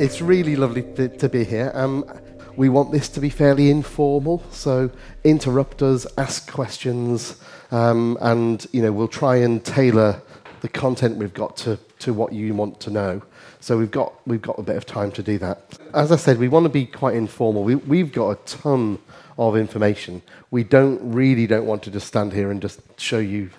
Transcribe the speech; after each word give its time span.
it's 0.00 0.22
really 0.22 0.56
lovely 0.56 0.82
to, 0.94 1.08
to 1.08 1.28
be 1.28 1.44
here. 1.44 1.70
Um, 1.74 2.06
we 2.56 2.70
want 2.70 2.90
this 2.90 3.08
to 3.10 3.20
be 3.20 3.28
fairly 3.28 3.70
informal, 3.70 4.42
so 4.50 4.90
interrupt 5.24 5.82
us, 5.82 6.06
ask 6.16 6.50
questions, 6.50 7.36
um, 7.70 8.16
and 8.22 8.66
you 8.72 8.80
know 8.80 8.92
we'll 8.92 9.08
try 9.08 9.36
and 9.36 9.62
tailor 9.62 10.22
the 10.62 10.70
content 10.70 11.16
we've 11.16 11.34
got 11.34 11.54
to, 11.58 11.78
to 11.98 12.14
what 12.14 12.32
you 12.32 12.54
want 12.54 12.80
to 12.80 12.90
know. 12.90 13.22
So 13.60 13.76
we've 13.76 13.90
got 13.90 14.14
we've 14.26 14.40
got 14.40 14.58
a 14.58 14.62
bit 14.62 14.76
of 14.76 14.86
time 14.86 15.12
to 15.12 15.22
do 15.22 15.36
that. 15.38 15.78
As 15.92 16.10
I 16.10 16.16
said, 16.16 16.38
we 16.38 16.48
want 16.48 16.64
to 16.64 16.70
be 16.70 16.86
quite 16.86 17.14
informal. 17.14 17.62
We, 17.62 17.74
we've 17.74 18.12
got 18.12 18.30
a 18.30 18.36
ton 18.46 18.98
of 19.38 19.54
information. 19.54 20.22
We 20.50 20.64
don't 20.64 20.98
really 21.12 21.46
don't 21.46 21.66
want 21.66 21.82
to 21.82 21.90
just 21.90 22.06
stand 22.06 22.32
here 22.32 22.50
and 22.50 22.62
just 22.62 22.80
show 22.98 23.18
you 23.18 23.50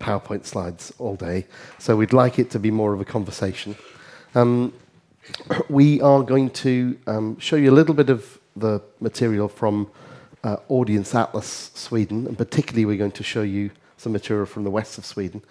PowerPoint 0.00 0.44
slides 0.44 0.92
all 0.98 1.16
day. 1.16 1.46
So 1.78 1.96
we'd 1.96 2.12
like 2.12 2.38
it 2.38 2.50
to 2.50 2.58
be 2.58 2.70
more 2.70 2.92
of 2.92 3.00
a 3.00 3.06
conversation. 3.06 3.74
Um, 4.34 4.74
we 5.68 6.00
are 6.00 6.22
going 6.22 6.50
to 6.50 6.98
um, 7.06 7.38
show 7.38 7.56
you 7.56 7.70
a 7.70 7.72
little 7.74 7.94
bit 7.94 8.10
of 8.10 8.38
the 8.56 8.82
material 9.00 9.48
from 9.48 9.90
uh, 10.44 10.56
Audience 10.68 11.14
Atlas 11.14 11.70
Sweden, 11.74 12.26
and 12.26 12.36
particularly 12.36 12.84
we're 12.84 12.96
going 12.96 13.12
to 13.12 13.22
show 13.22 13.42
you 13.42 13.70
some 13.96 14.12
material 14.12 14.46
from 14.46 14.64
the 14.64 14.70
west 14.70 14.98
of 14.98 15.04
Sweden. 15.04 15.42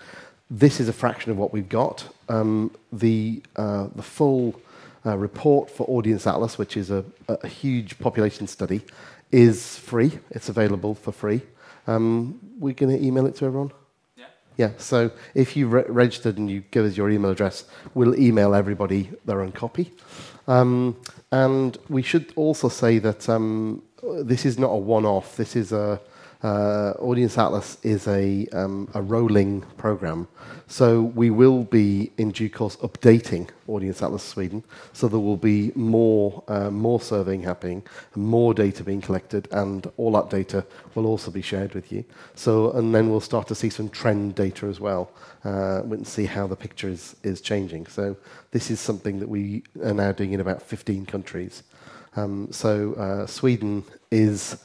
This 0.49 0.79
is 0.79 0.87
a 0.87 0.93
fraction 0.93 1.31
of 1.31 1.37
what 1.37 1.51
we've 1.51 1.67
got. 1.67 2.07
Um, 2.29 2.71
the, 2.91 3.43
uh, 3.55 3.87
the 3.95 4.03
full 4.03 4.59
uh, 5.05 5.17
report 5.17 5.69
for 5.69 5.85
Audience 5.89 6.25
Atlas, 6.25 6.57
which 6.57 6.77
is 6.77 6.89
a, 6.89 7.03
a, 7.27 7.47
huge 7.47 7.99
population 7.99 8.47
study, 8.47 8.81
is 9.31 9.77
free. 9.77 10.19
It's 10.31 10.49
available 10.49 10.95
for 10.95 11.11
free. 11.11 11.41
Um, 11.85 12.39
we're 12.59 12.73
going 12.73 12.97
to 12.97 13.05
email 13.05 13.25
it 13.25 13.35
to 13.37 13.45
everyone? 13.45 13.71
Yeah, 14.57 14.71
so 14.77 15.11
if 15.35 15.55
you 15.55 15.67
re- 15.67 15.85
registered 15.87 16.37
and 16.37 16.49
you 16.49 16.63
give 16.71 16.83
us 16.83 16.97
your 16.97 17.09
email 17.11 17.31
address, 17.31 17.65
we'll 17.93 18.19
email 18.19 18.55
everybody 18.55 19.11
their 19.25 19.41
own 19.41 19.51
copy. 19.51 19.93
Um, 20.47 20.97
and 21.31 21.77
we 21.89 22.01
should 22.01 22.33
also 22.35 22.67
say 22.67 22.97
that 22.99 23.29
um, 23.29 23.83
this 24.23 24.45
is 24.45 24.57
not 24.57 24.69
a 24.69 24.75
one 24.75 25.05
off, 25.05 25.35
this 25.35 25.55
is 25.55 25.71
a 25.71 26.01
uh, 26.43 26.93
Audience 26.99 27.37
Atlas 27.37 27.77
is 27.83 28.07
a, 28.07 28.47
um, 28.53 28.89
a 28.93 29.01
rolling 29.01 29.61
program. 29.77 30.27
So 30.67 31.01
we 31.01 31.29
will 31.29 31.63
be, 31.63 32.11
in 32.17 32.31
due 32.31 32.49
course, 32.49 32.75
updating 32.77 33.49
Audience 33.67 34.01
Atlas 34.01 34.23
Sweden. 34.23 34.63
So 34.93 35.07
there 35.07 35.19
will 35.19 35.37
be 35.37 35.71
more, 35.75 36.43
uh, 36.47 36.69
more 36.69 36.99
surveying 36.99 37.41
happening, 37.41 37.83
more 38.15 38.53
data 38.53 38.83
being 38.83 39.01
collected, 39.01 39.47
and 39.51 39.89
all 39.97 40.11
that 40.11 40.29
data 40.29 40.65
will 40.93 41.05
also 41.05 41.31
be 41.31 41.41
shared 41.41 41.73
with 41.73 41.91
you. 41.91 42.03
So, 42.35 42.71
and 42.71 42.93
then 42.93 43.09
we'll 43.09 43.21
start 43.21 43.47
to 43.47 43.55
see 43.55 43.69
some 43.69 43.89
trend 43.89 44.35
data 44.35 44.67
as 44.67 44.79
well, 44.79 45.11
uh, 45.45 45.81
and 45.83 46.05
see 46.05 46.25
how 46.25 46.47
the 46.47 46.55
picture 46.55 46.89
is, 46.89 47.15
is 47.23 47.41
changing. 47.41 47.87
So 47.87 48.15
this 48.51 48.69
is 48.69 48.79
something 48.79 49.19
that 49.19 49.29
we 49.29 49.63
are 49.83 49.93
now 49.93 50.11
doing 50.11 50.33
in 50.33 50.41
about 50.41 50.61
15 50.61 51.05
countries. 51.05 51.63
Um, 52.15 52.51
so 52.51 52.93
uh, 52.95 53.25
Sweden 53.25 53.83
is 54.11 54.57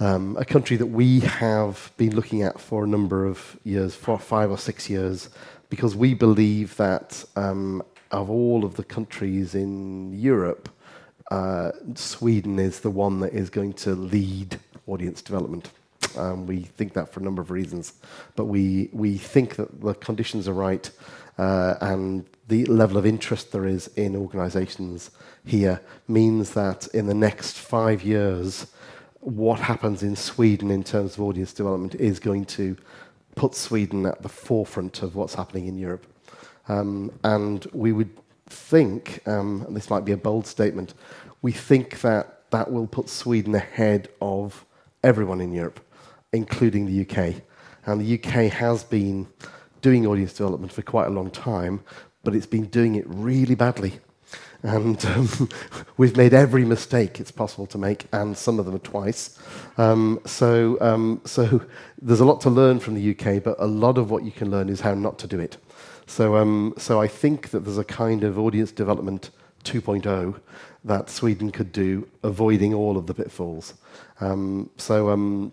um, 0.00 0.36
a 0.36 0.44
country 0.44 0.76
that 0.76 0.86
we 0.86 1.20
have 1.20 1.92
been 1.96 2.14
looking 2.14 2.42
at 2.42 2.60
for 2.60 2.84
a 2.84 2.86
number 2.86 3.24
of 3.26 3.58
years, 3.64 3.94
for 3.94 4.18
five 4.18 4.50
or 4.50 4.58
six 4.58 4.90
years, 4.90 5.28
because 5.70 5.94
we 5.96 6.14
believe 6.14 6.76
that 6.76 7.24
um, 7.36 7.82
of 8.10 8.30
all 8.30 8.64
of 8.64 8.76
the 8.76 8.84
countries 8.84 9.54
in 9.54 10.12
Europe, 10.12 10.68
uh, 11.30 11.72
Sweden 11.94 12.58
is 12.58 12.80
the 12.80 12.90
one 12.90 13.20
that 13.20 13.32
is 13.32 13.50
going 13.50 13.72
to 13.72 13.94
lead 13.94 14.58
audience 14.86 15.22
development. 15.22 15.70
Um, 16.16 16.46
we 16.46 16.60
think 16.60 16.92
that 16.92 17.12
for 17.12 17.20
a 17.20 17.22
number 17.22 17.42
of 17.42 17.50
reasons, 17.50 17.94
but 18.36 18.44
we, 18.44 18.90
we 18.92 19.18
think 19.18 19.56
that 19.56 19.80
the 19.80 19.94
conditions 19.94 20.46
are 20.46 20.54
right 20.54 20.88
uh, 21.38 21.74
and 21.80 22.24
the 22.48 22.64
level 22.66 22.96
of 22.98 23.06
interest 23.06 23.52
there 23.52 23.66
is 23.66 23.88
in 23.96 24.14
organizations 24.14 25.10
here 25.44 25.80
means 26.06 26.50
that 26.50 26.86
in 26.88 27.06
the 27.06 27.14
next 27.14 27.58
five 27.58 28.02
years, 28.02 28.66
what 29.24 29.58
happens 29.58 30.02
in 30.02 30.14
Sweden 30.16 30.70
in 30.70 30.84
terms 30.84 31.14
of 31.14 31.22
audience 31.22 31.54
development 31.54 31.94
is 31.94 32.20
going 32.20 32.44
to 32.44 32.76
put 33.36 33.54
Sweden 33.54 34.04
at 34.04 34.22
the 34.22 34.28
forefront 34.28 35.02
of 35.02 35.16
what's 35.16 35.34
happening 35.34 35.66
in 35.66 35.78
Europe. 35.78 36.06
Um, 36.68 37.10
and 37.24 37.66
we 37.72 37.92
would 37.92 38.10
think, 38.46 39.26
um, 39.26 39.64
and 39.66 39.74
this 39.74 39.88
might 39.88 40.04
be 40.04 40.12
a 40.12 40.16
bold 40.16 40.46
statement, 40.46 40.92
we 41.40 41.52
think 41.52 42.02
that 42.02 42.50
that 42.50 42.70
will 42.70 42.86
put 42.86 43.08
Sweden 43.08 43.54
ahead 43.54 44.08
of 44.20 44.64
everyone 45.02 45.40
in 45.40 45.52
Europe, 45.52 45.80
including 46.32 46.86
the 46.86 47.00
UK. 47.00 47.42
And 47.86 48.00
the 48.00 48.14
UK 48.14 48.52
has 48.52 48.84
been 48.84 49.26
doing 49.80 50.06
audience 50.06 50.34
development 50.34 50.72
for 50.72 50.82
quite 50.82 51.06
a 51.06 51.10
long 51.10 51.30
time, 51.30 51.80
but 52.22 52.34
it's 52.34 52.46
been 52.46 52.66
doing 52.66 52.94
it 52.94 53.04
really 53.06 53.54
badly. 53.54 54.00
And 54.64 55.04
um, 55.04 55.48
we've 55.98 56.16
made 56.16 56.32
every 56.32 56.64
mistake 56.64 57.20
it's 57.20 57.30
possible 57.30 57.66
to 57.66 57.78
make, 57.78 58.06
and 58.12 58.36
some 58.36 58.58
of 58.58 58.64
them 58.64 58.78
twice. 58.80 59.38
Um, 59.76 60.20
so, 60.24 60.78
um, 60.80 61.20
so 61.26 61.62
there's 62.02 62.20
a 62.20 62.24
lot 62.24 62.40
to 62.40 62.50
learn 62.50 62.80
from 62.80 62.94
the 62.94 63.10
UK, 63.10 63.42
but 63.42 63.56
a 63.58 63.66
lot 63.66 63.98
of 63.98 64.10
what 64.10 64.24
you 64.24 64.32
can 64.32 64.50
learn 64.50 64.70
is 64.70 64.80
how 64.80 64.94
not 64.94 65.18
to 65.18 65.26
do 65.26 65.38
it. 65.38 65.58
So, 66.06 66.36
um, 66.36 66.74
so 66.78 66.98
I 66.98 67.08
think 67.08 67.50
that 67.50 67.60
there's 67.60 67.78
a 67.78 67.84
kind 67.84 68.24
of 68.24 68.38
audience 68.38 68.72
development 68.72 69.30
2.0 69.64 70.40
that 70.84 71.10
Sweden 71.10 71.50
could 71.50 71.70
do, 71.70 72.08
avoiding 72.22 72.72
all 72.72 72.96
of 72.96 73.06
the 73.06 73.14
pitfalls. 73.14 73.74
Um, 74.22 74.70
so, 74.78 75.10
um, 75.10 75.52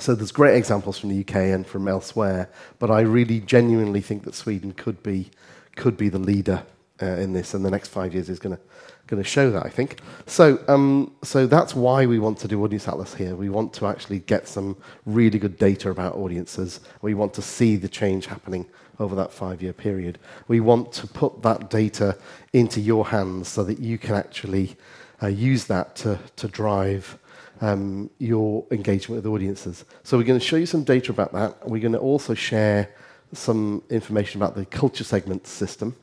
so 0.00 0.16
there's 0.16 0.32
great 0.32 0.56
examples 0.56 0.98
from 0.98 1.10
the 1.10 1.20
UK 1.20 1.36
and 1.36 1.64
from 1.64 1.86
elsewhere, 1.86 2.48
but 2.80 2.90
I 2.90 3.00
really 3.02 3.40
genuinely 3.40 4.00
think 4.00 4.24
that 4.24 4.34
Sweden 4.34 4.72
could 4.72 5.04
be, 5.04 5.30
could 5.76 5.96
be 5.96 6.08
the 6.08 6.18
leader 6.18 6.64
uh, 7.02 7.06
in 7.06 7.32
this, 7.32 7.54
and 7.54 7.64
the 7.64 7.70
next 7.70 7.88
five 7.88 8.12
years 8.14 8.28
is 8.28 8.38
going 8.38 8.56
to 8.56 8.62
going 9.10 9.22
to 9.22 9.28
show 9.28 9.50
that, 9.50 9.66
I 9.66 9.68
think. 9.68 10.00
So, 10.26 10.62
um, 10.68 11.12
so 11.22 11.46
that's 11.46 11.74
why 11.74 12.06
we 12.06 12.20
want 12.20 12.38
to 12.38 12.48
do 12.48 12.62
Audience 12.62 12.86
Atlas 12.86 13.12
here. 13.12 13.34
We 13.34 13.48
want 13.48 13.72
to 13.74 13.86
actually 13.86 14.20
get 14.20 14.46
some 14.46 14.76
really 15.04 15.38
good 15.38 15.58
data 15.58 15.90
about 15.90 16.14
audiences. 16.14 16.80
We 17.02 17.14
want 17.14 17.34
to 17.34 17.42
see 17.42 17.74
the 17.74 17.88
change 17.88 18.26
happening 18.26 18.66
over 19.00 19.16
that 19.16 19.32
five-year 19.32 19.72
period. 19.72 20.18
We 20.46 20.60
want 20.60 20.92
to 20.92 21.08
put 21.08 21.42
that 21.42 21.70
data 21.70 22.16
into 22.52 22.80
your 22.80 23.06
hands 23.08 23.48
so 23.48 23.64
that 23.64 23.80
you 23.80 23.98
can 23.98 24.14
actually 24.14 24.76
uh, 25.22 25.26
use 25.26 25.64
that 25.64 25.96
to, 25.96 26.18
to 26.36 26.46
drive 26.46 27.18
um, 27.60 28.10
your 28.18 28.64
engagement 28.70 29.22
with 29.22 29.32
audiences. 29.32 29.84
So 30.04 30.16
we're 30.16 30.24
going 30.24 30.38
to 30.38 30.44
show 30.44 30.56
you 30.56 30.66
some 30.66 30.84
data 30.84 31.10
about 31.10 31.32
that. 31.32 31.68
We're 31.68 31.82
going 31.82 31.92
to 31.92 31.98
also 31.98 32.34
share 32.34 32.90
some 33.32 33.82
information 33.90 34.40
about 34.40 34.54
the 34.54 34.64
culture 34.66 35.04
segment 35.04 35.46
system. 35.46 35.96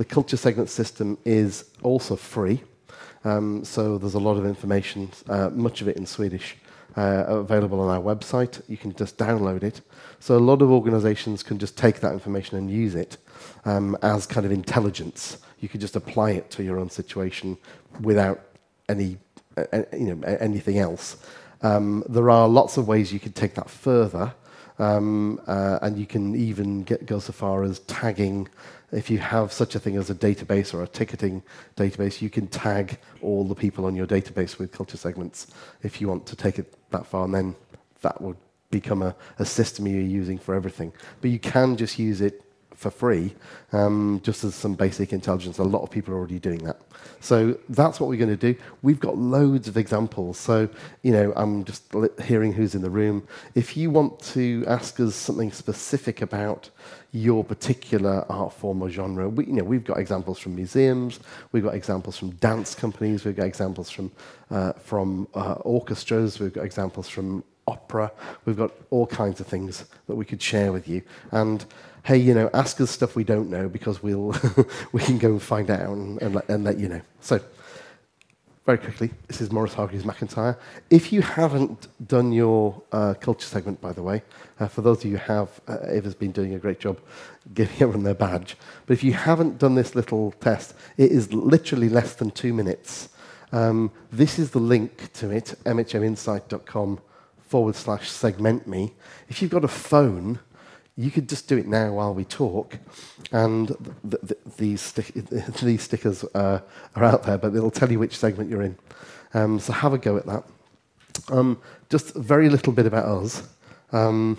The 0.00 0.06
culture 0.06 0.38
segment 0.38 0.70
system 0.70 1.18
is 1.26 1.66
also 1.82 2.16
free, 2.16 2.62
um, 3.22 3.62
so 3.66 3.98
there's 3.98 4.14
a 4.14 4.18
lot 4.18 4.38
of 4.38 4.46
information, 4.46 5.10
uh, 5.28 5.50
much 5.50 5.82
of 5.82 5.88
it 5.88 5.98
in 5.98 6.06
Swedish, 6.06 6.56
uh, 6.96 7.24
available 7.28 7.78
on 7.80 7.94
our 7.94 8.00
website. 8.00 8.62
You 8.66 8.78
can 8.78 8.94
just 8.94 9.18
download 9.18 9.62
it. 9.62 9.82
So 10.18 10.38
a 10.38 10.40
lot 10.50 10.62
of 10.62 10.70
organizations 10.70 11.42
can 11.42 11.58
just 11.58 11.76
take 11.76 12.00
that 12.00 12.14
information 12.14 12.56
and 12.56 12.70
use 12.70 12.94
it 12.94 13.18
um, 13.66 13.94
as 14.00 14.26
kind 14.26 14.46
of 14.46 14.52
intelligence. 14.52 15.36
You 15.58 15.68
could 15.68 15.82
just 15.82 15.96
apply 15.96 16.30
it 16.30 16.50
to 16.52 16.62
your 16.64 16.78
own 16.78 16.88
situation 16.88 17.58
without 18.00 18.40
any, 18.88 19.18
uh, 19.58 19.82
you 19.92 20.14
know, 20.14 20.26
anything 20.26 20.78
else. 20.78 21.18
Um, 21.60 22.04
there 22.08 22.30
are 22.30 22.48
lots 22.48 22.78
of 22.78 22.88
ways 22.88 23.12
you 23.12 23.20
could 23.20 23.34
take 23.34 23.54
that 23.56 23.68
further, 23.68 24.32
um, 24.78 25.38
uh, 25.46 25.78
and 25.82 25.98
you 25.98 26.06
can 26.06 26.34
even 26.34 26.84
get, 26.84 27.04
go 27.04 27.18
so 27.18 27.34
far 27.34 27.64
as 27.64 27.80
tagging 27.80 28.48
if 28.92 29.10
you 29.10 29.18
have 29.18 29.52
such 29.52 29.74
a 29.74 29.80
thing 29.80 29.96
as 29.96 30.10
a 30.10 30.14
database 30.14 30.74
or 30.74 30.82
a 30.82 30.88
ticketing 30.88 31.42
database, 31.76 32.20
you 32.20 32.30
can 32.30 32.46
tag 32.46 32.98
all 33.22 33.44
the 33.44 33.54
people 33.54 33.84
on 33.86 33.94
your 33.94 34.06
database 34.06 34.58
with 34.58 34.72
culture 34.72 34.96
segments 34.96 35.48
if 35.82 36.00
you 36.00 36.08
want 36.08 36.26
to 36.26 36.36
take 36.36 36.58
it 36.58 36.74
that 36.90 37.06
far, 37.06 37.24
and 37.24 37.34
then 37.34 37.54
that 38.02 38.20
would 38.20 38.36
become 38.70 39.02
a, 39.02 39.14
a 39.38 39.44
system 39.44 39.86
you're 39.86 40.00
using 40.00 40.38
for 40.38 40.54
everything. 40.54 40.92
But 41.20 41.30
you 41.30 41.38
can 41.38 41.76
just 41.76 41.98
use 41.98 42.20
it 42.20 42.42
for 42.80 42.90
free, 42.90 43.34
um, 43.72 44.20
just 44.24 44.42
as 44.42 44.54
some 44.54 44.74
basic 44.74 45.12
intelligence. 45.12 45.58
A 45.58 45.62
lot 45.62 45.82
of 45.82 45.90
people 45.90 46.14
are 46.14 46.16
already 46.16 46.38
doing 46.38 46.64
that. 46.64 46.80
So 47.20 47.58
that's 47.68 48.00
what 48.00 48.08
we're 48.08 48.16
going 48.16 48.30
to 48.30 48.54
do. 48.54 48.58
We've 48.80 48.98
got 48.98 49.18
loads 49.18 49.68
of 49.68 49.76
examples. 49.76 50.38
So, 50.38 50.66
you 51.02 51.12
know, 51.12 51.34
I'm 51.36 51.64
just 51.64 51.84
hearing 52.24 52.54
who's 52.54 52.74
in 52.74 52.80
the 52.80 52.88
room. 52.88 53.28
If 53.54 53.76
you 53.76 53.90
want 53.90 54.18
to 54.32 54.64
ask 54.66 54.98
us 54.98 55.14
something 55.14 55.52
specific 55.52 56.22
about 56.22 56.70
your 57.12 57.44
particular 57.44 58.24
art 58.28 58.52
form 58.52 58.82
or 58.82 58.90
genre, 58.90 59.28
we, 59.28 59.46
you 59.46 59.52
know, 59.54 59.64
we've 59.64 59.84
got 59.84 59.98
examples 59.98 60.38
from 60.38 60.54
museums, 60.54 61.20
we've 61.52 61.64
got 61.64 61.74
examples 61.74 62.16
from 62.16 62.30
dance 62.32 62.74
companies, 62.74 63.24
we've 63.24 63.36
got 63.36 63.46
examples 63.46 63.90
from, 63.90 64.12
uh, 64.50 64.72
from 64.74 65.26
uh, 65.34 65.54
orchestras, 65.62 66.38
we've 66.38 66.52
got 66.52 66.64
examples 66.64 67.08
from 67.08 67.42
opera, 67.66 68.12
we've 68.44 68.56
got 68.56 68.72
all 68.90 69.06
kinds 69.06 69.40
of 69.40 69.46
things 69.46 69.84
that 70.06 70.14
we 70.14 70.24
could 70.24 70.40
share 70.40 70.72
with 70.72 70.88
you. 70.88 71.02
And 71.32 71.64
hey, 72.04 72.16
you 72.16 72.34
know, 72.34 72.48
ask 72.54 72.80
us 72.80 72.90
stuff 72.90 73.16
we 73.16 73.24
don't 73.24 73.50
know 73.50 73.68
because 73.68 74.02
we'll 74.02 74.34
we 74.92 75.00
can 75.02 75.18
go 75.18 75.30
and 75.30 75.42
find 75.42 75.70
out 75.70 75.88
and, 75.88 76.20
and, 76.22 76.34
let, 76.34 76.48
and 76.48 76.64
let 76.64 76.78
you 76.78 76.88
know. 76.88 77.00
So 77.20 77.40
very 78.66 78.78
quickly, 78.78 79.10
this 79.26 79.40
is 79.40 79.50
Morris 79.50 79.72
Hargreaves 79.72 80.04
McIntyre. 80.04 80.56
If 80.90 81.12
you 81.12 81.22
haven't 81.22 81.88
done 82.06 82.30
your 82.30 82.82
uh, 82.92 83.14
culture 83.14 83.46
segment, 83.46 83.80
by 83.80 83.92
the 83.92 84.02
way, 84.02 84.22
uh, 84.58 84.68
for 84.68 84.82
those 84.82 84.98
of 84.98 85.10
you 85.10 85.16
who 85.16 85.32
have, 85.32 85.60
uh, 85.66 85.78
Ava's 85.88 86.14
been 86.14 86.30
doing 86.30 86.54
a 86.54 86.58
great 86.58 86.78
job 86.78 87.00
giving 87.54 87.74
everyone 87.80 88.04
their 88.04 88.14
badge. 88.14 88.56
But 88.84 88.92
if 88.92 89.02
you 89.02 89.14
haven't 89.14 89.58
done 89.58 89.76
this 89.76 89.94
little 89.94 90.32
test, 90.32 90.74
it 90.98 91.10
is 91.10 91.32
literally 91.32 91.88
less 91.88 92.14
than 92.14 92.30
two 92.30 92.52
minutes. 92.52 93.08
Um, 93.50 93.90
this 94.12 94.38
is 94.38 94.50
the 94.50 94.60
link 94.60 95.12
to 95.14 95.30
it, 95.30 95.54
mhminsight.com 95.64 97.00
forward 97.40 97.74
slash 97.74 98.10
segment 98.10 98.66
me. 98.66 98.92
If 99.28 99.40
you've 99.40 99.50
got 99.50 99.64
a 99.64 99.68
phone, 99.68 100.38
you 101.00 101.10
could 101.10 101.28
just 101.30 101.48
do 101.48 101.56
it 101.56 101.66
now 101.66 101.94
while 101.94 102.12
we 102.12 102.24
talk, 102.24 102.78
and 103.32 103.68
th- 103.68 104.20
th- 104.28 104.40
these, 104.58 104.82
stick- 104.82 105.14
these 105.62 105.82
stickers 105.82 106.24
uh, 106.34 106.60
are 106.94 107.04
out 107.04 107.22
there, 107.22 107.38
but 107.38 107.54
it'll 107.54 107.70
tell 107.70 107.90
you 107.90 107.98
which 107.98 108.18
segment 108.18 108.50
you're 108.50 108.60
in. 108.60 108.76
Um, 109.32 109.58
so 109.60 109.72
have 109.72 109.94
a 109.94 109.98
go 109.98 110.18
at 110.18 110.26
that. 110.26 110.44
Um, 111.30 111.58
just 111.88 112.16
a 112.16 112.20
very 112.20 112.50
little 112.50 112.74
bit 112.74 112.84
about 112.84 113.06
us. 113.06 113.48
Um, 113.92 114.36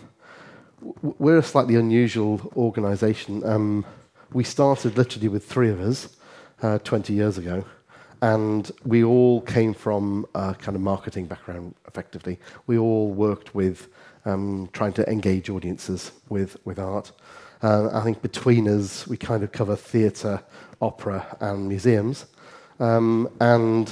we're 1.02 1.40
a 1.40 1.44
slightly 1.44 1.76
unusual 1.76 2.52
organisation. 2.56 3.44
Um, 3.44 3.84
we 4.32 4.44
started 4.44 4.98
literally 4.98 5.30
with 5.30 5.44
three 5.44 5.70
of 5.70 5.82
us 5.82 6.16
uh, 6.62 6.78
20 6.80 7.12
years 7.12 7.40
ago, 7.40 7.66
and 8.22 8.72
we 8.86 9.04
all 9.04 9.42
came 9.42 9.74
from 9.74 10.28
a 10.36 10.54
kind 10.54 10.76
of 10.76 10.82
marketing 10.82 11.26
background, 11.26 11.74
effectively. 11.88 12.40
We 12.68 12.78
all 12.78 13.10
worked 13.12 13.56
with 13.56 13.88
um, 14.26 14.70
trying 14.74 14.94
to 14.94 15.10
engage 15.10 15.50
audiences 15.50 16.12
with, 16.30 16.58
with 16.66 16.80
art. 16.80 17.12
Uh, 17.62 17.90
I 17.94 18.02
think 18.02 18.22
between 18.22 18.68
us, 18.68 19.08
we 19.08 19.18
kind 19.18 19.44
of 19.44 19.52
cover 19.52 19.76
theatre, 19.76 20.44
opera, 20.82 21.38
and 21.40 21.68
museums. 21.68 22.26
Um, 22.80 23.30
and 23.40 23.92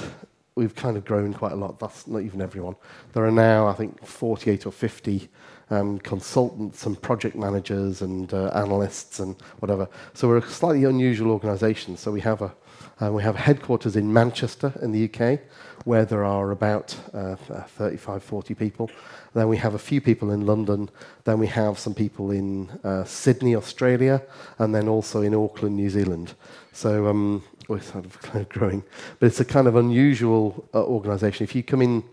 we've 0.56 0.74
kind 0.74 0.96
of 0.96 1.04
grown 1.04 1.32
quite 1.32 1.52
a 1.52 1.56
lot. 1.56 1.78
That's 1.78 2.06
not 2.06 2.22
even 2.22 2.40
everyone. 2.40 2.76
There 3.12 3.24
are 3.24 3.30
now, 3.30 3.68
I 3.68 3.74
think, 3.74 4.04
48 4.04 4.66
or 4.66 4.72
50 4.72 5.28
um, 5.70 5.98
consultants 6.00 6.84
and 6.86 7.00
project 7.00 7.36
managers 7.36 8.02
and 8.02 8.32
uh, 8.34 8.48
analysts 8.48 9.20
and 9.20 9.36
whatever. 9.60 9.88
So 10.14 10.26
we're 10.26 10.38
a 10.38 10.42
slightly 10.42 10.84
unusual 10.84 11.30
organisation. 11.30 11.96
So 11.96 12.10
we 12.10 12.20
have 12.22 12.42
a 12.42 12.52
uh, 13.00 13.10
we 13.10 13.22
have 13.22 13.36
headquarters 13.36 13.96
in 13.96 14.12
Manchester 14.12 14.72
in 14.82 14.92
the 14.92 15.04
UK, 15.04 15.40
where 15.84 16.04
there 16.04 16.24
are 16.24 16.50
about 16.50 16.94
uh, 17.14 17.34
35, 17.36 18.22
40 18.22 18.54
people. 18.54 18.90
Then 19.34 19.48
we 19.48 19.56
have 19.58 19.74
a 19.74 19.78
few 19.78 20.00
people 20.00 20.30
in 20.30 20.46
London. 20.46 20.90
Then 21.24 21.38
we 21.38 21.46
have 21.48 21.78
some 21.78 21.94
people 21.94 22.30
in 22.30 22.70
uh, 22.82 23.04
Sydney, 23.04 23.54
Australia, 23.54 24.22
and 24.58 24.74
then 24.74 24.88
also 24.88 25.22
in 25.22 25.34
Auckland, 25.34 25.76
New 25.76 25.90
Zealand. 25.90 26.34
So 26.72 27.06
um, 27.06 27.44
of 27.68 28.20
kind 28.22 28.40
of 28.40 28.48
growing. 28.48 28.82
But 29.18 29.26
it's 29.26 29.40
a 29.40 29.44
kind 29.44 29.66
of 29.68 29.76
unusual 29.76 30.68
uh, 30.74 30.84
organisation. 30.84 31.44
If 31.44 31.54
you 31.54 31.62
come 31.62 31.82
in, 31.82 32.04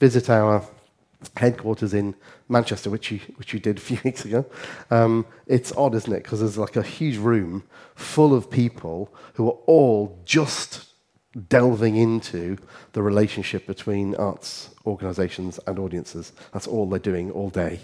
visit 0.00 0.30
our 0.30 0.64
headquarters 1.36 1.94
in 1.94 2.14
Manchester, 2.48 2.90
which 2.90 3.10
you, 3.10 3.20
which 3.36 3.52
you 3.52 3.60
did 3.60 3.78
a 3.78 3.80
few 3.80 3.98
weeks 4.04 4.24
ago. 4.24 4.44
Um, 4.90 5.26
it's 5.46 5.72
odd, 5.72 5.94
isn't 5.94 6.12
it? 6.12 6.22
Because 6.22 6.40
there's 6.40 6.58
like 6.58 6.76
a 6.76 6.82
huge 6.82 7.16
room 7.16 7.64
full 7.94 8.34
of 8.34 8.50
people 8.50 9.12
who 9.34 9.48
are 9.48 9.58
all 9.66 10.18
just 10.24 10.93
delving 11.48 11.96
into 11.96 12.56
the 12.92 13.02
relationship 13.02 13.66
between 13.66 14.14
arts 14.16 14.70
organisations 14.86 15.58
and 15.66 15.78
audiences. 15.78 16.32
That's 16.52 16.66
all 16.66 16.88
they're 16.88 16.98
doing 16.98 17.30
all 17.30 17.50
day. 17.50 17.80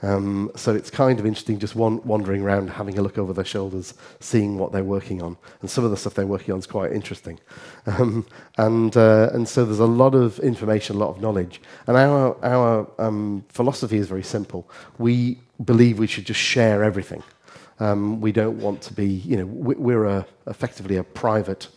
Um, 0.00 0.52
so 0.54 0.74
it's 0.74 0.90
kind 0.90 1.18
of 1.18 1.26
interesting 1.26 1.58
just 1.58 1.74
wandering 1.74 2.42
around, 2.42 2.70
having 2.70 2.98
a 2.98 3.02
look 3.02 3.18
over 3.18 3.32
their 3.32 3.44
shoulders, 3.44 3.94
seeing 4.20 4.56
what 4.56 4.70
they're 4.70 4.84
working 4.84 5.22
on. 5.22 5.36
And 5.60 5.68
some 5.68 5.84
of 5.84 5.90
the 5.90 5.96
stuff 5.96 6.14
they're 6.14 6.26
working 6.26 6.52
on 6.52 6.60
is 6.60 6.66
quite 6.66 6.92
interesting. 6.92 7.38
Um, 7.86 8.26
and, 8.58 8.96
uh, 8.96 9.30
and 9.32 9.48
so 9.48 9.64
there's 9.64 9.78
a 9.80 9.86
lot 9.86 10.14
of 10.14 10.38
information, 10.40 10.96
a 10.96 10.98
lot 10.98 11.10
of 11.10 11.20
knowledge. 11.20 11.60
And 11.86 11.96
our, 11.96 12.36
our 12.44 12.88
um, 12.98 13.44
philosophy 13.48 13.96
is 13.96 14.08
very 14.08 14.22
simple. 14.22 14.70
We 14.98 15.40
believe 15.64 15.98
we 15.98 16.06
should 16.06 16.26
just 16.26 16.40
share 16.40 16.84
everything. 16.84 17.22
Um, 17.80 18.20
we 18.20 18.30
don't 18.30 18.60
want 18.60 18.82
to 18.82 18.92
be, 18.92 19.06
you 19.06 19.36
know, 19.36 19.46
we're 19.46 20.04
a, 20.04 20.26
effectively 20.46 20.96
a 20.96 21.02
private 21.04 21.68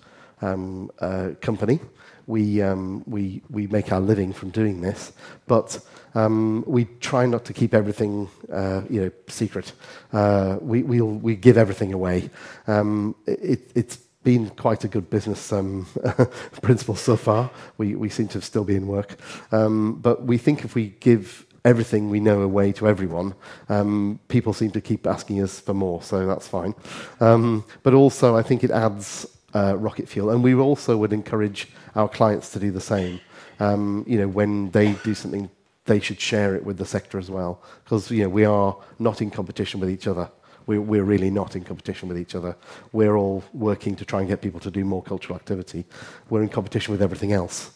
um, 0.41 0.91
uh, 0.99 1.29
company. 1.41 1.79
We, 2.27 2.61
um, 2.61 3.03
we, 3.07 3.41
we 3.49 3.67
make 3.67 3.91
our 3.91 3.99
living 3.99 4.31
from 4.31 4.51
doing 4.51 4.81
this, 4.81 5.11
but 5.47 5.79
um, 6.15 6.63
we 6.67 6.85
try 6.99 7.25
not 7.25 7.45
to 7.45 7.53
keep 7.53 7.73
everything 7.73 8.29
uh, 8.51 8.81
you 8.89 9.01
know, 9.01 9.11
secret. 9.27 9.73
Uh, 10.13 10.57
we, 10.61 10.83
we'll, 10.83 11.07
we 11.07 11.35
give 11.35 11.57
everything 11.57 11.93
away. 11.93 12.29
Um, 12.67 13.15
it, 13.25 13.71
it's 13.75 13.97
been 14.23 14.49
quite 14.51 14.83
a 14.83 14.87
good 14.87 15.09
business 15.09 15.51
um, 15.51 15.87
principle 16.61 16.95
so 16.95 17.15
far. 17.15 17.49
We, 17.77 17.95
we 17.95 18.09
seem 18.09 18.27
to 18.29 18.41
still 18.41 18.63
be 18.63 18.75
in 18.75 18.87
work. 18.87 19.17
Um, 19.51 19.95
but 19.95 20.23
we 20.23 20.37
think 20.37 20.63
if 20.63 20.75
we 20.75 20.89
give 20.99 21.45
everything 21.63 22.09
we 22.09 22.19
know 22.19 22.41
away 22.41 22.71
to 22.73 22.87
everyone, 22.87 23.33
um, 23.69 24.19
people 24.27 24.53
seem 24.53 24.71
to 24.71 24.81
keep 24.81 25.07
asking 25.07 25.41
us 25.41 25.59
for 25.59 25.73
more, 25.73 26.01
so 26.01 26.25
that's 26.25 26.47
fine. 26.47 26.73
Um, 27.19 27.63
but 27.83 27.93
also, 27.93 28.35
I 28.35 28.43
think 28.43 28.63
it 28.63 28.71
adds 28.71 29.27
uh, 29.53 29.75
rocket 29.77 30.07
fuel. 30.07 30.29
And 30.29 30.43
we 30.43 30.53
also 30.55 30.97
would 30.97 31.13
encourage 31.13 31.67
our 31.95 32.09
clients 32.09 32.51
to 32.51 32.59
do 32.59 32.71
the 32.71 32.81
same. 32.81 33.19
Um, 33.59 34.03
you 34.07 34.17
know, 34.17 34.27
when 34.27 34.71
they 34.71 34.93
do 35.03 35.13
something, 35.13 35.49
they 35.85 35.99
should 35.99 36.19
share 36.19 36.55
it 36.55 36.65
with 36.65 36.77
the 36.77 36.85
sector 36.85 37.17
as 37.17 37.29
well, 37.29 37.61
because 37.83 38.09
you 38.11 38.23
know 38.23 38.29
we 38.29 38.45
are 38.45 38.75
not 38.99 39.21
in 39.21 39.29
competition 39.29 39.79
with 39.79 39.89
each 39.89 40.07
other. 40.07 40.29
We're, 40.67 40.81
we're 40.81 41.03
really 41.03 41.29
not 41.29 41.55
in 41.55 41.63
competition 41.63 42.07
with 42.07 42.17
each 42.17 42.35
other. 42.35 42.55
We're 42.91 43.17
all 43.17 43.43
working 43.53 43.95
to 43.95 44.05
try 44.05 44.19
and 44.19 44.29
get 44.29 44.41
people 44.41 44.59
to 44.61 44.71
do 44.71 44.85
more 44.85 45.01
cultural 45.01 45.35
activity. 45.35 45.85
We're 46.29 46.43
in 46.43 46.49
competition 46.49 46.91
with 46.91 47.01
everything 47.01 47.33
else. 47.33 47.71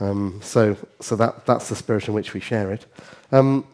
Um, 0.00 0.40
so, 0.42 0.76
so 1.00 1.16
that, 1.16 1.44
that's 1.44 1.68
the 1.68 1.76
spirit 1.76 2.08
in 2.08 2.14
which 2.14 2.32
we 2.32 2.40
share 2.40 2.72
it. 2.72 2.86
Um, 3.30 3.66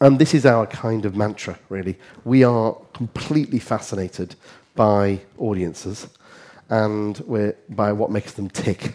and 0.00 0.18
this 0.18 0.34
is 0.34 0.46
our 0.46 0.66
kind 0.66 1.04
of 1.04 1.16
mantra, 1.16 1.58
really. 1.68 1.98
We 2.24 2.44
are 2.44 2.74
completely 2.94 3.58
fascinated 3.58 4.34
by 4.74 5.20
audiences 5.38 6.08
and 6.68 7.22
by 7.68 7.92
what 7.92 8.10
makes 8.10 8.32
them 8.32 8.48
tick, 8.48 8.94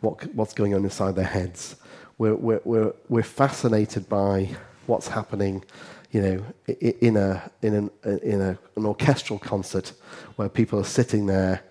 what, 0.00 0.34
what's 0.34 0.54
going 0.54 0.74
on 0.74 0.84
inside 0.84 1.16
their 1.16 1.24
heads. 1.24 1.76
We're, 2.18 2.34
we're, 2.34 2.60
we're, 2.64 2.92
we're 3.08 3.22
fascinated 3.22 4.08
by 4.08 4.50
what's 4.86 5.08
happening 5.08 5.64
you 6.10 6.22
know, 6.22 6.44
in, 6.80 7.16
a, 7.16 7.50
in, 7.62 7.74
an, 7.74 7.90
in 8.22 8.40
a, 8.40 8.58
an 8.76 8.86
orchestral 8.86 9.38
concert 9.38 9.92
where 10.36 10.48
people 10.48 10.78
are 10.78 10.84
sitting 10.84 11.26
there 11.26 11.62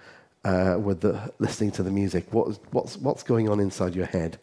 uh, 0.45 0.77
with 0.79 1.01
the, 1.01 1.33
listening 1.39 1.71
to 1.71 1.83
the 1.83 1.89
music. 1.91 2.31
What, 2.31 2.59
what's, 2.71 2.97
what's 2.97 3.23
going 3.23 3.50
on 3.50 3.59
inside 3.59 3.95
your 3.95 4.05
head? 4.05 4.38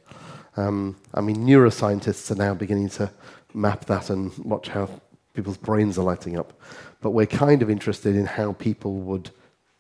Um, 0.56 0.96
I 1.12 1.20
mean, 1.20 1.36
neuroscientists 1.36 2.30
are 2.30 2.34
now 2.34 2.54
beginning 2.54 2.88
to 2.90 3.10
map 3.52 3.84
that 3.86 4.10
and 4.10 4.36
watch 4.38 4.68
how 4.68 4.88
people's 5.32 5.56
brains 5.56 5.96
are 5.98 6.04
lighting 6.04 6.38
up. 6.38 6.52
But 7.00 7.10
we're 7.10 7.26
kind 7.26 7.62
of 7.62 7.70
interested 7.70 8.16
in 8.16 8.26
how 8.26 8.52
people 8.54 8.94
would 8.96 9.30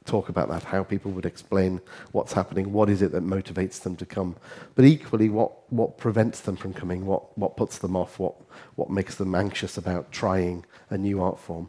talk 0.04 0.28
about 0.28 0.48
that, 0.48 0.64
how 0.64 0.82
people 0.82 1.10
would 1.12 1.24
explain 1.24 1.80
what's 2.12 2.32
happening, 2.32 2.72
what 2.72 2.90
is 2.90 3.00
it 3.00 3.12
that 3.12 3.24
motivates 3.24 3.82
them 3.82 3.96
to 3.96 4.06
come, 4.06 4.36
but 4.74 4.84
equally 4.84 5.28
what, 5.28 5.50
what 5.72 5.96
prevents 5.96 6.40
them 6.40 6.56
from 6.56 6.74
coming, 6.74 7.06
what, 7.06 7.36
what 7.38 7.56
puts 7.56 7.78
them 7.78 7.96
off, 7.96 8.18
what, 8.18 8.34
what 8.74 8.90
makes 8.90 9.14
them 9.14 9.34
anxious 9.34 9.78
about 9.78 10.12
trying 10.12 10.64
a 10.90 10.98
new 10.98 11.22
art 11.22 11.38
form. 11.38 11.68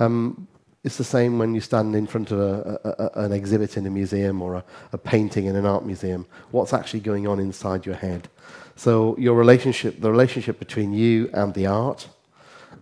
Um, 0.00 0.48
it's 0.84 0.96
the 0.96 1.04
same 1.04 1.38
when 1.38 1.54
you 1.54 1.60
stand 1.60 1.94
in 1.94 2.06
front 2.06 2.30
of 2.30 2.40
a, 2.40 2.80
a, 2.84 3.20
a, 3.20 3.24
an 3.24 3.32
exhibit 3.32 3.76
in 3.76 3.86
a 3.86 3.90
museum 3.90 4.40
or 4.42 4.64
a, 4.92 4.98
painting 4.98 5.46
in 5.46 5.56
an 5.56 5.66
art 5.66 5.84
museum. 5.84 6.26
What's 6.50 6.72
actually 6.72 7.00
going 7.00 7.26
on 7.26 7.38
inside 7.40 7.84
your 7.84 7.96
head? 7.96 8.28
So 8.76 9.16
your 9.18 9.34
relationship, 9.34 10.00
the 10.00 10.10
relationship 10.10 10.58
between 10.58 10.92
you 10.92 11.30
and 11.32 11.52
the 11.54 11.66
art, 11.66 12.08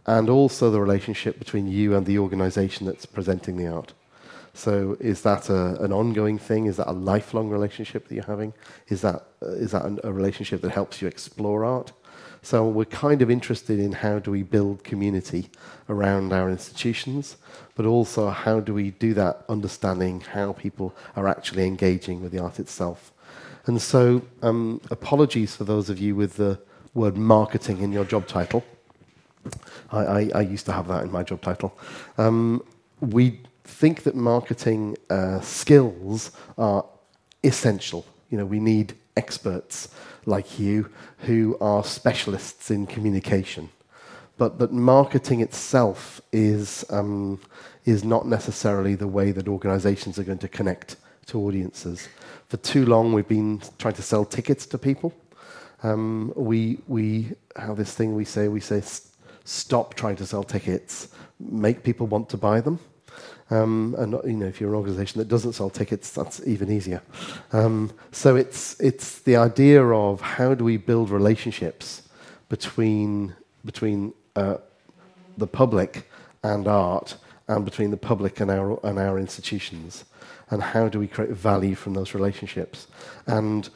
and 0.06 0.28
also 0.28 0.70
the 0.70 0.80
relationship 0.80 1.38
between 1.38 1.66
you 1.66 1.96
and 1.96 2.06
the 2.06 2.18
organization 2.18 2.86
that's 2.86 3.06
presenting 3.06 3.56
the 3.56 3.66
art. 3.66 3.92
So 4.56 4.96
is 5.00 5.20
that 5.22 5.50
a, 5.50 5.82
an 5.82 5.92
ongoing 5.92 6.38
thing? 6.38 6.66
Is 6.66 6.78
that 6.78 6.88
a 6.88 6.92
lifelong 6.92 7.50
relationship 7.50 8.08
that 8.08 8.14
you're 8.14 8.24
having? 8.24 8.54
Is 8.88 9.02
that, 9.02 9.26
uh, 9.42 9.48
is 9.48 9.72
that 9.72 9.84
an, 9.84 10.00
a 10.02 10.12
relationship 10.12 10.62
that 10.62 10.70
helps 10.70 11.02
you 11.02 11.08
explore 11.08 11.64
art? 11.64 11.92
So 12.42 12.66
we're 12.66 12.84
kind 12.86 13.22
of 13.22 13.30
interested 13.30 13.78
in 13.78 13.92
how 13.92 14.18
do 14.18 14.30
we 14.30 14.42
build 14.42 14.82
community 14.82 15.50
around 15.88 16.32
our 16.32 16.48
institutions, 16.48 17.36
but 17.74 17.84
also 17.84 18.30
how 18.30 18.60
do 18.60 18.72
we 18.72 18.92
do 18.92 19.14
that 19.14 19.44
understanding 19.48 20.20
how 20.20 20.52
people 20.52 20.94
are 21.16 21.28
actually 21.28 21.66
engaging 21.66 22.22
with 22.22 22.32
the 22.32 22.38
art 22.38 22.58
itself. 22.58 23.12
And 23.66 23.82
so 23.82 24.22
um, 24.42 24.80
apologies 24.90 25.56
for 25.56 25.64
those 25.64 25.90
of 25.90 25.98
you 25.98 26.14
with 26.14 26.36
the 26.36 26.58
word 26.94 27.16
marketing 27.16 27.82
in 27.82 27.92
your 27.92 28.04
job 28.04 28.26
title. 28.26 28.64
I, 29.92 29.98
I, 29.98 30.30
I 30.36 30.40
used 30.40 30.66
to 30.66 30.72
have 30.72 30.88
that 30.88 31.02
in 31.02 31.12
my 31.12 31.24
job 31.24 31.42
title. 31.42 31.76
Um, 32.16 32.62
we 33.00 33.40
think 33.66 34.04
that 34.04 34.14
marketing 34.14 34.96
uh, 35.10 35.40
skills 35.40 36.30
are 36.56 36.84
essential. 37.42 38.06
You 38.30 38.38
know, 38.38 38.46
we 38.46 38.60
need 38.60 38.94
experts 39.16 39.88
like 40.24 40.58
you 40.58 40.90
who 41.18 41.56
are 41.60 41.84
specialists 41.84 42.70
in 42.70 42.86
communication. 42.86 43.68
But 44.38 44.58
that 44.58 44.72
marketing 44.72 45.40
itself 45.40 46.20
is, 46.32 46.84
um, 46.90 47.40
is 47.84 48.04
not 48.04 48.26
necessarily 48.26 48.94
the 48.94 49.08
way 49.08 49.32
that 49.32 49.48
organizations 49.48 50.18
are 50.18 50.24
going 50.24 50.38
to 50.38 50.48
connect 50.48 50.96
to 51.26 51.40
audiences. 51.40 52.08
For 52.48 52.58
too 52.58 52.84
long, 52.84 53.12
we've 53.12 53.26
been 53.26 53.62
trying 53.78 53.94
to 53.94 54.02
sell 54.02 54.24
tickets 54.24 54.66
to 54.66 54.78
people. 54.78 55.12
Um, 55.82 56.32
we 56.36 56.78
we 56.86 57.32
have 57.56 57.76
this 57.76 57.94
thing 57.94 58.14
we 58.14 58.24
say 58.24 58.48
we 58.48 58.60
say 58.60 58.82
stop 59.44 59.94
trying 59.94 60.16
to 60.16 60.26
sell 60.26 60.42
tickets, 60.42 61.08
make 61.38 61.82
people 61.82 62.06
want 62.06 62.28
to 62.30 62.36
buy 62.36 62.60
them. 62.60 62.78
Um, 63.50 63.94
and 63.98 64.12
you 64.24 64.32
know, 64.32 64.46
if 64.46 64.60
you're 64.60 64.70
an 64.70 64.76
organisation 64.76 65.18
that 65.20 65.28
doesn't 65.28 65.52
sell 65.52 65.70
tickets, 65.70 66.10
that's 66.10 66.44
even 66.46 66.70
easier. 66.70 67.00
Um, 67.52 67.92
so 68.10 68.34
it's 68.34 68.78
it's 68.80 69.20
the 69.20 69.36
idea 69.36 69.84
of 69.84 70.20
how 70.20 70.54
do 70.54 70.64
we 70.64 70.76
build 70.76 71.10
relationships 71.10 72.02
between 72.48 73.34
between 73.64 74.14
uh, 74.34 74.56
the 75.38 75.46
public 75.46 76.10
and 76.42 76.66
art, 76.66 77.16
and 77.46 77.64
between 77.64 77.90
the 77.90 77.96
public 77.96 78.40
and 78.40 78.50
our 78.50 78.80
and 78.84 78.98
our 78.98 79.18
institutions, 79.18 80.04
and 80.50 80.62
how 80.62 80.88
do 80.88 80.98
we 80.98 81.06
create 81.06 81.30
value 81.30 81.76
from 81.76 81.94
those 81.94 82.14
relationships 82.14 82.88
and 83.26 83.68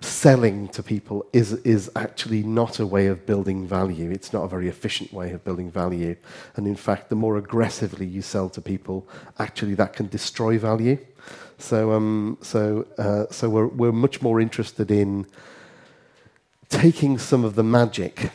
selling 0.00 0.68
to 0.68 0.82
people 0.82 1.26
is, 1.32 1.54
is 1.64 1.90
actually 1.96 2.42
not 2.42 2.78
a 2.78 2.86
way 2.86 3.06
of 3.06 3.26
building 3.26 3.66
value. 3.66 4.10
It's 4.10 4.32
not 4.32 4.44
a 4.44 4.48
very 4.48 4.68
efficient 4.68 5.12
way 5.12 5.32
of 5.32 5.44
building 5.44 5.70
value. 5.70 6.16
And 6.56 6.66
in 6.66 6.76
fact, 6.76 7.08
the 7.08 7.16
more 7.16 7.36
aggressively 7.36 8.06
you 8.06 8.22
sell 8.22 8.48
to 8.50 8.60
people, 8.60 9.08
actually 9.38 9.74
that 9.74 9.92
can 9.94 10.06
destroy 10.08 10.58
value. 10.58 10.98
So, 11.58 11.92
um, 11.92 12.38
so, 12.40 12.86
uh, 12.98 13.26
so 13.30 13.48
we're, 13.48 13.66
we're 13.66 13.92
much 13.92 14.22
more 14.22 14.40
interested 14.40 14.90
in 14.90 15.26
taking 16.68 17.18
some 17.18 17.44
of 17.44 17.54
the 17.56 17.64
magic 17.64 18.30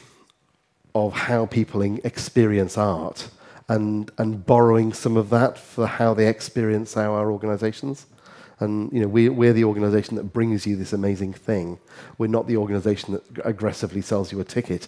of 0.96 1.14
how 1.14 1.46
people 1.46 1.82
experience 2.04 2.78
art 2.78 3.30
and, 3.70 4.12
and 4.18 4.46
borrowing 4.46 4.92
some 4.92 5.16
of 5.18 5.30
that 5.30 5.58
for 5.58 5.88
how 5.88 6.14
they 6.14 6.28
experience 6.28 6.98
our 6.98 7.32
organizations. 7.32 8.06
And 8.60 8.92
you 8.94 9.02
know, 9.02 9.08
we, 9.08 9.30
we're 9.30 9.54
the 9.54 9.64
organization 9.66 10.16
that 10.18 10.34
brings 10.34 10.66
you 10.66 10.76
this 10.76 10.94
amazing 10.94 11.34
thing. 11.34 11.80
We're 12.18 12.28
not 12.28 12.48
the 12.48 12.58
organization 12.58 13.14
that 13.14 13.46
aggressively 13.46 14.02
sells 14.02 14.32
you 14.32 14.40
a 14.40 14.44
ticket 14.44 14.88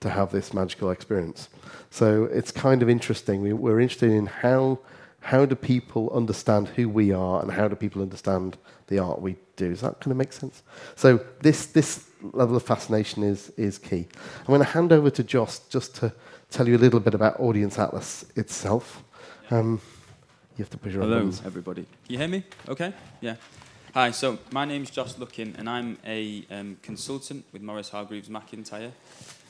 to 0.00 0.10
have 0.10 0.32
this 0.32 0.54
magical 0.54 0.90
experience. 0.90 1.48
So 1.90 2.24
it's 2.24 2.50
kind 2.50 2.82
of 2.82 2.88
interesting. 2.88 3.42
We, 3.42 3.52
we're 3.52 3.80
interested 3.80 4.10
in 4.10 4.26
how, 4.26 4.78
how 5.20 5.44
do 5.44 5.54
people 5.54 6.10
understand 6.14 6.68
who 6.68 6.88
we 6.88 7.12
are 7.12 7.42
and 7.42 7.50
how 7.50 7.68
do 7.68 7.76
people 7.76 8.00
understand 8.00 8.56
the 8.86 8.98
art 8.98 9.20
we 9.20 9.36
do. 9.56 9.70
Does 9.70 9.82
that 9.82 10.00
kind 10.00 10.12
of 10.12 10.16
make 10.16 10.32
sense? 10.32 10.62
So 10.96 11.24
this, 11.40 11.66
this 11.66 12.08
level 12.22 12.56
of 12.56 12.62
fascination 12.62 13.22
is, 13.22 13.50
is 13.56 13.78
key. 13.78 14.06
I'm 14.40 14.46
going 14.46 14.60
to 14.60 14.66
hand 14.66 14.92
over 14.92 15.10
to 15.10 15.22
Joss 15.22 15.60
just 15.68 15.94
to 15.96 16.12
tell 16.50 16.68
you 16.68 16.76
a 16.76 16.78
little 16.78 17.00
bit 17.00 17.14
about 17.14 17.38
Audience 17.38 17.78
Atlas 17.78 18.24
itself. 18.36 19.04
Um, 19.50 19.80
you 20.60 20.64
have 20.64 20.70
to 20.70 20.76
push 20.76 20.92
your 20.92 21.02
Hello, 21.04 21.16
buttons. 21.20 21.40
everybody. 21.46 21.84
Can 21.84 22.12
you 22.12 22.18
hear 22.18 22.28
me? 22.28 22.44
Okay? 22.68 22.92
Yeah. 23.22 23.36
Hi, 23.94 24.10
so 24.10 24.38
my 24.52 24.66
name's 24.66 24.90
Josh 24.90 25.14
Luckin, 25.14 25.58
and 25.58 25.70
I'm 25.70 25.96
a 26.04 26.44
um, 26.50 26.76
consultant 26.82 27.46
with 27.50 27.62
Morris 27.62 27.88
Hargreaves 27.88 28.28
McIntyre. 28.28 28.92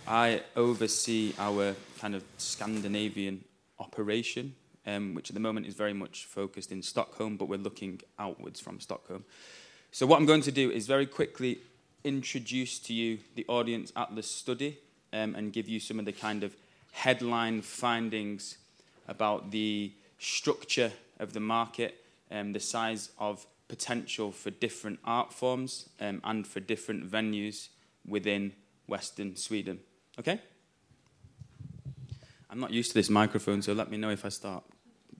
I 0.06 0.42
oversee 0.54 1.34
our 1.36 1.74
kind 1.98 2.14
of 2.14 2.22
Scandinavian 2.38 3.42
operation, 3.80 4.54
um, 4.86 5.14
which 5.14 5.30
at 5.30 5.34
the 5.34 5.40
moment 5.40 5.66
is 5.66 5.74
very 5.74 5.92
much 5.92 6.26
focused 6.26 6.70
in 6.70 6.80
Stockholm, 6.80 7.36
but 7.36 7.46
we're 7.46 7.58
looking 7.58 8.00
outwards 8.16 8.60
from 8.60 8.78
Stockholm. 8.78 9.24
So, 9.90 10.06
what 10.06 10.16
I'm 10.20 10.26
going 10.26 10.42
to 10.42 10.52
do 10.52 10.70
is 10.70 10.86
very 10.86 11.06
quickly 11.06 11.58
introduce 12.04 12.78
to 12.78 12.94
you 12.94 13.18
the 13.34 13.44
Audience 13.48 13.92
at 13.96 14.10
Atlas 14.10 14.30
study 14.30 14.78
um, 15.12 15.34
and 15.34 15.52
give 15.52 15.68
you 15.68 15.80
some 15.80 15.98
of 15.98 16.04
the 16.04 16.12
kind 16.12 16.44
of 16.44 16.54
headline 16.92 17.62
findings 17.62 18.58
about 19.08 19.50
the 19.50 19.90
structure 20.20 20.92
of 21.18 21.32
the 21.32 21.40
market, 21.40 22.04
um, 22.30 22.52
the 22.52 22.60
size 22.60 23.10
of 23.18 23.46
potential 23.68 24.30
for 24.30 24.50
different 24.50 24.98
art 25.04 25.32
forms 25.32 25.88
um, 26.00 26.20
and 26.22 26.46
for 26.46 26.60
different 26.60 27.10
venues 27.10 27.68
within 28.06 28.52
Western 28.86 29.34
Sweden. 29.34 29.80
Okay? 30.18 30.40
I'm 32.50 32.60
not 32.60 32.70
used 32.70 32.90
to 32.90 32.94
this 32.94 33.08
microphone, 33.08 33.62
so 33.62 33.72
let 33.72 33.90
me 33.90 33.96
know 33.96 34.10
if 34.10 34.24
I 34.24 34.28
start 34.28 34.64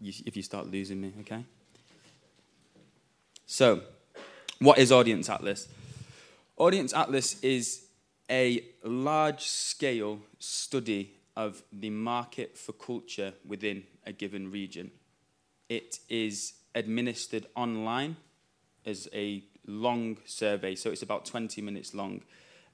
if 0.03 0.35
you 0.35 0.43
start 0.43 0.67
losing 0.67 0.99
me, 0.99 1.13
okay? 1.21 1.45
So, 3.45 3.83
what 4.59 4.79
is 4.79 4.91
Audience 4.91 5.29
Atlas? 5.29 5.69
Audience 6.57 6.95
Atlas 6.95 7.39
is 7.43 7.85
a 8.31 8.65
large 8.83 9.43
scale 9.43 10.21
study 10.39 11.20
of 11.37 11.63
the 11.73 11.91
market 11.91 12.57
for 12.57 12.73
culture 12.73 13.35
within 13.47 13.85
a 14.07 14.13
given 14.13 14.51
region. 14.51 14.91
It 15.69 16.01
is 16.09 16.55
administered 16.75 17.47
online 17.55 18.17
as 18.85 19.09
a 19.13 19.45
long 19.67 20.19
survey, 20.25 20.75
so 20.75 20.91
it's 20.91 21.03
about 21.03 21.25
20 21.27 21.63
minutes 21.63 21.95
long. 21.95 22.23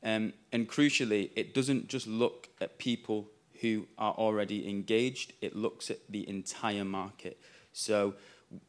Um, 0.02 0.32
and 0.52 0.68
crucially, 0.68 1.30
it 1.36 1.54
doesn't 1.54 1.88
just 1.88 2.06
look 2.06 2.48
at 2.60 2.78
people 2.78 3.28
who 3.60 3.86
are 3.98 4.12
already 4.12 4.68
engaged, 4.68 5.32
it 5.40 5.56
looks 5.56 5.90
at 5.90 5.98
the 6.08 6.28
entire 6.28 6.84
market. 6.84 7.38
So, 7.72 8.14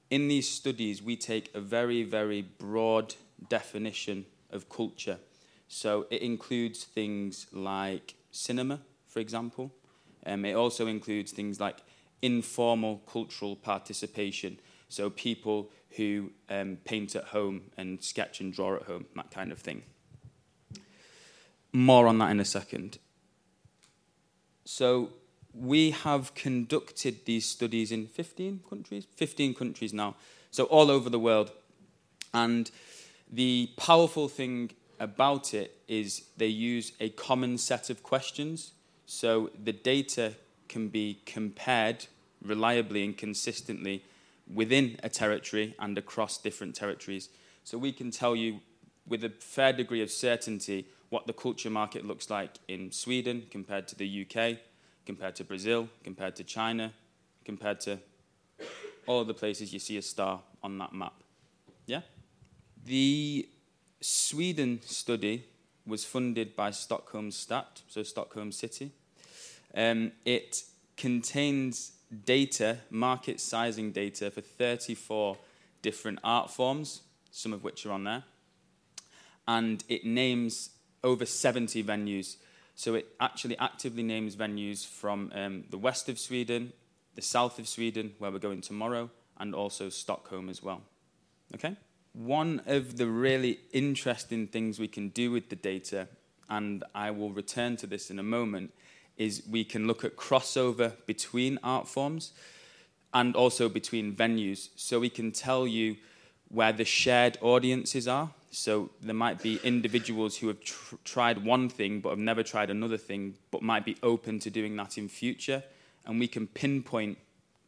in 0.10 0.28
these 0.28 0.50
studies, 0.50 1.04
we 1.04 1.16
take 1.16 1.54
a 1.54 1.62
very, 1.62 2.04
very 2.04 2.42
broad 2.42 3.16
definition 3.50 4.26
of 4.50 4.70
culture. 4.70 5.20
So, 5.68 6.08
it 6.10 6.22
includes 6.22 6.84
things 6.84 7.48
like 7.52 8.16
cinema, 8.32 8.80
for 9.18 9.22
example. 9.22 9.74
Um, 10.28 10.46
it 10.46 10.54
also 10.54 10.86
includes 10.86 11.32
things 11.32 11.60
like 11.60 11.78
informal 12.22 13.02
cultural 13.12 13.56
participation. 13.56 14.60
So 14.90 15.10
people 15.10 15.72
who 15.96 16.30
um, 16.52 16.78
paint 16.86 17.16
at 17.16 17.24
home 17.24 17.72
and 17.78 18.04
sketch 18.04 18.42
and 18.42 18.54
draw 18.54 18.76
at 18.76 18.84
home, 18.84 19.06
that 19.16 19.32
kind 19.32 19.52
of 19.52 19.58
thing. 19.58 19.82
More 21.74 22.06
on 22.06 22.20
that 22.20 22.30
in 22.30 22.40
a 22.40 22.46
second. 22.46 23.00
So 24.66 25.10
we 25.52 25.90
have 25.90 26.36
conducted 26.36 27.26
these 27.26 27.48
studies 27.48 27.92
in 27.92 28.06
15 28.06 28.62
countries, 28.70 29.08
15 29.16 29.56
countries 29.56 29.94
now, 29.94 30.16
so 30.52 30.66
all 30.66 30.92
over 30.92 31.10
the 31.10 31.18
world. 31.18 31.52
And 32.36 32.70
the 33.32 33.72
powerful 33.78 34.28
thing 34.28 34.74
about 35.00 35.56
it 35.56 35.76
is 35.88 36.26
they 36.38 36.46
use 36.46 36.92
a 37.00 37.10
common 37.10 37.58
set 37.58 37.90
of 37.90 38.04
questions. 38.04 38.74
So 39.08 39.50
the 39.64 39.74
data 39.74 40.36
can 40.68 40.90
be 40.90 41.22
compared 41.26 42.06
reliably 42.44 43.04
and 43.04 43.18
consistently 43.18 44.04
within 44.54 45.00
a 45.02 45.10
territory 45.10 45.76
and 45.80 45.98
across 45.98 46.38
different 46.38 46.76
territories. 46.76 47.30
So 47.64 47.78
we 47.78 47.94
can 47.94 48.12
tell 48.12 48.36
you 48.36 48.60
with 49.08 49.24
a 49.24 49.30
fair 49.40 49.74
degree 49.74 50.02
of 50.02 50.12
certainty 50.12 50.88
what 51.10 51.26
the 51.26 51.34
culture 51.34 51.70
market 51.70 52.06
looks 52.06 52.30
like 52.30 52.52
in 52.68 52.92
Sweden 52.92 53.48
compared 53.50 53.88
to 53.88 53.96
the 53.96 54.26
UK, 54.26 54.58
compared 55.06 55.36
to 55.38 55.46
Brazil, 55.46 55.88
compared 56.04 56.36
to 56.36 56.44
China, 56.44 56.92
compared 57.46 57.80
to 57.82 58.00
all 59.06 59.24
the 59.24 59.34
places 59.34 59.72
you 59.72 59.80
see 59.80 59.98
a 59.98 60.02
star 60.02 60.42
on 60.62 60.78
that 60.80 60.94
map. 60.94 61.14
Yeah? 61.86 62.02
The 62.86 63.48
Sweden 64.02 64.82
study 64.84 65.46
was 65.88 66.06
funded 66.06 66.56
by 66.56 66.72
Stockholm 66.72 67.32
Stat, 67.32 67.82
so 67.88 68.04
Stockholm 68.04 68.52
City. 68.52 68.92
Um, 69.74 70.12
it 70.26 70.64
contains 70.96 71.94
data, 72.26 72.78
market 72.90 73.40
sizing 73.40 73.92
data 73.92 74.32
for 74.32 74.42
34 74.42 75.38
different 75.82 76.20
art 76.24 76.50
forms, 76.50 77.02
some 77.32 77.54
of 77.54 77.64
which 77.64 77.86
are 77.86 77.92
on 77.92 78.04
there. 78.04 78.24
And 79.48 79.84
it 79.88 80.06
names 80.06 80.72
over 81.04 81.26
70 81.26 81.84
venues. 81.84 82.38
So 82.76 82.96
it 82.96 83.08
actually 83.20 83.58
actively 83.58 84.04
names 84.04 84.36
venues 84.36 84.86
from 84.86 85.32
um, 85.34 85.64
the 85.70 85.78
west 85.78 86.10
of 86.10 86.20
Sweden, 86.20 86.74
the 87.16 87.22
south 87.22 87.58
of 87.60 87.68
Sweden, 87.68 88.14
where 88.20 88.30
we're 88.30 88.40
going 88.40 88.62
tomorrow, 88.62 89.10
and 89.38 89.56
also 89.56 89.90
Stockholm 89.90 90.50
as 90.50 90.62
well. 90.62 90.82
Okay? 91.56 91.76
One 92.18 92.64
of 92.66 92.98
the 92.98 93.06
really 93.06 93.60
interesting 93.72 94.48
things 94.48 94.80
we 94.80 94.88
can 94.88 95.10
do 95.10 95.30
with 95.30 95.50
the 95.50 95.56
data, 95.56 96.08
and 96.50 96.84
I 96.96 97.12
will 97.12 97.30
return 97.30 97.78
to 97.78 97.86
this 97.86 98.10
in 98.10 98.18
a 98.18 98.24
moment, 98.24 98.74
is 99.18 99.44
we 99.48 99.64
can 99.64 99.86
look 99.86 100.04
at 100.04 100.16
crossover 100.16 100.94
between 101.06 101.60
art 101.62 101.88
forms 101.88 102.32
and 103.14 103.36
also 103.36 103.70
between 103.70 104.16
venues. 104.16 104.70
So 104.76 105.00
we 105.00 105.12
can 105.12 105.32
tell 105.32 105.68
you 105.68 105.98
where 106.50 106.74
the 106.74 106.86
shared 106.86 107.38
audiences 107.40 108.08
are. 108.08 108.32
So 108.50 108.90
there 109.00 109.14
might 109.14 109.44
be 109.44 109.60
individuals 109.64 110.38
who 110.38 110.48
have 110.48 110.62
tr- 110.62 110.96
tried 111.04 111.46
one 111.46 111.70
thing 111.70 112.00
but 112.00 112.10
have 112.10 112.18
never 112.18 112.42
tried 112.42 112.72
another 112.72 112.98
thing, 112.98 113.36
but 113.52 113.62
might 113.62 113.86
be 113.86 113.96
open 114.02 114.40
to 114.40 114.50
doing 114.50 114.76
that 114.78 114.98
in 114.98 115.08
future. 115.08 115.62
And 116.04 116.20
we 116.20 116.28
can 116.28 116.48
pinpoint 116.48 117.20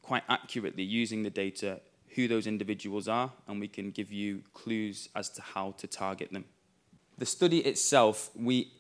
quite 0.02 0.24
accurately 0.28 0.82
using 0.82 1.22
the 1.22 1.30
data 1.30 1.82
who 2.20 2.28
those 2.28 2.46
individuals 2.48 3.08
are, 3.08 3.32
and 3.48 3.62
we 3.62 3.70
can 3.70 3.92
give 3.92 4.12
you 4.12 4.44
clues 4.54 5.08
as 5.16 5.30
to 5.30 5.42
how 5.42 5.72
to 5.78 5.88
target 5.88 6.34
them. 6.34 6.44
The 7.18 7.26
study 7.26 7.60
itself, 7.60 8.30
we 8.36 8.74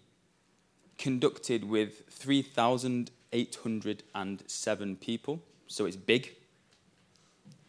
conducted 0.97 1.63
with 1.63 2.03
3,807 2.09 4.95
people, 4.97 5.41
so 5.67 5.85
it's 5.85 5.95
big, 5.95 6.35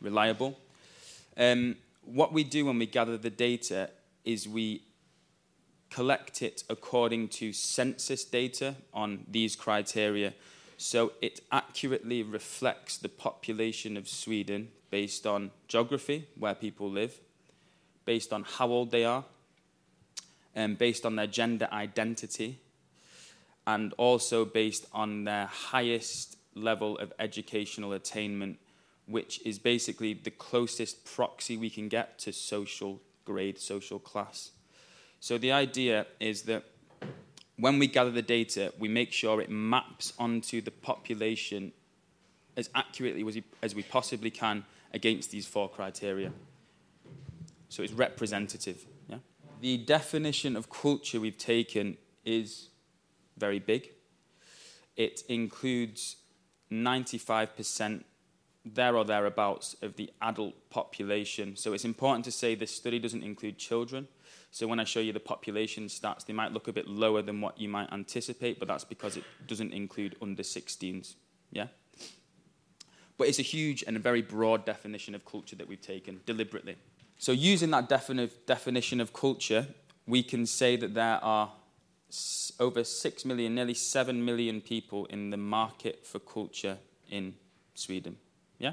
reliable. 0.01 0.59
Um, 1.37 1.77
what 2.03 2.33
we 2.33 2.43
do 2.43 2.65
when 2.65 2.81
we 2.81 2.87
gather 2.87 3.17
the 3.17 3.31
data 3.31 3.91
is 4.25 4.49
we 4.49 4.83
collect 5.89 6.43
it 6.43 6.65
according 6.69 7.29
to 7.29 7.53
census 7.53 8.25
data 8.25 8.75
on 8.93 9.25
these 9.31 9.55
criteria. 9.55 10.35
So 10.77 11.13
it 11.23 11.39
accurately 11.53 12.25
reflects 12.25 12.97
the 12.97 13.09
population 13.09 13.97
of 13.97 14.09
Sweden 14.09 14.71
based 14.91 15.27
on 15.27 15.51
geography, 15.69 16.27
where 16.39 16.55
people 16.55 16.91
live, 16.91 17.19
based 18.05 18.33
on 18.33 18.45
how 18.45 18.69
old 18.69 18.91
they 18.91 19.05
are, 19.05 19.25
and 20.55 20.77
based 20.77 21.07
on 21.07 21.17
their 21.17 21.27
gender 21.27 21.69
identity, 21.73 22.59
and 23.67 23.93
also 23.95 24.45
based 24.45 24.87
on 24.93 25.25
their 25.25 25.47
highest 25.47 26.37
level 26.55 26.99
of 26.99 27.13
educational 27.19 27.93
attainment, 27.93 28.59
which 29.07 29.41
is 29.45 29.59
basically 29.59 30.15
the 30.15 30.31
closest 30.31 31.05
proxy 31.05 31.57
we 31.57 31.71
can 31.71 31.89
get 31.89 32.19
to 32.19 32.33
social 32.33 33.01
grade, 33.25 33.59
social 33.59 33.99
class. 33.99 34.51
So 35.21 35.39
the 35.39 35.53
idea 35.53 36.07
is 36.19 36.43
that 36.43 36.65
when 37.57 37.79
we 37.79 37.87
gather 37.87 38.11
the 38.11 38.23
data, 38.23 38.73
we 38.79 38.89
make 38.89 39.13
sure 39.13 39.41
it 39.41 39.51
maps 39.51 40.15
onto 40.19 40.61
the 40.61 40.71
population 40.71 41.73
as 42.57 42.71
accurately 42.75 43.21
as 43.27 43.35
we, 43.35 43.45
as 43.63 43.75
we 43.75 43.83
possibly 43.83 44.31
can 44.31 44.65
against 44.93 45.31
these 45.31 45.47
four 45.47 45.69
criteria. 45.69 46.33
So 47.69 47.83
it's 47.83 47.93
representative. 47.93 48.85
Yeah? 49.09 49.19
The 49.61 49.79
definition 49.79 50.57
of 50.57 50.69
culture 50.71 51.21
we've 51.21 51.39
taken 51.39 51.97
is 52.25 52.69
very 53.37 53.59
big. 53.59 53.91
It 54.97 55.23
includes 55.29 56.17
95% 56.71 58.05
there 58.65 58.97
or 58.97 59.05
thereabouts 59.05 59.75
of 59.81 59.97
the 59.97 60.11
adult 60.21 60.55
population. 60.69 61.57
So 61.57 61.73
it's 61.73 61.85
important 61.85 62.25
to 62.27 62.33
say 62.33 62.55
this 62.55 62.75
study 62.75 62.99
doesn't 62.99 63.23
include 63.23 63.59
children. 63.59 64.09
So 64.51 64.67
when 64.67 64.81
I 64.81 64.85
show 64.85 65.01
you 65.01 65.13
the 65.13 65.21
population 65.21 65.87
stats, 65.87 66.27
they 66.27 66.33
might 66.33 66.53
look 66.53 66.69
a 66.69 66.73
bit 66.73 66.87
lower 66.87 67.23
than 67.23 67.41
what 67.41 67.59
you 67.59 67.69
might 67.69 67.91
anticipate, 67.93 68.59
but 68.59 68.69
that's 68.69 68.85
because 68.85 69.17
it 69.17 69.25
doesn't 69.47 69.73
include 69.73 70.17
under 70.21 70.43
16s. 70.43 71.15
Yeah? 71.53 71.69
But 73.21 73.29
it's 73.29 73.39
a 73.39 73.43
huge 73.43 73.85
and 73.87 73.99
a 73.99 74.01
very 74.01 74.23
broad 74.23 74.65
definition 74.65 75.15
of 75.15 75.27
culture 75.27 75.55
that 75.57 75.69
we've 75.69 75.79
taken 75.79 76.23
deliberately. 76.25 76.77
So 77.19 77.33
using 77.33 77.71
that 77.73 77.87
defini- 77.87 78.31
definition 78.47 78.99
of 78.99 79.13
culture, 79.13 79.67
we 80.07 80.23
can 80.23 80.47
say 80.47 80.77
that 80.77 80.95
there 80.95 81.23
are 81.23 81.53
over 82.59 82.83
6 82.83 83.25
million, 83.27 83.55
nearly 83.55 83.75
7 83.75 84.25
million 84.25 84.63
people 84.63 85.05
in 85.05 85.29
the 85.29 85.37
market 85.37 86.07
for 86.07 86.19
culture 86.19 86.79
in 87.11 87.35
Sweden. 87.75 88.17
Yeah? 88.59 88.73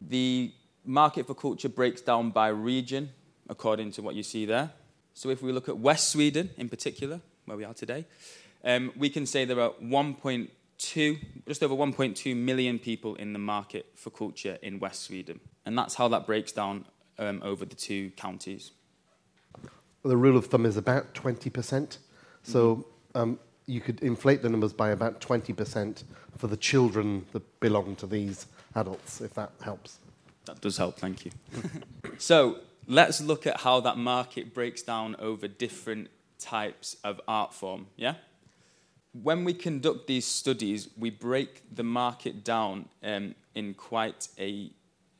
The 0.00 0.50
market 0.84 1.28
for 1.28 1.34
culture 1.34 1.68
breaks 1.68 2.00
down 2.00 2.30
by 2.30 2.48
region 2.48 3.10
according 3.48 3.92
to 3.92 4.02
what 4.02 4.16
you 4.16 4.24
see 4.24 4.46
there. 4.46 4.72
So 5.14 5.30
if 5.30 5.42
we 5.42 5.52
look 5.52 5.68
at 5.68 5.78
West 5.78 6.10
Sweden 6.10 6.50
in 6.56 6.68
particular, 6.68 7.20
where 7.44 7.56
we 7.56 7.62
are 7.62 7.74
today, 7.74 8.04
um, 8.64 8.90
we 8.96 9.10
can 9.10 9.26
say 9.26 9.44
there 9.44 9.60
are 9.60 9.74
1.2, 10.82 11.18
just 11.46 11.62
over 11.62 11.74
1.2 11.74 12.36
million 12.36 12.78
people 12.78 13.14
in 13.16 13.32
the 13.32 13.38
market 13.38 13.86
for 13.94 14.10
culture 14.10 14.58
in 14.62 14.78
West 14.78 15.02
Sweden. 15.02 15.40
And 15.64 15.78
that's 15.78 15.94
how 15.94 16.08
that 16.08 16.26
breaks 16.26 16.52
down 16.52 16.84
um, 17.18 17.40
over 17.42 17.64
the 17.64 17.74
two 17.74 18.10
counties. 18.10 18.72
Well, 20.02 20.10
the 20.10 20.16
rule 20.16 20.36
of 20.36 20.46
thumb 20.46 20.66
is 20.66 20.76
about 20.76 21.14
20%. 21.14 21.98
So 22.42 22.76
mm-hmm. 22.76 23.18
um, 23.18 23.38
you 23.66 23.80
could 23.80 24.02
inflate 24.02 24.42
the 24.42 24.48
numbers 24.48 24.72
by 24.72 24.90
about 24.90 25.20
20% 25.20 26.04
for 26.36 26.46
the 26.48 26.56
children 26.56 27.26
that 27.32 27.60
belong 27.60 27.96
to 27.96 28.06
these 28.06 28.46
adults, 28.74 29.20
if 29.20 29.34
that 29.34 29.52
helps. 29.62 29.98
That 30.46 30.60
does 30.60 30.76
help, 30.76 30.98
thank 30.98 31.24
you. 31.24 31.30
so 32.18 32.58
let's 32.88 33.20
look 33.20 33.46
at 33.46 33.60
how 33.60 33.80
that 33.80 33.96
market 33.96 34.52
breaks 34.52 34.82
down 34.82 35.14
over 35.20 35.46
different 35.46 36.08
types 36.38 36.96
of 37.04 37.20
art 37.28 37.54
form, 37.54 37.86
yeah? 37.96 38.14
When 39.12 39.44
we 39.44 39.52
conduct 39.52 40.06
these 40.06 40.24
studies, 40.24 40.88
we 40.96 41.10
break 41.10 41.62
the 41.74 41.82
market 41.82 42.44
down 42.44 42.88
um, 43.02 43.34
in 43.54 43.74
quite 43.74 44.28
a, 44.38 44.70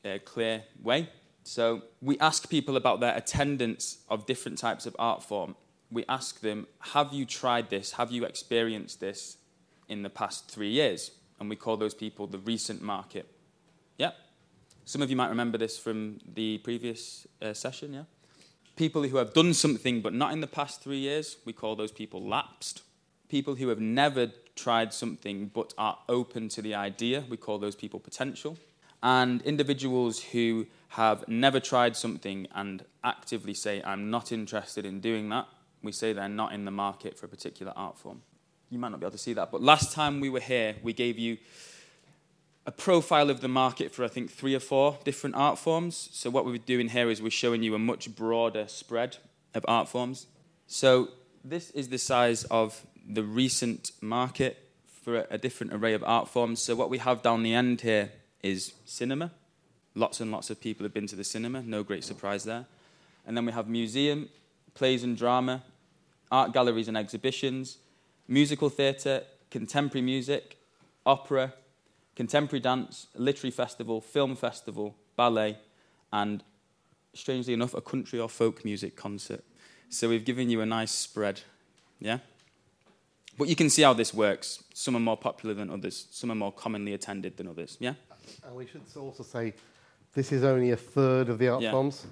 a 0.03 0.19
clear 0.19 0.63
way. 0.81 1.09
So 1.43 1.83
we 2.01 2.17
ask 2.19 2.49
people 2.49 2.75
about 2.75 3.01
their 3.01 3.15
attendance 3.15 3.99
of 4.09 4.25
different 4.25 4.57
types 4.57 4.85
of 4.85 4.95
art 4.97 5.21
form. 5.21 5.55
We 5.91 6.05
ask 6.09 6.39
them, 6.39 6.65
have 6.79 7.13
you 7.13 7.25
tried 7.25 7.69
this? 7.69 7.91
Have 7.93 8.11
you 8.11 8.25
experienced 8.25 8.99
this 8.99 9.37
in 9.87 10.01
the 10.01 10.09
past 10.09 10.49
three 10.49 10.71
years? 10.71 11.11
And 11.39 11.49
we 11.49 11.55
call 11.55 11.77
those 11.77 11.93
people 11.93 12.25
the 12.25 12.39
recent 12.39 12.81
market. 12.81 13.27
Yeah? 13.99 14.11
Some 14.85 15.01
of 15.03 15.09
you 15.09 15.15
might 15.15 15.29
remember 15.29 15.57
this 15.57 15.77
from 15.77 16.19
the 16.33 16.57
previous 16.59 17.27
uh, 17.41 17.53
session, 17.53 17.93
yeah? 17.93 18.03
People 18.75 19.03
who 19.03 19.17
have 19.17 19.33
done 19.33 19.53
something 19.53 20.01
but 20.01 20.13
not 20.13 20.31
in 20.33 20.41
the 20.41 20.47
past 20.47 20.81
three 20.81 20.97
years, 20.97 21.37
we 21.45 21.53
call 21.53 21.75
those 21.75 21.91
people 21.91 22.27
lapsed. 22.27 22.81
People 23.33 23.55
who 23.55 23.69
have 23.69 23.79
never 23.79 24.27
tried 24.55 24.93
something 24.93 25.49
but 25.51 25.73
are 25.75 25.97
open 26.07 26.49
to 26.49 26.61
the 26.61 26.75
idea, 26.75 27.23
we 27.27 27.35
call 27.35 27.57
those 27.57 27.75
people 27.75 27.99
potential. 27.99 28.59
And 29.01 29.41
individuals 29.41 30.21
who 30.21 30.67
have 30.89 31.27
never 31.27 31.59
tried 31.59 31.97
something 31.97 32.45
and 32.53 32.85
actively 33.03 33.55
say, 33.55 33.81
I'm 33.83 34.11
not 34.11 34.31
interested 34.31 34.85
in 34.85 34.99
doing 34.99 35.29
that, 35.29 35.47
we 35.81 35.91
say 35.91 36.13
they're 36.13 36.29
not 36.29 36.53
in 36.53 36.65
the 36.65 36.69
market 36.69 37.17
for 37.17 37.25
a 37.25 37.27
particular 37.27 37.73
art 37.75 37.97
form. 37.97 38.21
You 38.69 38.77
might 38.77 38.89
not 38.89 38.99
be 38.99 39.07
able 39.07 39.13
to 39.13 39.17
see 39.17 39.33
that, 39.33 39.49
but 39.51 39.63
last 39.63 39.93
time 39.93 40.19
we 40.19 40.29
were 40.29 40.39
here, 40.39 40.75
we 40.83 40.93
gave 40.93 41.17
you 41.17 41.39
a 42.67 42.71
profile 42.71 43.31
of 43.31 43.41
the 43.41 43.47
market 43.47 43.91
for 43.91 44.05
I 44.05 44.09
think 44.09 44.29
three 44.29 44.53
or 44.53 44.59
four 44.59 44.99
different 45.05 45.35
art 45.35 45.57
forms. 45.57 46.09
So 46.13 46.29
what 46.29 46.45
we're 46.45 46.59
doing 46.59 46.89
here 46.89 47.09
is 47.09 47.19
we're 47.19 47.31
showing 47.31 47.63
you 47.63 47.73
a 47.73 47.79
much 47.79 48.15
broader 48.15 48.67
spread 48.67 49.17
of 49.55 49.65
art 49.67 49.89
forms. 49.89 50.27
So 50.67 51.09
this 51.43 51.71
is 51.71 51.89
the 51.89 51.97
size 51.97 52.43
of 52.45 52.85
the 53.07 53.23
recent 53.23 53.91
market 54.01 54.57
for 55.03 55.25
a, 55.29 55.37
different 55.37 55.73
array 55.73 55.93
of 55.93 56.03
art 56.03 56.29
forms. 56.29 56.61
So 56.61 56.75
what 56.75 56.89
we 56.89 56.97
have 56.99 57.21
down 57.21 57.43
the 57.43 57.53
end 57.53 57.81
here 57.81 58.11
is 58.41 58.73
cinema. 58.85 59.31
Lots 59.95 60.21
and 60.21 60.31
lots 60.31 60.49
of 60.49 60.61
people 60.61 60.85
have 60.85 60.93
been 60.93 61.07
to 61.07 61.15
the 61.15 61.23
cinema, 61.23 61.61
no 61.61 61.83
great 61.83 62.03
surprise 62.03 62.45
there. 62.45 62.65
And 63.27 63.35
then 63.35 63.45
we 63.45 63.51
have 63.51 63.67
museum, 63.67 64.29
plays 64.73 65.03
and 65.03 65.17
drama, 65.17 65.63
art 66.31 66.53
galleries 66.53 66.87
and 66.87 66.97
exhibitions, 66.97 67.77
musical 68.27 68.69
theatre, 68.69 69.23
contemporary 69.51 70.01
music, 70.01 70.57
opera, 71.05 71.53
contemporary 72.15 72.59
dance, 72.59 73.07
literary 73.15 73.51
festival, 73.51 74.01
film 74.01 74.35
festival, 74.35 74.95
ballet, 75.15 75.57
and 76.11 76.43
strangely 77.13 77.53
enough, 77.53 77.73
a 77.73 77.81
country 77.81 78.19
or 78.19 78.29
folk 78.29 78.65
music 78.65 78.95
concert. 78.95 79.43
So 79.89 80.09
we've 80.09 80.25
given 80.25 80.49
you 80.49 80.61
a 80.61 80.65
nice 80.65 80.91
spread, 80.91 81.41
yeah? 81.99 82.19
But 83.37 83.47
you 83.47 83.55
can 83.55 83.69
see 83.69 83.81
how 83.81 83.93
this 83.93 84.13
works. 84.13 84.63
Some 84.73 84.95
are 84.95 84.99
more 84.99 85.17
popular 85.17 85.55
than 85.55 85.69
others, 85.69 86.07
some 86.11 86.31
are 86.31 86.35
more 86.35 86.51
commonly 86.51 86.93
attended 86.93 87.37
than 87.37 87.47
others, 87.47 87.77
yeah? 87.79 87.93
And 88.45 88.55
we 88.55 88.67
should 88.67 88.81
also 88.95 89.23
say 89.23 89.53
this 90.13 90.31
is 90.31 90.43
only 90.43 90.71
a 90.71 90.77
third 90.77 91.29
of 91.29 91.39
the 91.39 91.49
art 91.49 91.61
yeah. 91.61 91.71
forms. 91.71 92.05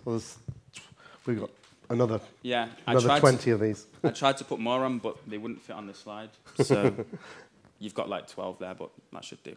we've 1.26 1.40
got 1.40 1.50
another, 1.90 2.20
yeah, 2.42 2.70
another 2.88 3.20
20 3.20 3.38
to, 3.38 3.52
of 3.52 3.60
these. 3.60 3.86
I 4.04 4.10
tried 4.10 4.38
to 4.38 4.44
put 4.44 4.60
more 4.60 4.84
on, 4.84 5.00
but 5.00 5.18
they 5.30 5.38
wouldn't 5.38 5.62
fit 5.62 5.76
on 5.76 5.88
the 5.88 5.94
slide. 5.94 6.30
So 6.64 6.94
you've 7.80 7.96
got 7.96 8.10
like 8.10 8.28
12 8.28 8.60
there, 8.60 8.74
but 8.74 8.90
that 9.14 9.24
should 9.24 9.44
do. 9.44 9.56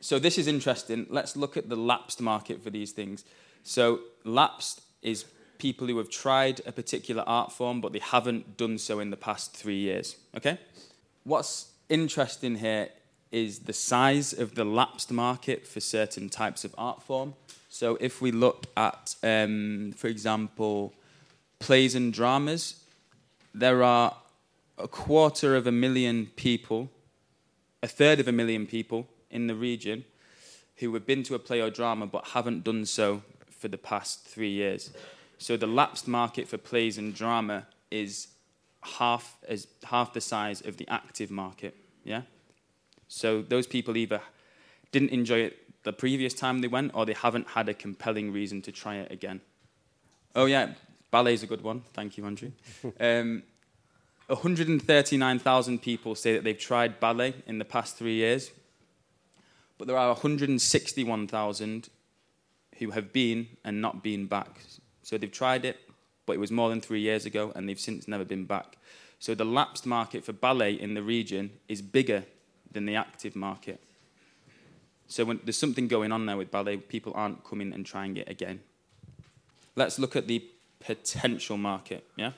So 0.00 0.18
this 0.18 0.38
is 0.38 0.48
interesting. 0.48 1.06
Let's 1.10 1.36
look 1.36 1.56
at 1.56 1.68
the 1.68 1.76
lapsed 1.76 2.20
market 2.20 2.62
for 2.62 2.70
these 2.70 2.92
things. 2.92 3.24
So 3.62 4.00
lapsed 4.24 4.82
is 5.02 5.26
people 5.62 5.86
who 5.86 5.96
have 5.98 6.10
tried 6.10 6.60
a 6.66 6.72
particular 6.72 7.22
art 7.24 7.52
form, 7.52 7.80
but 7.80 7.92
they 7.92 8.00
haven't 8.00 8.56
done 8.56 8.76
so 8.76 8.98
in 8.98 9.10
the 9.10 9.16
past 9.16 9.56
three 9.56 9.78
years. 9.78 10.16
Okay? 10.36 10.58
What's 11.22 11.70
interesting 11.88 12.56
here 12.56 12.88
is 13.30 13.60
the 13.60 13.72
size 13.72 14.32
of 14.32 14.56
the 14.56 14.64
lapsed 14.64 15.12
market 15.12 15.64
for 15.64 15.78
certain 15.78 16.28
types 16.28 16.64
of 16.64 16.74
art 16.76 17.00
form. 17.00 17.34
So 17.68 17.96
if 18.00 18.20
we 18.20 18.32
look 18.32 18.66
at, 18.76 19.14
um, 19.22 19.94
for 19.96 20.08
example, 20.08 20.92
plays 21.60 21.94
and 21.94 22.12
dramas, 22.12 22.82
there 23.54 23.84
are 23.84 24.16
a 24.78 24.88
quarter 24.88 25.54
of 25.54 25.68
a 25.68 25.72
million 25.72 26.26
people, 26.34 26.90
a 27.84 27.86
third 27.86 28.18
of 28.18 28.26
a 28.26 28.32
million 28.32 28.66
people 28.66 29.06
in 29.30 29.46
the 29.46 29.54
region 29.54 30.04
who 30.78 30.92
have 30.94 31.06
been 31.06 31.22
to 31.22 31.36
a 31.36 31.38
play 31.38 31.60
or 31.60 31.70
drama 31.70 32.06
but 32.08 32.26
haven't 32.28 32.64
done 32.64 32.84
so 32.84 33.22
for 33.60 33.68
the 33.68 33.78
past 33.78 34.26
three 34.26 34.50
years. 34.50 34.90
So 35.42 35.56
the 35.56 35.66
lapsed 35.66 36.06
market 36.06 36.46
for 36.46 36.56
plays 36.56 36.98
and 36.98 37.12
drama 37.12 37.66
is 37.90 38.28
half 38.82 39.36
as 39.48 39.66
half 39.82 40.12
the 40.12 40.20
size 40.20 40.60
of 40.60 40.76
the 40.76 40.86
active 40.88 41.32
market. 41.32 41.74
Yeah. 42.04 42.22
So 43.08 43.42
those 43.42 43.66
people 43.66 43.96
either 43.96 44.20
didn't 44.92 45.10
enjoy 45.10 45.40
it 45.40 45.58
the 45.82 45.92
previous 45.92 46.32
time 46.32 46.60
they 46.60 46.68
went, 46.68 46.92
or 46.94 47.04
they 47.04 47.12
haven't 47.12 47.48
had 47.48 47.68
a 47.68 47.74
compelling 47.74 48.32
reason 48.32 48.62
to 48.62 48.70
try 48.70 48.96
it 48.98 49.10
again. 49.10 49.40
Oh 50.36 50.44
yeah, 50.44 50.74
ballet's 51.10 51.42
a 51.42 51.48
good 51.48 51.62
one. 51.62 51.82
Thank 51.92 52.16
you, 52.16 52.24
Andrew. 52.24 52.52
Um, 53.00 53.42
139,000 54.28 55.82
people 55.82 56.14
say 56.14 56.34
that 56.34 56.44
they've 56.44 56.56
tried 56.56 57.00
ballet 57.00 57.34
in 57.46 57.58
the 57.58 57.64
past 57.64 57.96
three 57.96 58.14
years, 58.14 58.52
but 59.76 59.88
there 59.88 59.98
are 59.98 60.08
161,000 60.12 61.88
who 62.78 62.90
have 62.92 63.12
been 63.12 63.48
and 63.64 63.82
not 63.82 64.04
been 64.04 64.26
back. 64.26 64.60
So 65.02 65.18
they've 65.18 65.30
tried 65.30 65.64
it, 65.64 65.78
but 66.26 66.34
it 66.34 66.38
was 66.38 66.50
more 66.50 66.68
than 66.68 66.80
three 66.80 67.00
years 67.00 67.26
ago, 67.26 67.52
and 67.54 67.68
they've 67.68 67.78
since 67.78 68.06
never 68.06 68.24
been 68.24 68.44
back. 68.44 68.76
So 69.18 69.34
the 69.34 69.44
lapsed 69.44 69.86
market 69.86 70.24
for 70.24 70.32
ballet 70.32 70.72
in 70.72 70.94
the 70.94 71.02
region 71.02 71.50
is 71.68 71.82
bigger 71.82 72.24
than 72.70 72.86
the 72.86 72.96
active 72.96 73.36
market. 73.36 73.80
So 75.06 75.24
when, 75.24 75.40
there's 75.44 75.58
something 75.58 75.88
going 75.88 76.10
on 76.10 76.26
there 76.26 76.36
with 76.36 76.50
ballet. 76.50 76.78
People 76.78 77.12
aren't 77.14 77.44
coming 77.44 77.72
and 77.72 77.84
trying 77.84 78.16
it 78.16 78.28
again. 78.28 78.60
Let's 79.76 79.98
look 79.98 80.16
at 80.16 80.26
the 80.26 80.44
potential 80.80 81.56
market. 81.56 82.04
Yeah. 82.16 82.32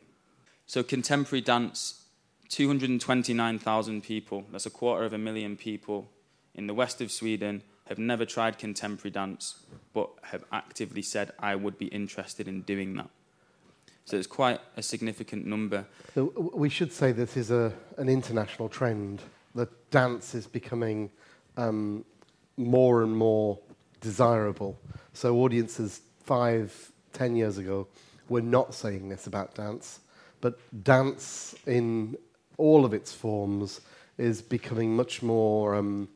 So 0.65 0.83
contemporary 0.83 1.41
dance, 1.41 2.03
229,000 2.49 4.03
people. 4.03 4.45
That's 4.51 4.65
a 4.65 4.69
quarter 4.69 5.05
of 5.05 5.13
a 5.13 5.17
million 5.17 5.55
people 5.57 6.09
in 6.53 6.67
the 6.67 6.73
west 6.73 7.01
of 7.01 7.11
Sweden 7.11 7.63
have 7.89 7.97
never 7.97 8.25
tried 8.25 8.57
contemporary 8.57 9.11
dance, 9.11 9.63
but 9.93 10.09
have 10.23 10.43
actively 10.51 11.01
said, 11.01 11.31
I 11.39 11.55
would 11.55 11.77
be 11.77 11.87
interested 11.87 12.47
in 12.47 12.61
doing 12.61 12.95
that. 12.95 13.09
So 14.05 14.17
it's 14.17 14.27
quite 14.27 14.61
a 14.77 14.81
significant 14.81 15.45
number. 15.45 15.85
So 16.15 16.51
we 16.53 16.69
should 16.69 16.93
say 16.93 17.11
this 17.11 17.35
is 17.35 17.51
a, 17.51 17.73
an 17.97 18.07
international 18.07 18.69
trend. 18.69 19.21
That 19.55 19.91
dance 19.91 20.33
is 20.33 20.47
becoming 20.47 21.11
um, 21.57 22.05
more 22.55 23.03
and 23.03 23.15
more 23.15 23.59
desirable. 23.99 24.79
So 25.13 25.37
audiences 25.37 26.01
five, 26.23 26.91
ten 27.11 27.35
years 27.35 27.57
ago 27.57 27.87
were 28.29 28.41
not 28.41 28.73
saying 28.73 29.09
this 29.09 29.27
about 29.27 29.55
dance, 29.55 29.99
but 30.41 30.59
dance 30.83 31.55
in 31.65 32.15
all 32.57 32.85
of 32.85 32.93
its 32.93 33.13
forms 33.13 33.81
is 34.17 34.41
becoming 34.41 34.95
much 34.95 35.21
more 35.21 35.75
um, 35.75 36.07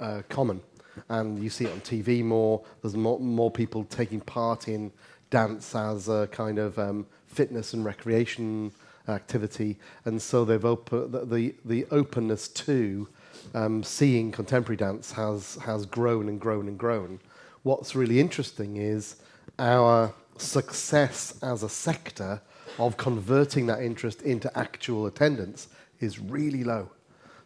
uh, 0.00 0.22
common 0.28 0.60
and 1.08 1.42
you 1.42 1.50
see 1.50 1.64
it 1.64 1.72
on 1.72 1.80
TV 1.80 2.24
more. 2.24 2.62
There's 2.82 2.96
more, 2.96 3.18
more 3.18 3.50
people 3.50 3.84
taking 3.84 4.20
part 4.20 4.68
in 4.68 4.92
dance 5.30 5.74
as 5.74 6.08
a 6.08 6.28
kind 6.32 6.58
of 6.58 6.78
um, 6.78 7.06
fitness 7.26 7.74
and 7.74 7.84
recreation 7.84 8.72
activity, 9.08 9.78
and 10.04 10.20
so 10.20 10.44
they've 10.44 10.60
the, 10.60 11.54
the 11.64 11.86
openness 11.90 12.48
to 12.48 13.08
um, 13.54 13.82
seeing 13.82 14.30
contemporary 14.30 14.76
dance 14.76 15.12
has 15.12 15.56
has 15.64 15.86
grown 15.86 16.28
and 16.28 16.40
grown 16.40 16.68
and 16.68 16.78
grown. 16.78 17.20
What's 17.62 17.94
really 17.94 18.20
interesting 18.20 18.76
is 18.76 19.16
our 19.58 20.12
success 20.36 21.38
as 21.42 21.62
a 21.62 21.68
sector 21.68 22.40
of 22.78 22.96
converting 22.96 23.66
that 23.66 23.82
interest 23.82 24.22
into 24.22 24.56
actual 24.56 25.06
attendance 25.06 25.68
is 26.00 26.18
really 26.18 26.64
low. 26.64 26.90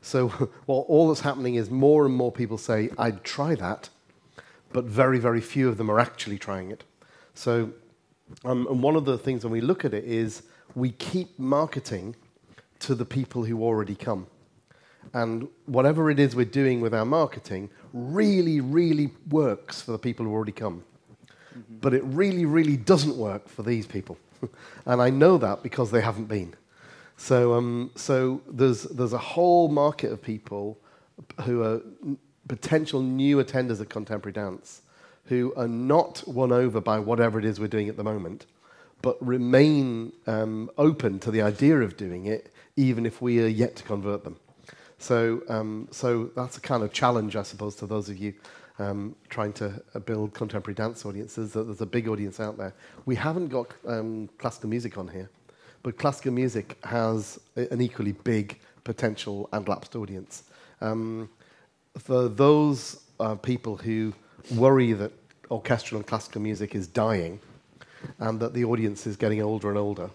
So 0.02 0.26
well, 0.66 0.84
all 0.88 1.08
that's 1.08 1.20
happening 1.20 1.54
is 1.54 1.70
more 1.70 2.04
and 2.04 2.14
more 2.14 2.30
people 2.30 2.58
say, 2.58 2.90
I'd 2.98 3.24
try 3.24 3.54
that, 3.54 3.88
but 4.72 4.84
very, 4.84 5.18
very 5.18 5.40
few 5.40 5.68
of 5.68 5.78
them 5.78 5.90
are 5.90 5.98
actually 5.98 6.38
trying 6.38 6.70
it. 6.70 6.84
So, 7.34 7.70
um, 8.44 8.66
and 8.68 8.82
one 8.82 8.96
of 8.96 9.06
the 9.06 9.16
things 9.16 9.44
when 9.44 9.52
we 9.52 9.60
look 9.62 9.84
at 9.84 9.94
it 9.94 10.04
is 10.04 10.42
we 10.74 10.90
keep 10.90 11.38
marketing 11.38 12.16
to 12.80 12.94
the 12.94 13.04
people 13.04 13.44
who 13.44 13.62
already 13.62 13.94
come. 13.94 14.26
And 15.14 15.48
whatever 15.66 16.10
it 16.10 16.18
is 16.18 16.34
we're 16.34 16.44
doing 16.44 16.80
with 16.80 16.94
our 16.94 17.04
marketing 17.04 17.70
really, 17.92 18.60
really 18.60 19.10
works 19.30 19.82
for 19.82 19.92
the 19.92 19.98
people 19.98 20.26
who 20.26 20.32
already 20.32 20.52
come. 20.52 20.84
Mm-hmm. 21.56 21.76
But 21.80 21.94
it 21.94 22.02
really, 22.04 22.46
really 22.46 22.76
doesn't 22.76 23.16
work 23.16 23.48
for 23.48 23.62
these 23.62 23.86
people. 23.86 24.16
and 24.86 25.02
I 25.02 25.10
know 25.10 25.38
that 25.38 25.62
because 25.62 25.90
they 25.90 26.00
haven't 26.00 26.26
been. 26.26 26.54
So, 27.16 27.54
um, 27.54 27.90
so 27.94 28.42
there's, 28.48 28.82
there's 28.84 29.12
a 29.12 29.18
whole 29.18 29.68
market 29.68 30.12
of 30.12 30.20
people 30.22 30.78
who 31.42 31.62
are 31.62 31.80
potential 32.48 33.00
new 33.00 33.42
attenders 33.42 33.80
of 33.80 33.88
contemporary 33.88 34.32
dance 34.32 34.82
who 35.26 35.52
are 35.56 35.68
not 35.68 36.22
won 36.26 36.52
over 36.52 36.80
by 36.80 36.98
whatever 36.98 37.38
it 37.38 37.44
is 37.44 37.60
we're 37.60 37.68
doing 37.68 37.88
at 37.88 37.96
the 37.96 38.04
moment, 38.04 38.46
but 39.02 39.24
remain 39.24 40.12
um, 40.26 40.70
open 40.78 41.18
to 41.20 41.30
the 41.30 41.40
idea 41.42 41.78
of 41.80 41.96
doing 41.96 42.26
it, 42.26 42.52
even 42.76 43.06
if 43.06 43.22
we 43.22 43.42
are 43.42 43.48
yet 43.48 43.76
to 43.76 43.82
convert 43.84 44.24
them. 44.24 44.36
So, 44.98 45.42
um, 45.48 45.88
so 45.90 46.30
that's 46.36 46.58
a 46.58 46.60
kind 46.60 46.82
of 46.82 46.92
challenge, 46.92 47.36
I 47.36 47.42
suppose, 47.42 47.76
to 47.76 47.86
those 47.86 48.08
of 48.08 48.18
you 48.18 48.34
um, 48.78 49.16
trying 49.28 49.52
to 49.54 49.82
uh, 49.94 49.98
build 49.98 50.34
contemporary 50.34 50.74
dance 50.74 51.04
audiences. 51.04 51.52
That 51.52 51.64
there's 51.64 51.80
a 51.80 51.86
big 51.86 52.08
audience 52.08 52.40
out 52.40 52.56
there. 52.56 52.74
We 53.04 53.16
haven't 53.16 53.48
got 53.48 53.72
um, 53.86 54.28
classical 54.38 54.68
music 54.68 54.98
on 54.98 55.08
here. 55.08 55.28
But 55.82 55.98
classical 55.98 56.32
music 56.32 56.78
has 56.84 57.40
an 57.56 57.80
equally 57.80 58.12
big 58.12 58.58
potential 58.84 59.48
and 59.52 59.66
lapsed 59.66 59.96
audience. 59.96 60.44
Um, 60.80 61.28
for 61.98 62.28
those 62.28 63.02
uh, 63.20 63.34
people 63.36 63.76
who 63.76 64.12
worry 64.54 64.92
that 64.92 65.12
orchestral 65.50 65.98
and 65.98 66.06
classical 66.06 66.40
music 66.40 66.74
is 66.74 66.86
dying 66.86 67.40
and 68.18 68.40
that 68.40 68.54
the 68.54 68.64
audience 68.64 69.06
is 69.06 69.16
getting 69.16 69.42
older 69.42 69.68
and 69.68 69.78
older, 69.78 70.10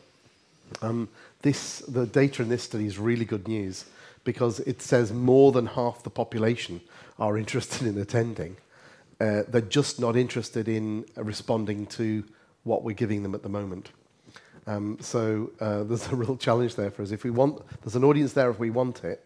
um, 0.81 1.07
this, 1.41 1.79
the 1.79 2.05
data 2.05 2.41
in 2.41 2.49
this 2.49 2.63
study 2.63 2.85
is 2.85 2.97
really 2.97 3.25
good 3.25 3.47
news 3.47 3.85
because 4.23 4.59
it 4.61 4.81
says 4.81 5.13
more 5.13 5.51
than 5.51 5.65
half 5.65 6.03
the 6.03 6.09
population 6.09 6.81
are 7.19 7.37
interested 7.37 7.87
in 7.87 7.97
attending. 7.97 8.57
Uh, 9.19 9.43
they're 9.47 9.61
just 9.61 9.99
not 9.99 10.15
interested 10.15 10.67
in 10.67 11.05
responding 11.15 11.85
to 11.87 12.23
what 12.63 12.83
we're 12.83 12.95
giving 12.95 13.23
them 13.23 13.33
at 13.33 13.43
the 13.43 13.49
moment. 13.49 13.89
Um, 14.67 14.97
so 14.99 15.51
uh, 15.59 15.83
there's 15.85 16.07
a 16.07 16.15
real 16.15 16.37
challenge 16.37 16.75
there 16.75 16.91
for 16.91 17.01
us. 17.01 17.11
If 17.11 17.23
we 17.23 17.31
want, 17.31 17.61
there's 17.81 17.95
an 17.95 18.03
audience 18.03 18.33
there 18.33 18.49
if 18.49 18.59
we 18.59 18.69
want 18.69 19.03
it, 19.03 19.25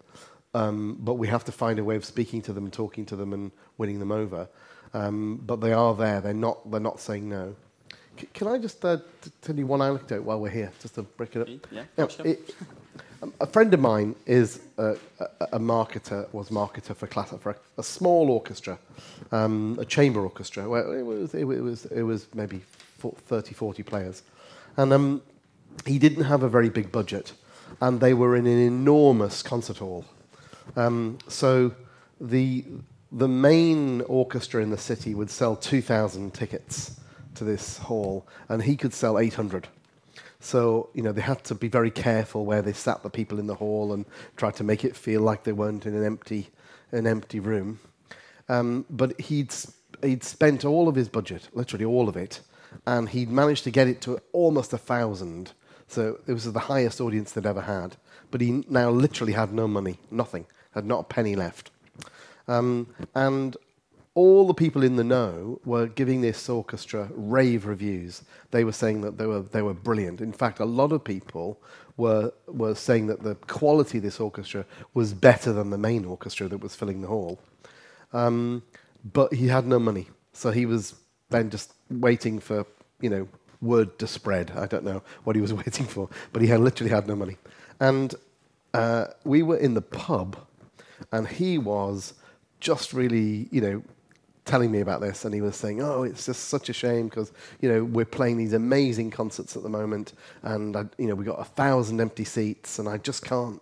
um, 0.53 0.97
but 1.01 1.15
we 1.15 1.27
have 1.27 1.43
to 1.45 1.51
find 1.51 1.79
a 1.79 1.83
way 1.83 1.95
of 1.95 2.05
speaking 2.05 2.41
to 2.43 2.53
them 2.53 2.69
talking 2.71 3.05
to 3.07 3.15
them 3.15 3.33
and 3.33 3.51
winning 3.77 3.99
them 3.99 4.11
over. 4.11 4.47
Um, 4.93 5.41
but 5.45 5.61
they 5.61 5.73
are 5.73 5.95
there. 5.95 6.21
They're 6.21 6.33
not. 6.33 6.69
They're 6.69 6.79
not 6.79 6.99
saying 6.99 7.27
no. 7.29 7.55
C- 8.19 8.27
can 8.33 8.47
I 8.47 8.57
just 8.57 8.83
uh, 8.83 8.97
t- 9.21 9.31
tell 9.41 9.55
you 9.55 9.65
one 9.65 9.81
anecdote 9.81 10.23
while 10.23 10.39
we're 10.39 10.49
here, 10.49 10.71
just 10.81 10.95
to 10.95 11.03
break 11.03 11.35
it 11.35 11.41
up? 11.41 11.67
Yeah. 11.71 11.83
yeah 11.97 12.07
sure. 12.07 12.27
it, 12.27 12.53
um, 13.23 13.33
a 13.39 13.47
friend 13.47 13.73
of 13.73 13.79
mine 13.79 14.15
is 14.25 14.59
a, 14.77 14.97
a, 15.19 15.27
a 15.53 15.59
marketer. 15.59 16.31
Was 16.33 16.49
marketer 16.49 16.93
for 16.93 17.07
class 17.07 17.33
for 17.39 17.51
a, 17.51 17.55
a 17.77 17.83
small 17.83 18.29
orchestra, 18.29 18.77
um, 19.31 19.77
a 19.79 19.85
chamber 19.85 20.21
orchestra. 20.21 20.67
Well, 20.67 20.91
it 20.91 21.03
was 21.03 21.33
it, 21.33 21.45
was 21.45 21.85
it 21.85 22.03
was 22.03 22.27
maybe 22.35 22.61
30, 22.99 23.53
40 23.53 23.83
players, 23.83 24.23
and 24.75 24.91
um, 24.91 25.21
he 25.85 25.99
didn't 25.99 26.25
have 26.25 26.43
a 26.43 26.49
very 26.49 26.69
big 26.69 26.91
budget, 26.91 27.33
and 27.79 27.99
they 27.99 28.13
were 28.13 28.35
in 28.35 28.45
an 28.45 28.59
enormous 28.59 29.41
concert 29.41 29.77
hall. 29.77 30.05
Um, 30.75 31.17
so 31.27 31.73
the 32.19 32.65
the 33.11 33.27
main 33.27 34.01
orchestra 34.01 34.63
in 34.63 34.69
the 34.69 34.77
city 34.77 35.13
would 35.13 35.29
sell 35.29 35.57
2,000 35.57 36.33
tickets 36.33 36.97
to 37.35 37.43
this 37.43 37.77
hall, 37.77 38.25
and 38.47 38.63
he 38.63 38.77
could 38.77 38.93
sell 38.93 39.19
800. 39.19 39.67
So, 40.39 40.89
you 40.93 41.03
know, 41.03 41.11
they 41.11 41.21
had 41.21 41.43
to 41.45 41.55
be 41.55 41.67
very 41.67 41.91
careful 41.91 42.45
where 42.45 42.61
they 42.61 42.73
sat 42.73 43.03
the 43.03 43.09
people 43.09 43.37
in 43.37 43.47
the 43.47 43.55
hall 43.55 43.93
and 43.93 44.05
try 44.37 44.51
to 44.51 44.63
make 44.63 44.85
it 44.85 44.95
feel 44.95 45.21
like 45.21 45.43
they 45.43 45.51
weren't 45.51 45.85
in 45.85 45.93
an 45.93 46.05
empty, 46.05 46.49
an 46.91 47.05
empty 47.05 47.39
room. 47.39 47.79
Um, 48.47 48.85
but 48.89 49.19
he'd, 49.19 49.53
he'd 50.01 50.23
spent 50.23 50.63
all 50.63 50.87
of 50.87 50.95
his 50.95 51.09
budget, 51.09 51.49
literally 51.53 51.85
all 51.85 52.07
of 52.07 52.15
it, 52.15 52.39
and 52.87 53.09
he'd 53.09 53.29
managed 53.29 53.65
to 53.65 53.71
get 53.71 53.87
it 53.87 54.01
to 54.01 54.19
almost 54.31 54.71
a 54.73 54.77
thousand 54.77 55.51
so 55.91 56.19
it 56.27 56.33
was 56.33 56.51
the 56.51 56.59
highest 56.59 57.01
audience 57.01 57.31
they'd 57.31 57.45
ever 57.45 57.61
had. 57.61 57.97
But 58.31 58.41
he 58.41 58.63
now 58.69 58.89
literally 58.89 59.33
had 59.33 59.53
no 59.53 59.67
money, 59.67 59.99
nothing, 60.09 60.45
had 60.73 60.85
not 60.85 60.99
a 61.01 61.03
penny 61.03 61.35
left. 61.35 61.69
Um, 62.47 62.87
and 63.13 63.57
all 64.13 64.45
the 64.45 64.53
people 64.53 64.83
in 64.83 64.97
the 64.97 65.03
know 65.03 65.59
were 65.63 65.87
giving 65.87 66.21
this 66.21 66.49
orchestra 66.49 67.09
rave 67.15 67.65
reviews. 67.65 68.23
They 68.51 68.63
were 68.63 68.73
saying 68.73 69.01
that 69.01 69.17
they 69.17 69.25
were 69.25 69.41
they 69.41 69.61
were 69.61 69.73
brilliant. 69.73 70.21
In 70.21 70.33
fact, 70.33 70.59
a 70.59 70.65
lot 70.65 70.91
of 70.91 71.03
people 71.03 71.59
were 71.97 72.33
were 72.47 72.75
saying 72.75 73.07
that 73.07 73.23
the 73.23 73.35
quality 73.47 73.97
of 73.99 74.03
this 74.03 74.19
orchestra 74.19 74.65
was 74.93 75.13
better 75.13 75.53
than 75.53 75.69
the 75.69 75.77
main 75.77 76.05
orchestra 76.05 76.47
that 76.49 76.57
was 76.61 76.75
filling 76.75 77.01
the 77.01 77.07
hall. 77.07 77.39
Um, 78.13 78.63
but 79.13 79.33
he 79.33 79.47
had 79.47 79.65
no 79.65 79.79
money, 79.79 80.09
so 80.33 80.51
he 80.51 80.65
was 80.65 80.95
then 81.29 81.49
just 81.49 81.73
waiting 81.89 82.39
for 82.39 82.65
you 82.99 83.09
know 83.09 83.27
word 83.61 83.97
to 83.99 84.07
spread. 84.07 84.51
I 84.51 84.65
don't 84.65 84.83
know 84.83 85.03
what 85.23 85.35
he 85.35 85.41
was 85.41 85.53
waiting 85.61 85.85
for, 85.85 86.09
but 86.33 86.41
he 86.41 86.47
had 86.47 86.59
literally 86.59 86.91
had 86.91 87.07
no 87.07 87.15
money. 87.15 87.37
And 87.79 88.13
uh, 88.73 89.07
we 89.23 89.43
were 89.43 89.57
in 89.57 89.73
the 89.73 89.81
pub, 89.81 90.37
and 91.11 91.27
he 91.27 91.57
was 91.57 92.13
just 92.59 92.93
really, 92.93 93.47
you 93.51 93.61
know, 93.61 93.83
telling 94.45 94.71
me 94.71 94.81
about 94.81 95.01
this, 95.01 95.25
and 95.25 95.33
he 95.33 95.41
was 95.41 95.55
saying, 95.55 95.81
"Oh, 95.81 96.03
it's 96.03 96.25
just 96.25 96.45
such 96.45 96.69
a 96.69 96.73
shame 96.73 97.07
because 97.07 97.31
you 97.59 97.69
know 97.69 97.83
we're 97.83 98.05
playing 98.05 98.37
these 98.37 98.53
amazing 98.53 99.11
concerts 99.11 99.55
at 99.55 99.63
the 99.63 99.69
moment, 99.69 100.13
and 100.43 100.75
I, 100.75 100.85
you 100.97 101.07
know 101.07 101.15
we 101.15 101.25
got 101.25 101.39
a 101.39 101.45
thousand 101.45 101.99
empty 102.01 102.25
seats, 102.25 102.79
and 102.79 102.87
I 102.87 102.97
just 102.97 103.23
can't, 103.23 103.61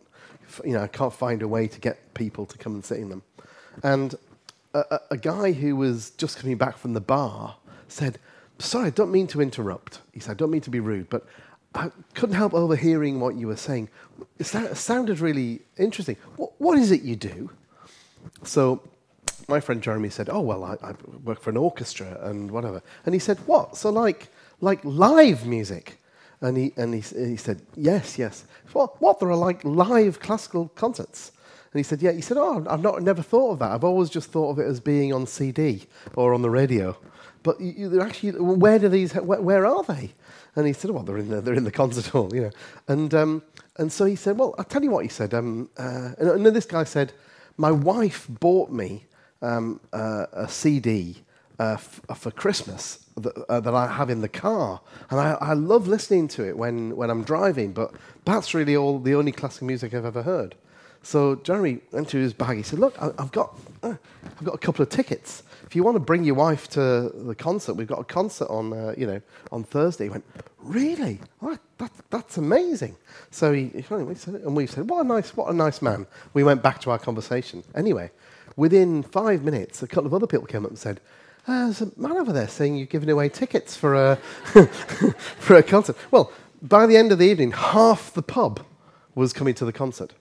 you 0.64 0.74
know, 0.74 0.84
I 0.84 0.88
can't 0.88 1.14
find 1.14 1.42
a 1.42 1.48
way 1.48 1.68
to 1.68 1.80
get 1.80 2.14
people 2.14 2.46
to 2.46 2.58
come 2.58 2.76
and 2.76 2.86
sit 2.86 3.00
in 3.00 3.10
them." 3.10 3.24
And 3.84 4.16
a, 4.74 4.80
a, 4.92 5.00
a 5.12 5.18
guy 5.18 5.52
who 5.52 5.76
was 5.76 6.12
just 6.12 6.38
coming 6.38 6.58
back 6.58 6.78
from 6.78 6.94
the 6.94 7.02
bar 7.02 7.56
said, 7.88 8.20
"Sorry, 8.60 8.88
I 8.88 8.90
don't 8.92 9.12
mean 9.12 9.28
to 9.28 9.42
interrupt." 9.42 10.02
He 10.14 10.20
said, 10.20 10.32
"I 10.32 10.36
don't 10.36 10.52
mean 10.52 10.62
to 10.62 10.70
be 10.70 10.80
rude, 10.80 11.10
but." 11.10 11.26
I 11.76 11.92
couldn't 12.16 12.36
help 12.36 12.56
overhearing 12.56 13.20
what 13.20 13.36
you 13.36 13.46
were 13.46 13.56
saying. 13.56 13.90
It 14.40 14.46
sounded 14.46 15.20
really 15.20 15.62
interesting. 15.78 16.18
What, 16.36 16.54
what 16.58 16.80
is 16.80 16.90
it 16.90 17.04
you 17.04 17.16
do? 17.16 17.52
So 18.44 18.82
my 19.48 19.60
friend 19.60 19.82
Jeremy 19.82 20.10
said, 20.10 20.30
"Oh 20.30 20.42
well, 20.42 20.64
I, 20.64 20.78
I, 20.82 20.94
work 21.24 21.42
for 21.42 21.50
an 21.50 21.58
orchestra 21.58 22.18
and 22.22 22.52
whatever." 22.52 22.82
And 23.06 23.14
he 23.14 23.20
said, 23.20 23.38
"What? 23.46 23.78
So 23.78 23.90
like 23.90 24.30
like 24.62 24.80
live 24.84 25.46
music?" 25.46 26.00
And 26.42 26.58
he 26.58 26.74
and 26.78 26.94
he, 26.94 27.02
he 27.02 27.38
said, 27.38 27.62
"Yes, 27.76 28.18
yes." 28.18 28.46
What? 28.74 29.02
What? 29.02 29.20
There 29.20 29.30
are 29.30 29.36
like 29.36 29.64
live 29.64 30.20
classical 30.20 30.70
concerts. 30.70 31.32
And 31.74 31.80
he 31.80 31.84
said, 31.84 32.02
"Yeah." 32.02 32.12
He 32.12 32.22
said, 32.22 32.38
"Oh, 32.38 32.66
I've 32.70 32.82
not 32.82 33.02
never 33.02 33.22
thought 33.22 33.54
of 33.54 33.60
that. 33.60 33.72
I've 33.72 33.84
always 33.84 34.10
just 34.10 34.32
thought 34.32 34.52
of 34.52 34.60
it 34.60 34.68
as 34.68 34.80
being 34.80 35.14
on 35.14 35.26
CD 35.28 35.86
or 36.16 36.34
on 36.34 36.42
the 36.42 36.50
radio." 36.50 36.96
But 37.44 37.60
you, 37.62 38.02
actually, 38.02 38.32
where 38.32 38.80
do 38.80 38.90
these? 38.90 39.14
Where, 39.14 39.42
where, 39.42 39.66
are 39.66 39.84
they? 39.84 40.12
And 40.56 40.68
he 40.68 40.74
said, 40.74 40.92
"Well, 40.92 41.04
they're 41.04 41.18
in 41.18 41.30
the 41.30 41.42
they're 41.42 41.54
in 41.54 41.64
the 41.64 41.72
concert 41.72 42.08
hall, 42.08 42.34
you 42.34 42.42
know." 42.42 42.52
And 42.88 43.14
um, 43.14 43.44
and 43.78 43.92
so 43.92 44.06
he 44.06 44.16
said, 44.16 44.38
"Well, 44.38 44.56
I'll 44.58 44.66
tell 44.66 44.84
you 44.84 44.92
what." 44.92 45.04
He 45.04 45.10
said, 45.10 45.34
um, 45.34 45.70
uh, 45.78 46.12
and, 46.18 46.48
and 46.48 46.56
this 46.56 46.66
guy 46.66 46.84
said, 46.84 47.14
"My 47.58 47.72
wife 47.72 48.28
bought 48.30 48.72
me 48.72 49.06
um, 49.42 49.80
uh, 49.94 50.26
a 50.34 50.48
CD 50.50 51.24
uh, 51.60 51.74
f- 51.74 52.02
uh, 52.10 52.14
for 52.14 52.32
Christmas 52.32 53.06
that, 53.16 53.38
uh, 53.50 53.60
that 53.60 53.74
I 53.74 53.88
have 53.88 54.10
in 54.10 54.22
the 54.22 54.30
car, 54.30 54.82
and 55.10 55.20
I, 55.20 55.38
I 55.40 55.54
love 55.54 55.88
listening 55.88 56.28
to 56.30 56.48
it 56.48 56.58
when, 56.58 56.96
when 56.96 57.10
I'm 57.10 57.24
driving. 57.24 57.74
But 57.74 57.94
that's 58.26 58.54
really 58.54 58.76
all 58.76 59.00
the 59.00 59.16
only 59.16 59.32
classical 59.32 59.68
music 59.68 59.94
I've 59.94 60.06
ever 60.06 60.24
heard. 60.24 60.56
So 61.02 61.36
Jeremy 61.36 61.80
went 61.92 62.10
to 62.10 62.18
his 62.18 62.34
bag. 62.34 62.58
He 62.58 62.64
said, 62.64 62.80
"Look, 62.80 63.02
I, 63.02 63.12
have 63.18 63.32
got 63.32 63.58
uh, 63.84 63.96
I've 64.26 64.44
got 64.44 64.56
a 64.56 64.60
couple 64.60 64.84
of 64.84 64.90
tickets. 64.90 65.44
If 65.70 65.76
you 65.76 65.84
want 65.84 65.98
to 65.98 66.00
bring 66.00 66.24
your 66.24 66.34
wife 66.34 66.68
to 66.70 67.12
the 67.14 67.36
concert, 67.36 67.76
we've 67.76 67.86
got 67.86 68.00
a 68.00 68.04
concert 68.04 68.48
on 68.50 68.74
uh, 68.74 68.96
you 68.98 69.06
know 69.06 69.22
on 69.52 69.64
Thursday." 69.64 70.06
He 70.06 70.10
went, 70.10 70.26
"Really? 70.58 71.20
Oh, 71.44 71.56
that, 71.78 71.92
that's 72.10 72.38
amazing." 72.38 72.96
So 73.30 73.54
he, 73.54 73.68
he 73.68 73.84
said, 73.84 74.34
and 74.34 74.56
we 74.56 74.66
said, 74.66 74.90
"What 74.90 75.06
a 75.06 75.08
nice 75.08 75.38
what 75.38 75.48
a 75.48 75.54
nice 75.54 75.80
man." 75.84 76.08
We 76.34 76.44
went 76.44 76.64
back 76.64 76.82
to 76.82 76.90
our 76.90 76.98
conversation. 76.98 77.64
Anyway, 77.76 78.10
within 78.56 79.04
five 79.04 79.44
minutes, 79.44 79.84
a 79.84 79.88
couple 79.88 80.08
of 80.08 80.14
other 80.16 80.26
people 80.26 80.48
came 80.48 80.66
up 80.66 80.72
and 80.72 80.80
said, 80.80 81.02
uh, 81.48 81.66
"There's 81.66 81.82
a 81.84 81.92
man 81.98 82.18
over 82.18 82.34
there 82.34 82.48
saying 82.48 82.76
you're 82.76 82.88
giving 82.88 83.12
away 83.12 83.30
tickets 83.30 83.76
for 83.76 83.94
a 83.94 84.16
for 85.38 85.56
a 85.56 85.62
concert." 85.62 85.96
Well, 86.10 86.32
by 86.64 86.88
the 86.88 86.98
end 86.98 87.12
of 87.12 87.20
the 87.20 87.28
evening, 87.28 87.52
half 87.52 88.12
the 88.12 88.24
pub 88.24 88.66
was 89.14 89.34
coming 89.34 89.54
to 89.54 89.66
the 89.66 89.74
concert, 89.74 90.16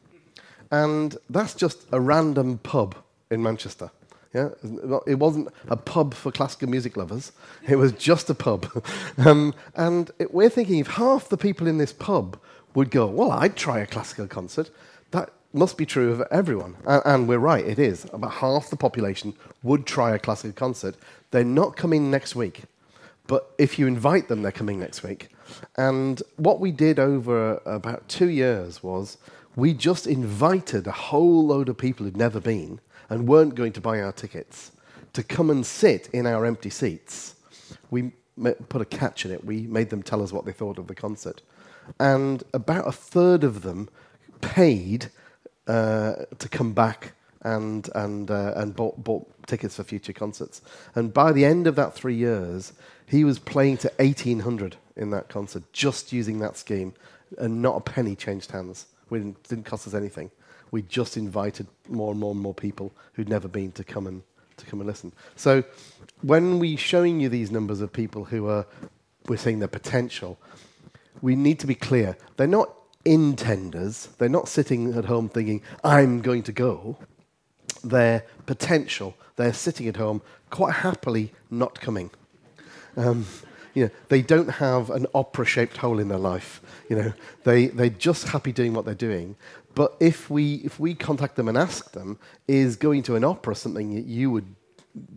and 0.70 1.16
that's 1.30 1.54
just 1.54 1.86
a 1.90 1.98
random 1.98 2.58
pub 2.58 2.96
in 3.30 3.42
Manchester. 3.42 3.90
Yeah, 4.34 4.50
it 5.06 5.18
wasn't 5.18 5.48
a 5.68 5.76
pub 5.76 6.12
for 6.12 6.30
classical 6.30 6.68
music 6.68 6.96
lovers. 6.98 7.32
It 7.66 7.76
was 7.76 7.92
just 7.92 8.28
a 8.28 8.34
pub, 8.34 8.66
um, 9.18 9.54
and 9.74 10.10
it, 10.18 10.34
we're 10.34 10.50
thinking 10.50 10.78
if 10.78 10.88
half 10.88 11.30
the 11.30 11.38
people 11.38 11.66
in 11.66 11.78
this 11.78 11.94
pub 11.94 12.38
would 12.74 12.90
go, 12.90 13.06
well, 13.06 13.32
I'd 13.32 13.56
try 13.56 13.78
a 13.80 13.86
classical 13.86 14.26
concert. 14.26 14.70
That 15.12 15.30
must 15.54 15.78
be 15.78 15.86
true 15.86 16.12
of 16.12 16.22
everyone. 16.30 16.76
And, 16.86 17.02
and, 17.04 17.28
we're 17.28 17.38
right, 17.38 17.64
it 17.64 17.78
is. 17.78 18.04
About 18.12 18.32
half 18.32 18.68
the 18.68 18.76
population 18.76 19.32
would 19.62 19.86
try 19.86 20.14
a 20.14 20.18
classical 20.18 20.52
concert. 20.52 20.94
They're 21.30 21.42
not 21.44 21.76
coming 21.76 22.10
next 22.10 22.36
week. 22.36 22.64
But 23.26 23.50
if 23.58 23.78
you 23.78 23.86
invite 23.86 24.28
them, 24.28 24.42
they're 24.42 24.52
coming 24.52 24.78
next 24.78 25.02
week. 25.02 25.28
And 25.76 26.22
what 26.36 26.60
we 26.60 26.70
did 26.72 26.98
over 26.98 27.60
about 27.64 28.08
two 28.08 28.28
years 28.28 28.82
was 28.82 29.18
we 29.54 29.74
just 29.74 30.06
invited 30.06 30.86
a 30.86 30.92
whole 30.92 31.46
load 31.46 31.68
of 31.68 31.76
people 31.76 32.04
who'd 32.04 32.16
never 32.16 32.40
been 32.40 32.80
and 33.08 33.28
weren't 33.28 33.54
going 33.54 33.72
to 33.72 33.80
buy 33.80 34.00
our 34.00 34.12
tickets 34.12 34.72
to 35.12 35.22
come 35.22 35.50
and 35.50 35.64
sit 35.64 36.08
in 36.12 36.26
our 36.26 36.44
empty 36.44 36.70
seats. 36.70 37.34
We 37.90 38.12
put 38.68 38.82
a 38.82 38.84
catch 38.84 39.24
in 39.24 39.30
it. 39.32 39.44
We 39.44 39.62
made 39.62 39.90
them 39.90 40.02
tell 40.02 40.22
us 40.22 40.32
what 40.32 40.44
they 40.44 40.52
thought 40.52 40.78
of 40.78 40.86
the 40.86 40.94
concert. 40.94 41.42
And 41.98 42.44
about 42.52 42.86
a 42.86 42.92
third 42.92 43.44
of 43.44 43.62
them 43.62 43.88
paid 44.40 45.10
uh, 45.66 46.14
to 46.38 46.48
come 46.48 46.72
back 46.72 47.12
and 47.42 47.88
and 47.94 48.30
uh, 48.30 48.52
and 48.56 48.74
bought, 48.74 49.02
bought 49.02 49.26
tickets 49.46 49.76
for 49.76 49.84
future 49.84 50.12
concerts. 50.12 50.60
And 50.94 51.14
by 51.14 51.32
the 51.32 51.44
end 51.44 51.66
of 51.66 51.76
that 51.76 51.94
three 51.94 52.14
years, 52.14 52.72
he 53.06 53.24
was 53.24 53.38
playing 53.38 53.78
to 53.78 53.92
eighteen 53.98 54.40
hundred 54.40 54.76
in 54.96 55.10
that 55.10 55.28
concert, 55.28 55.62
just 55.72 56.12
using 56.12 56.40
that 56.40 56.56
scheme, 56.56 56.92
and 57.38 57.62
not 57.62 57.76
a 57.76 57.80
penny 57.80 58.16
changed 58.16 58.50
hands. 58.50 58.86
Didn't, 59.10 59.42
didn't 59.48 59.64
cost 59.64 59.86
us 59.86 59.94
anything. 59.94 60.30
We 60.70 60.82
just 60.82 61.16
invited 61.16 61.66
more 61.88 62.10
and 62.12 62.20
more 62.20 62.32
and 62.32 62.40
more 62.40 62.54
people 62.54 62.92
who'd 63.14 63.28
never 63.28 63.48
been 63.48 63.72
to 63.72 63.84
come 63.84 64.06
and 64.06 64.22
to 64.56 64.66
come 64.66 64.80
and 64.80 64.86
listen. 64.86 65.12
So, 65.36 65.64
when 66.22 66.58
we're 66.58 66.78
showing 66.78 67.20
you 67.20 67.28
these 67.28 67.50
numbers 67.50 67.80
of 67.80 67.92
people 67.92 68.24
who 68.24 68.48
are 68.48 68.66
we're 69.28 69.36
seeing 69.36 69.58
their 69.58 69.68
potential, 69.68 70.38
we 71.20 71.36
need 71.36 71.58
to 71.60 71.66
be 71.66 71.74
clear. 71.74 72.16
They're 72.36 72.46
not 72.46 72.72
intenders. 73.04 74.16
They're 74.16 74.28
not 74.28 74.48
sitting 74.48 74.94
at 74.94 75.06
home 75.06 75.28
thinking, 75.28 75.62
I'm 75.84 76.20
going 76.20 76.42
to 76.44 76.52
go. 76.52 76.96
They're 77.84 78.24
potential. 78.46 79.14
They're 79.36 79.52
sitting 79.52 79.88
at 79.88 79.96
home 79.96 80.22
quite 80.50 80.74
happily 80.74 81.32
not 81.50 81.80
coming. 81.80 82.10
Um, 82.96 83.26
you 83.74 83.84
know, 83.84 83.90
they 84.08 84.22
don't 84.22 84.48
have 84.48 84.90
an 84.90 85.06
opera 85.14 85.44
shaped 85.44 85.76
hole 85.76 85.98
in 85.98 86.08
their 86.08 86.18
life. 86.18 86.60
You 86.88 86.96
know, 86.96 87.12
they, 87.44 87.66
they're 87.66 87.90
just 87.90 88.28
happy 88.28 88.50
doing 88.50 88.74
what 88.74 88.84
they're 88.84 88.94
doing. 88.94 89.36
But 89.78 89.94
if 90.00 90.28
we, 90.28 90.54
if 90.64 90.80
we 90.80 90.92
contact 90.92 91.36
them 91.36 91.46
and 91.46 91.56
ask 91.56 91.92
them, 91.92 92.18
is 92.48 92.74
going 92.74 93.04
to 93.04 93.14
an 93.14 93.22
opera 93.22 93.54
something 93.54 93.94
that 93.94 94.06
you 94.06 94.28
would 94.28 94.52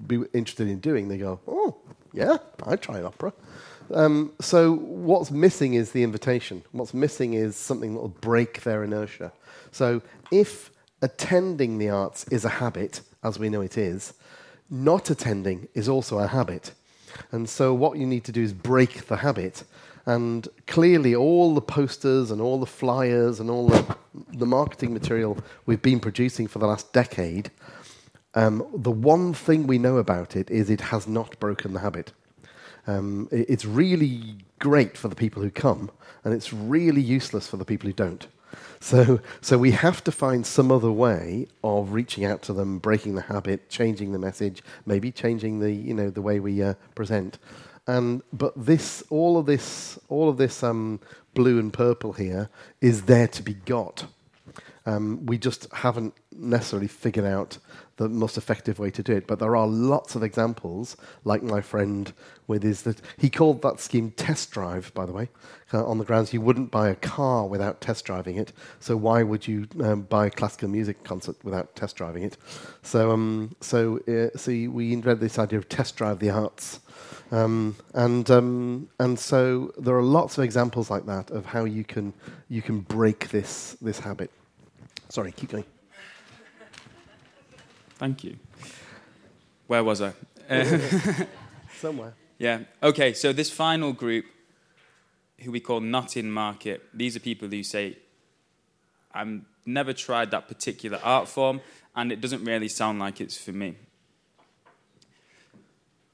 be 0.05 0.21
interested 0.33 0.67
in 0.67 0.79
doing? 0.79 1.07
They 1.07 1.17
go, 1.17 1.39
oh, 1.47 1.77
yeah, 2.13 2.37
I'd 2.67 2.79
try 2.79 2.99
an 2.99 3.05
opera. 3.05 3.33
Um, 3.91 4.33
so 4.39 4.75
what's 4.75 5.31
missing 5.31 5.73
is 5.73 5.93
the 5.93 6.03
invitation. 6.03 6.61
What's 6.73 6.93
missing 6.93 7.33
is 7.33 7.55
something 7.55 7.95
that 7.95 8.01
will 8.01 8.09
break 8.09 8.61
their 8.61 8.83
inertia. 8.83 9.31
So 9.71 10.03
if 10.31 10.69
attending 11.01 11.79
the 11.79 11.89
arts 11.89 12.27
is 12.27 12.45
a 12.45 12.49
habit, 12.49 13.01
as 13.23 13.39
we 13.39 13.49
know 13.49 13.61
it 13.61 13.79
is, 13.79 14.13
not 14.69 15.09
attending 15.09 15.69
is 15.73 15.89
also 15.89 16.19
a 16.19 16.27
habit. 16.27 16.73
And 17.31 17.49
so 17.49 17.73
what 17.73 17.97
you 17.97 18.05
need 18.05 18.25
to 18.25 18.31
do 18.31 18.43
is 18.43 18.53
break 18.53 19.07
the 19.07 19.17
habit. 19.17 19.63
And 20.05 20.47
clearly, 20.67 21.15
all 21.15 21.53
the 21.53 21.61
posters 21.61 22.31
and 22.31 22.41
all 22.41 22.59
the 22.59 22.65
flyers 22.65 23.39
and 23.39 23.49
all 23.49 23.67
the, 23.67 23.95
the 24.33 24.45
marketing 24.45 24.93
material 24.93 25.37
we've 25.65 25.81
been 25.81 25.99
producing 25.99 26.47
for 26.47 26.59
the 26.59 26.67
last 26.67 26.91
decade, 26.91 27.51
um, 28.33 28.65
the 28.73 28.91
one 28.91 29.33
thing 29.33 29.67
we 29.67 29.77
know 29.77 29.97
about 29.97 30.35
it 30.35 30.49
is 30.49 30.69
it 30.69 30.81
has 30.81 31.07
not 31.07 31.39
broken 31.39 31.73
the 31.73 31.81
habit. 31.81 32.13
Um, 32.87 33.27
it's 33.31 33.65
really 33.65 34.37
great 34.59 34.97
for 34.97 35.07
the 35.07 35.15
people 35.15 35.43
who 35.43 35.51
come, 35.51 35.91
and 36.23 36.33
it's 36.33 36.51
really 36.51 37.01
useless 37.01 37.47
for 37.47 37.57
the 37.57 37.65
people 37.65 37.87
who 37.87 37.93
don't. 37.93 38.27
So, 38.79 39.19
so 39.41 39.57
we 39.57 39.71
have 39.71 40.03
to 40.05 40.11
find 40.11 40.45
some 40.45 40.71
other 40.71 40.91
way 40.91 41.47
of 41.63 41.93
reaching 41.93 42.25
out 42.25 42.41
to 42.43 42.53
them, 42.53 42.79
breaking 42.79 43.15
the 43.15 43.21
habit, 43.21 43.69
changing 43.69 44.11
the 44.11 44.19
message, 44.19 44.63
maybe 44.85 45.11
changing 45.11 45.59
the 45.59 45.71
you 45.71 45.93
know 45.93 46.09
the 46.09 46.21
way 46.21 46.39
we 46.39 46.63
uh, 46.63 46.73
present. 46.95 47.37
And 47.87 48.21
but 48.31 48.53
this, 48.55 49.03
all 49.09 49.37
of 49.37 49.45
this, 49.45 49.99
all 50.07 50.29
of 50.29 50.37
this 50.37 50.63
um, 50.63 50.99
blue 51.33 51.59
and 51.59 51.73
purple 51.73 52.13
here 52.13 52.49
is 52.79 53.03
there 53.03 53.27
to 53.29 53.43
be 53.43 53.53
got. 53.53 54.05
Um, 54.85 55.25
we 55.25 55.37
just 55.37 55.71
haven't 55.71 56.15
necessarily 56.31 56.87
figured 56.87 57.25
out 57.25 57.57
the 57.97 58.09
most 58.09 58.35
effective 58.37 58.79
way 58.79 58.89
to 58.89 59.03
do 59.03 59.13
it. 59.13 59.27
But 59.27 59.39
there 59.39 59.55
are 59.55 59.67
lots 59.67 60.15
of 60.15 60.23
examples, 60.23 60.97
like 61.23 61.43
my 61.43 61.61
friend 61.61 62.11
with 62.47 62.63
his 62.63 62.81
that 62.83 62.99
he 63.17 63.29
called 63.29 63.61
that 63.61 63.79
scheme 63.79 64.11
test 64.11 64.51
drive, 64.51 64.91
by 64.93 65.05
the 65.05 65.11
way, 65.11 65.29
uh, 65.73 65.85
on 65.85 65.97
the 65.97 66.05
grounds 66.05 66.33
you 66.33 66.41
wouldn't 66.41 66.71
buy 66.71 66.89
a 66.89 66.95
car 66.95 67.45
without 67.45 67.81
test 67.81 68.05
driving 68.05 68.37
it. 68.37 68.53
So 68.79 68.95
why 68.97 69.23
would 69.23 69.47
you 69.47 69.67
um, 69.81 70.01
buy 70.01 70.27
a 70.27 70.29
classical 70.29 70.69
music 70.69 71.03
concert 71.03 71.37
without 71.43 71.75
test 71.75 71.95
driving 71.95 72.23
it? 72.23 72.37
So 72.83 73.11
um, 73.11 73.55
so 73.61 73.99
uh, 74.07 74.37
see, 74.37 74.67
we 74.67 74.93
invented 74.93 75.21
this 75.21 75.39
idea 75.39 75.59
of 75.59 75.69
test 75.69 75.95
drive 75.95 76.19
the 76.19 76.29
arts. 76.29 76.79
Um, 77.31 77.77
and 77.93 78.29
um, 78.29 78.89
and 78.99 79.17
so 79.17 79.73
there 79.77 79.95
are 79.95 80.03
lots 80.03 80.37
of 80.37 80.43
examples 80.43 80.89
like 80.89 81.05
that 81.05 81.31
of 81.31 81.45
how 81.45 81.63
you 81.63 81.85
can 81.85 82.13
you 82.49 82.61
can 82.61 82.81
break 82.81 83.29
this 83.29 83.77
this 83.81 83.99
habit. 83.99 84.31
Sorry, 85.09 85.31
keep 85.31 85.51
going. 85.51 85.65
Thank 87.97 88.23
you. 88.23 88.37
Where 89.67 89.83
was 89.83 90.01
I? 90.01 90.13
Somewhere. 91.79 92.15
Yeah. 92.37 92.61
Okay. 92.81 93.13
So 93.13 93.31
this 93.31 93.49
final 93.49 93.93
group, 93.93 94.25
who 95.43 95.51
we 95.51 95.59
call 95.59 95.79
not 95.79 96.17
in 96.17 96.31
market, 96.31 96.83
these 96.93 97.15
are 97.15 97.19
people 97.19 97.47
who 97.47 97.63
say, 97.63 97.97
"I've 99.13 99.41
never 99.65 99.93
tried 99.93 100.31
that 100.31 100.47
particular 100.47 100.99
art 101.03 101.27
form, 101.27 101.61
and 101.95 102.11
it 102.11 102.21
doesn't 102.21 102.43
really 102.43 102.67
sound 102.67 102.99
like 102.99 103.19
it's 103.19 103.37
for 103.37 103.51
me." 103.51 103.75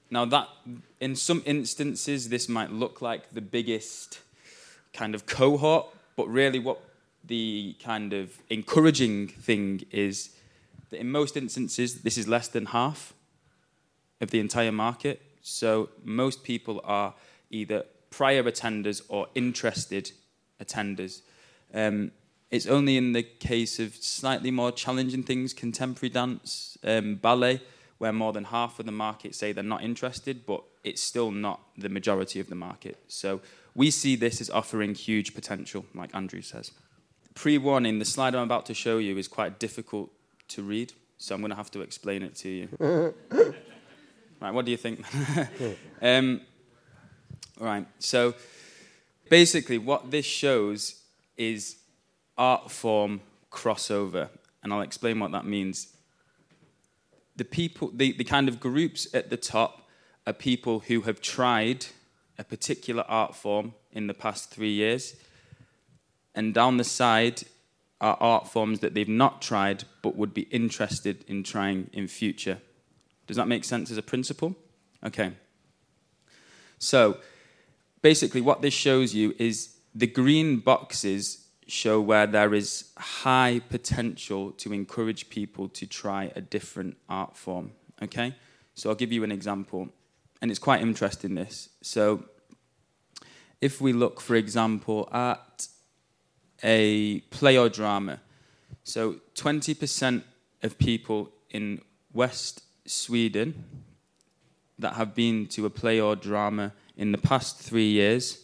Now, 0.10 0.26
that 0.26 0.48
in 1.00 1.16
some 1.16 1.44
instances, 1.46 2.30
this 2.30 2.48
might 2.48 2.72
look 2.72 3.02
like 3.02 3.34
the 3.34 3.42
biggest 3.42 4.22
kind 4.94 5.14
of 5.14 5.26
cohort, 5.26 5.88
but 6.16 6.28
really, 6.28 6.60
what 6.60 6.80
the 7.24 7.76
kind 7.84 8.14
of 8.14 8.38
encouraging 8.50 9.28
thing 9.28 9.86
is 9.92 10.30
that 10.90 11.00
in 11.00 11.12
most 11.12 11.36
instances, 11.36 12.02
this 12.04 12.18
is 12.18 12.28
less 12.28 12.48
than 12.48 12.68
half 12.68 13.14
of 14.22 14.32
the 14.32 14.40
entire 14.40 14.72
market. 14.72 15.22
So, 15.42 15.90
most 16.04 16.44
people 16.44 16.80
are 16.84 17.14
either 17.52 17.86
prior 18.18 18.42
attenders 18.42 19.04
or 19.10 19.28
interested 19.36 20.12
attenders. 20.60 21.22
Um, 21.72 22.12
it's 22.50 22.66
only 22.66 22.98
in 22.98 23.14
the 23.14 23.22
case 23.22 23.78
of 23.78 23.96
slightly 23.96 24.50
more 24.50 24.72
challenging 24.72 25.22
things, 25.22 25.54
contemporary 25.54 26.10
dance, 26.10 26.80
um, 26.84 27.18
ballet, 27.18 27.62
where 28.00 28.12
more 28.12 28.34
than 28.34 28.46
half 28.46 28.80
of 28.80 28.88
the 28.88 28.92
market 28.92 29.36
say 29.36 29.52
they're 29.52 29.64
not 29.64 29.84
interested, 29.84 30.48
but 30.48 30.64
it's 30.84 31.00
still 31.00 31.30
not 31.30 31.60
the 31.78 31.90
majority 31.90 32.40
of 32.40 32.48
the 32.50 32.56
market. 32.56 32.98
So 33.08 33.40
we 33.76 33.92
see 33.92 34.16
this 34.16 34.42
as 34.42 34.50
offering 34.50 34.96
huge 34.96 35.36
potential, 35.36 35.86
like 35.94 36.16
Andrew 36.16 36.42
says. 36.42 36.72
Pre 37.36 37.60
warning, 37.60 38.00
the 38.00 38.06
slide 38.06 38.34
I'm 38.34 38.42
about 38.42 38.66
to 38.66 38.74
show 38.74 38.98
you 38.98 39.20
is 39.20 39.28
quite 39.28 39.60
difficult 39.60 40.10
to 40.48 40.64
read, 40.64 40.92
so 41.20 41.36
I'm 41.36 41.42
going 41.42 41.52
to 41.52 41.56
have 41.56 41.70
to 41.70 41.82
explain 41.82 42.24
it 42.24 42.34
to 42.38 42.50
you. 42.50 43.14
right, 44.42 44.52
what 44.52 44.66
do 44.66 44.72
you 44.72 44.78
think? 44.78 45.06
um, 46.02 46.42
right, 47.66 47.88
so 48.00 48.36
basically, 49.30 49.78
what 49.78 50.12
this 50.12 50.26
shows 50.26 51.02
is 51.38 51.78
art 52.38 52.70
form 52.70 53.22
crossover, 53.52 54.30
and 54.62 54.72
I'll 54.72 54.82
explain 54.82 55.20
what 55.20 55.32
that 55.32 55.46
means 55.46 55.88
the 57.38 57.46
people, 57.46 57.92
the, 57.94 58.12
the 58.12 58.24
kind 58.24 58.50
of 58.50 58.60
groups 58.60 59.08
at 59.14 59.30
the 59.30 59.38
top 59.38 59.88
are 60.26 60.34
people 60.34 60.80
who 60.80 61.02
have 61.02 61.22
tried 61.22 61.86
a 62.38 62.44
particular 62.44 63.06
art 63.08 63.36
form 63.36 63.74
in 63.92 64.08
the 64.08 64.14
past 64.14 64.50
three 64.52 64.72
years. 64.72 65.16
And 66.36 66.54
down 66.54 66.78
the 66.78 66.84
side 66.84 67.44
are 68.02 68.18
art 68.20 68.48
forms 68.48 68.80
that 68.80 68.94
they've 68.94 69.08
not 69.08 69.42
tried 69.42 69.86
but 70.02 70.16
would 70.16 70.34
be 70.34 70.44
interested 70.44 71.24
in 71.28 71.44
trying 71.44 71.90
in 71.94 72.08
future. 72.08 72.60
Does 73.28 73.38
that 73.38 73.48
make 73.48 73.64
sense 73.64 73.90
as 73.90 73.98
a 73.98 74.04
principle? 74.04 74.56
Okay. 75.04 75.32
So 76.80 77.18
basically, 78.12 78.40
what 78.40 78.62
this 78.62 78.74
shows 78.74 79.14
you 79.14 79.36
is 79.38 79.56
the 79.94 80.08
green 80.08 80.50
boxes 80.60 81.24
show 81.68 82.00
where 82.00 82.26
there 82.26 82.54
is 82.54 82.70
high 82.98 83.60
potential 83.68 84.52
to 84.52 84.72
encourage 84.72 85.30
people 85.30 85.68
to 85.68 85.86
try 85.86 86.32
a 86.34 86.40
different 86.40 86.96
art 87.10 87.36
form. 87.36 87.68
Okay? 88.02 88.34
So 88.76 88.90
I'll 88.90 89.02
give 89.04 89.12
you 89.12 89.26
an 89.26 89.32
example. 89.40 89.90
And 90.42 90.50
it's 90.50 90.64
quite 90.70 90.82
interesting, 90.82 91.36
this. 91.36 91.68
So 91.82 92.24
if 93.60 93.82
we 93.82 93.92
look, 93.92 94.22
for 94.22 94.36
example, 94.36 95.10
at 95.12 95.68
a 96.64 97.20
play 97.40 97.58
or 97.58 97.68
drama, 97.68 98.22
so 98.86 99.18
20% 99.36 100.24
of 100.64 100.78
people 100.78 101.30
in 101.50 101.82
West 102.14 102.64
Sweden 102.86 103.66
that 104.80 104.94
have 104.94 105.14
been 105.14 105.48
to 105.48 105.66
a 105.66 105.70
play 105.70 106.00
or 106.00 106.16
drama 106.16 106.72
in 106.98 107.12
the 107.12 107.18
past 107.18 107.60
three 107.60 107.90
years 107.90 108.40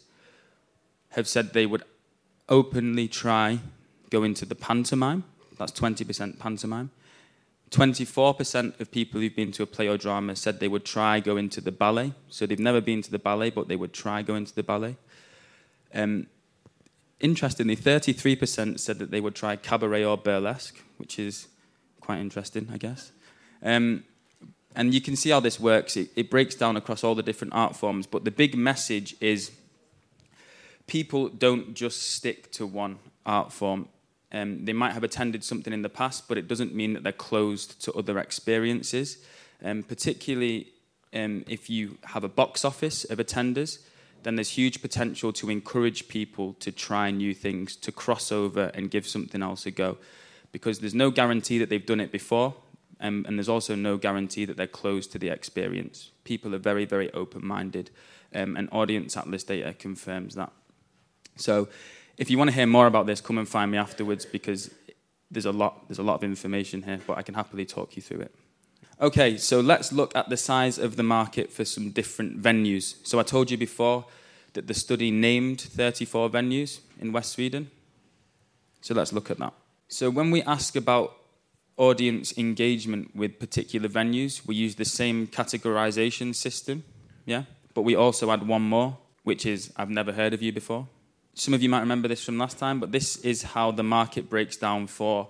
have 1.10 1.28
said 1.28 1.54
they 1.54 1.66
would 1.66 1.84
openly 2.48 3.08
try 3.08 3.60
go 4.10 4.24
into 4.24 4.46
the 4.46 4.56
pantomime. 4.56 5.24
That's 5.58 5.72
20% 5.72 6.40
pantomime. 6.40 6.92
24% 7.72 8.80
of 8.80 8.92
people 8.92 9.20
who've 9.20 9.36
been 9.36 9.52
to 9.52 9.64
a 9.64 9.66
play 9.66 9.88
or 9.88 9.98
drama 9.98 10.36
said 10.36 10.60
they 10.60 10.68
would 10.68 10.86
try 10.86 11.20
go 11.20 11.38
into 11.38 11.60
the 11.60 11.72
ballet. 11.72 12.14
So 12.30 12.46
they've 12.46 12.60
never 12.60 12.82
been 12.82 13.02
to 13.02 13.10
the 13.10 13.18
ballet, 13.18 13.50
but 13.50 13.68
they 13.68 13.76
would 13.76 13.94
try 13.94 14.22
go 14.22 14.36
into 14.36 14.54
the 14.54 14.62
ballet. 14.62 14.96
Um, 15.94 16.28
interestingly, 17.20 17.76
33% 17.76 18.80
said 18.80 19.00
that 19.00 19.10
they 19.10 19.20
would 19.20 19.34
try 19.34 19.56
cabaret 19.56 20.04
or 20.04 20.18
burlesque, 20.18 20.84
which 20.98 21.18
is 21.18 21.48
quite 22.00 22.20
interesting, 22.20 22.70
I 22.72 22.78
guess. 22.78 23.12
Um, 23.64 24.04
and 24.76 24.94
you 24.94 25.02
can 25.02 25.16
see 25.16 25.30
how 25.30 25.40
this 25.40 25.60
works. 25.60 25.98
It, 25.98 26.10
it 26.16 26.30
breaks 26.30 26.56
down 26.56 26.78
across 26.78 27.04
all 27.04 27.16
the 27.16 27.24
different 27.24 27.54
art 27.54 27.76
forms, 27.76 28.08
but 28.08 28.24
the 28.24 28.32
big 28.32 28.56
message 28.56 29.16
is 29.22 29.52
people 30.88 31.30
don't 31.30 31.74
just 31.74 32.14
stick 32.14 32.52
to 32.54 32.66
one 32.66 33.00
art 33.26 33.52
form. 33.52 33.88
Um, 34.32 34.66
they 34.66 34.74
might 34.74 34.94
have 34.94 35.04
attended 35.04 35.44
something 35.44 35.74
in 35.74 35.84
the 35.84 35.90
past, 35.90 36.28
but 36.28 36.38
it 36.38 36.48
doesn't 36.48 36.74
mean 36.74 36.94
that 36.94 37.04
they're 37.04 37.12
closed 37.12 37.82
to 37.84 37.94
other 37.94 38.18
experiences. 38.18 39.18
Um, 39.64 39.84
particularly 39.84 40.68
um, 41.14 41.46
if 41.48 41.70
you 41.70 41.98
have 42.04 42.24
a 42.24 42.30
box 42.30 42.66
office 42.66 43.06
of 43.06 43.20
attenders, 43.20 43.80
then 44.24 44.36
there's 44.36 44.50
huge 44.50 44.82
potential 44.82 45.32
to 45.34 45.50
encourage 45.50 46.08
people 46.08 46.54
to 46.60 46.72
try 46.72 47.12
new 47.12 47.34
things, 47.34 47.76
to 47.78 47.92
cross 47.92 48.32
over 48.32 48.72
and 48.74 48.90
give 48.90 49.06
something 49.06 49.42
else 49.42 49.66
a 49.66 49.72
go. 49.72 49.98
Because 50.52 50.80
there's 50.80 50.96
no 50.96 51.12
guarantee 51.12 51.60
that 51.60 51.70
they've 51.70 51.86
done 51.86 52.00
it 52.00 52.12
before, 52.12 52.56
um, 53.04 53.26
and 53.28 53.38
there's 53.38 53.50
also 53.50 53.76
no 53.76 53.98
guarantee 53.98 54.46
that 54.46 54.58
they're 54.58 54.66
closed 54.66 55.12
to 55.12 55.20
the 55.20 55.28
experience. 55.28 56.12
People 56.24 56.56
are 56.56 56.60
very, 56.60 56.86
very 56.86 57.12
open 57.12 57.46
minded, 57.46 57.92
um, 58.34 58.56
and 58.56 58.70
Audience 58.72 59.16
Atlas 59.18 59.44
data 59.44 59.74
confirms 59.74 60.36
that. 60.36 60.52
So 61.36 61.68
if 62.18 62.30
you 62.30 62.38
want 62.38 62.50
to 62.50 62.56
hear 62.56 62.66
more 62.66 62.88
about 62.88 63.06
this, 63.06 63.20
come 63.20 63.38
and 63.38 63.48
find 63.48 63.72
me 63.72 63.78
afterwards 63.78 64.26
because 64.26 64.74
there's 65.30 65.46
a 65.46 65.52
lot, 65.52 65.88
there's 65.90 66.00
a 66.00 66.04
lot 66.04 66.16
of 66.16 66.24
information 66.24 66.84
here, 66.84 67.00
but 67.06 67.18
I 67.18 67.24
can 67.24 67.36
happily 67.36 67.66
talk 67.66 67.96
you 67.98 68.02
through 68.02 68.22
it. 68.22 68.36
Okay, 69.02 69.38
so 69.38 69.60
let's 69.60 69.92
look 69.92 70.16
at 70.16 70.30
the 70.30 70.38
size 70.38 70.78
of 70.78 70.96
the 70.96 71.04
market 71.04 71.52
for 71.52 71.66
some 71.66 71.90
different 71.90 72.42
venues. 72.42 72.96
So 73.06 73.20
I 73.20 73.24
told 73.24 73.52
you 73.52 73.58
before 73.58 74.06
that 74.54 74.68
the 74.68 74.74
study 74.74 75.12
named 75.12 75.60
34 75.60 76.30
venues 76.30 76.80
in 77.02 77.12
West 77.12 77.34
Sweden. 77.34 77.70
So 78.82 78.94
let's 78.94 79.12
look 79.12 79.30
at 79.30 79.40
that. 79.40 79.54
So 79.90 80.10
when 80.10 80.32
we 80.32 80.42
ask 80.44 80.76
about 80.76 81.18
audience 81.78 82.38
engagement 82.38 83.16
with 83.16 83.40
particular 83.40 83.90
venues, 83.90 84.46
we 84.46 84.56
use 84.56 84.76
the 84.76 84.86
same 84.86 85.28
categorization 85.28 86.36
system, 86.36 86.84
yeah? 87.26 87.44
But 87.74 87.82
we 87.82 87.96
also 87.96 88.32
add 88.32 88.48
one 88.48 88.62
more, 88.62 88.98
which 89.24 89.46
is 89.46 89.72
I've 89.76 89.90
never 89.90 90.12
heard 90.12 90.34
of 90.34 90.42
you 90.42 90.52
before. 90.52 90.88
Some 91.34 91.54
of 91.54 91.64
you 91.64 91.70
might 91.70 91.80
remember 91.80 92.08
this 92.08 92.24
from 92.24 92.38
last 92.38 92.60
time, 92.60 92.80
but 92.80 92.92
this 92.92 93.18
is 93.18 93.42
how 93.42 93.72
the 93.72 93.84
market 93.84 94.30
breaks 94.30 94.56
down 94.56 94.86
for 94.88 95.30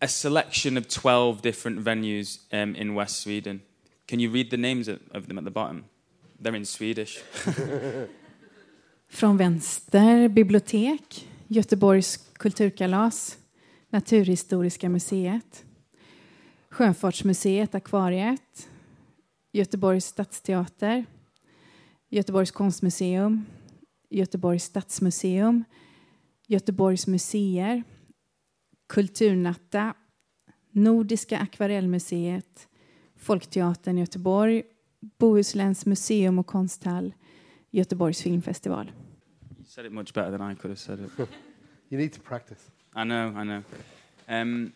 a 0.00 0.08
selection 0.08 0.76
of 0.76 0.88
12 0.88 1.42
different 1.42 1.84
venues 1.84 2.38
um, 2.52 2.74
in 2.74 2.94
West 2.94 3.20
Sweden. 3.20 3.62
Can 4.08 4.18
you 4.18 4.30
read 4.30 4.50
the 4.50 4.56
names 4.56 4.88
of, 4.88 5.28
them 5.28 5.38
at 5.38 5.44
the 5.44 5.50
bottom? 5.50 5.84
They're 6.40 6.56
in 6.56 6.64
Swedish. 6.64 7.20
Från 9.08 9.36
vänster 9.36 10.28
bibliotek, 10.28 11.26
Göteborgs 11.48 12.16
kulturkalas, 12.32 13.36
Naturhistoriska 13.92 14.88
museet, 14.88 15.64
Sjöfartsmuseet 16.70 17.74
Akvariet, 17.74 18.68
Göteborgs 19.52 20.06
stadsteater, 20.06 21.04
Göteborgs 22.10 22.50
konstmuseum, 22.50 23.46
Göteborgs 24.10 24.64
stadsmuseum, 24.64 25.64
Göteborgs 26.48 27.06
museer, 27.06 27.82
Kulturnatta, 28.86 29.94
Nordiska 30.70 31.38
akvarellmuseet, 31.38 32.68
Folkteatern 33.16 33.98
i 33.98 34.00
Göteborg, 34.00 34.62
Bohusläns 35.18 35.86
museum 35.86 36.38
och 36.38 36.46
konsthall, 36.46 37.14
Göteborgs 37.70 38.22
filmfestival. 38.22 38.92
You 39.58 39.64
said 39.66 39.86
it 39.86 39.92
much 39.92 40.14
better 40.14 40.38
than 40.38 40.52
I 40.52 40.56
could 40.56 40.70
have 40.70 40.76
said 40.76 41.00
it. 41.00 41.10
You 41.90 42.00
need 42.00 42.12
to 42.12 42.20
practice. 42.20 42.70
I 42.94 43.04
know, 43.04 43.32
I 43.34 43.44
know. 43.44 43.64
Um, 44.28 44.72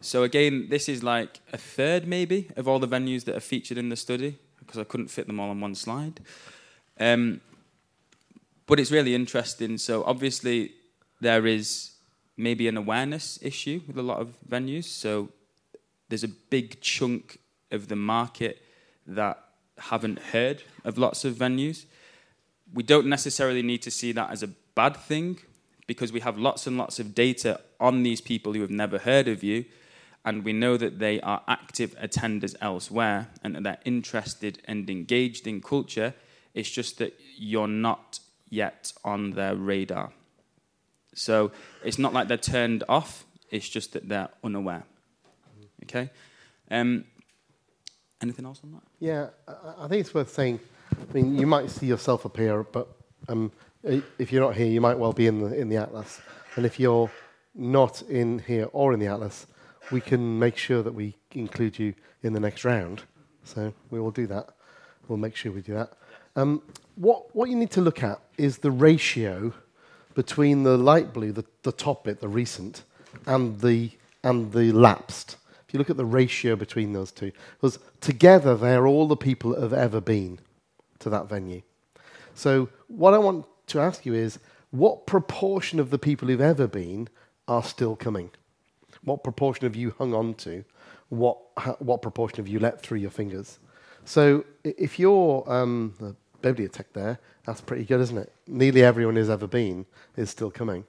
so 0.00 0.22
again, 0.22 0.68
this 0.70 0.88
is 0.88 1.02
like 1.02 1.40
a 1.52 1.58
third 1.58 2.06
maybe 2.06 2.48
of 2.56 2.66
all 2.66 2.78
the 2.78 2.88
venues 2.88 3.24
that 3.24 3.36
are 3.36 3.40
featured 3.40 3.76
in 3.76 3.90
the 3.90 3.96
study 3.96 4.38
because 4.58 4.78
I 4.78 4.84
couldn't 4.84 5.08
fit 5.08 5.26
them 5.26 5.38
all 5.38 5.50
on 5.50 5.60
one 5.60 5.74
slide. 5.74 6.20
Um, 6.98 7.40
but 8.66 8.80
it's 8.80 8.90
really 8.90 9.14
interesting. 9.14 9.76
So 9.76 10.04
obviously, 10.04 10.72
there 11.20 11.46
is 11.46 11.90
maybe 12.36 12.68
an 12.68 12.76
awareness 12.76 13.38
issue 13.42 13.82
with 13.86 13.98
a 13.98 14.02
lot 14.02 14.18
of 14.18 14.34
venues. 14.48 14.84
So 14.84 15.28
there's 16.08 16.24
a 16.24 16.28
big 16.28 16.80
chunk 16.80 17.38
of 17.70 17.88
the 17.88 17.96
market 17.96 18.62
that 19.06 19.42
haven't 19.76 20.18
heard 20.18 20.62
of 20.84 20.96
lots 20.96 21.24
of 21.24 21.34
venues. 21.34 21.84
We 22.72 22.82
don't 22.82 23.06
necessarily 23.06 23.62
need 23.62 23.82
to 23.82 23.90
see 23.90 24.12
that 24.12 24.30
as 24.30 24.42
a 24.42 24.48
bad 24.74 24.96
thing 24.96 25.40
because 25.90 26.12
we 26.12 26.20
have 26.20 26.38
lots 26.38 26.68
and 26.68 26.78
lots 26.78 27.00
of 27.00 27.16
data 27.16 27.60
on 27.80 28.04
these 28.04 28.20
people 28.20 28.52
who 28.52 28.60
have 28.60 28.70
never 28.70 28.96
heard 28.96 29.26
of 29.26 29.42
you 29.42 29.64
and 30.24 30.44
we 30.44 30.52
know 30.52 30.76
that 30.76 31.00
they 31.00 31.20
are 31.20 31.42
active 31.48 31.98
attenders 31.98 32.54
elsewhere 32.60 33.26
and 33.42 33.56
that 33.56 33.64
they're 33.64 33.80
interested 33.84 34.62
and 34.66 34.88
engaged 34.88 35.48
in 35.48 35.60
culture. 35.60 36.14
It's 36.54 36.70
just 36.70 36.98
that 36.98 37.18
you're 37.36 37.66
not 37.66 38.20
yet 38.48 38.92
on 39.04 39.32
their 39.32 39.56
radar. 39.56 40.12
So 41.12 41.50
it's 41.82 41.98
not 41.98 42.12
like 42.12 42.28
they're 42.28 42.36
turned 42.36 42.84
off, 42.88 43.24
it's 43.50 43.68
just 43.68 43.92
that 43.94 44.08
they're 44.08 44.28
unaware. 44.44 44.84
Okay? 45.82 46.08
Um, 46.70 47.04
anything 48.22 48.44
else 48.44 48.60
on 48.62 48.74
that? 48.74 48.82
Yeah, 49.00 49.30
I, 49.76 49.88
think 49.88 50.02
it's 50.02 50.14
worth 50.14 50.32
saying. 50.32 50.60
I 50.92 51.12
mean, 51.12 51.36
you 51.36 51.48
might 51.48 51.68
see 51.68 51.86
yourself 51.86 52.24
appear, 52.24 52.62
but 52.62 52.86
um, 53.28 53.50
if 53.82 54.32
you're 54.32 54.44
not 54.44 54.56
here, 54.56 54.66
you 54.66 54.80
might 54.80 54.98
well 54.98 55.12
be 55.12 55.26
in 55.26 55.40
the, 55.40 55.54
in 55.54 55.68
the 55.68 55.76
Atlas. 55.76 56.20
And 56.56 56.66
if 56.66 56.78
you're 56.78 57.10
not 57.54 58.02
in 58.02 58.40
here 58.40 58.68
or 58.72 58.92
in 58.92 59.00
the 59.00 59.06
Atlas, 59.06 59.46
we 59.90 60.00
can 60.00 60.38
make 60.38 60.56
sure 60.56 60.82
that 60.82 60.94
we 60.94 61.16
include 61.32 61.78
you 61.78 61.94
in 62.22 62.32
the 62.32 62.40
next 62.40 62.64
round. 62.64 63.02
So 63.44 63.72
we 63.90 64.00
will 64.00 64.10
do 64.10 64.26
that. 64.26 64.50
We'll 65.08 65.18
make 65.18 65.34
sure 65.34 65.50
we 65.52 65.62
do 65.62 65.74
that. 65.74 65.92
Um, 66.36 66.62
what, 66.94 67.34
what 67.34 67.48
you 67.48 67.56
need 67.56 67.70
to 67.72 67.80
look 67.80 68.02
at 68.02 68.20
is 68.38 68.58
the 68.58 68.70
ratio 68.70 69.52
between 70.14 70.62
the 70.62 70.76
light 70.76 71.12
blue, 71.12 71.32
the, 71.32 71.44
the 71.62 71.72
top 71.72 72.04
bit, 72.04 72.20
the 72.20 72.28
recent, 72.28 72.84
and 73.26 73.60
the, 73.60 73.90
and 74.22 74.52
the 74.52 74.72
lapsed. 74.72 75.36
If 75.66 75.74
you 75.74 75.78
look 75.78 75.90
at 75.90 75.96
the 75.96 76.04
ratio 76.04 76.56
between 76.56 76.92
those 76.92 77.10
two, 77.12 77.32
because 77.56 77.78
together 78.00 78.56
they're 78.56 78.86
all 78.86 79.08
the 79.08 79.16
people 79.16 79.52
that 79.52 79.62
have 79.62 79.72
ever 79.72 80.00
been 80.00 80.38
to 80.98 81.10
that 81.10 81.28
venue. 81.28 81.62
So 82.34 82.68
what 82.88 83.14
I 83.14 83.18
want 83.18 83.46
to 83.70 83.80
ask 83.80 84.06
you 84.06 84.14
is, 84.14 84.38
what 84.70 85.06
proportion 85.06 85.80
of 85.80 85.90
the 85.90 85.98
people 85.98 86.28
who've 86.28 86.40
ever 86.40 86.66
been 86.66 87.08
are 87.48 87.62
still 87.62 87.96
coming? 87.96 88.30
What 89.02 89.24
proportion 89.24 89.64
have 89.64 89.76
you 89.76 89.94
hung 89.98 90.14
on 90.14 90.34
to? 90.34 90.64
What, 91.08 91.38
what 91.80 92.02
proportion 92.02 92.36
have 92.36 92.48
you 92.48 92.60
let 92.60 92.80
through 92.80 92.98
your 92.98 93.10
fingers? 93.10 93.58
So 94.04 94.44
if 94.64 94.98
you're 94.98 95.44
um, 95.50 95.94
the 95.98 96.14
bibliotech 96.42 96.86
there, 96.92 97.18
that's 97.44 97.60
pretty 97.60 97.84
good, 97.84 98.00
isn't 98.00 98.18
it? 98.18 98.32
Nearly 98.46 98.82
everyone 98.82 99.16
who's 99.16 99.30
ever 99.30 99.46
been 99.46 99.86
is 100.16 100.30
still 100.30 100.50
coming. 100.50 100.84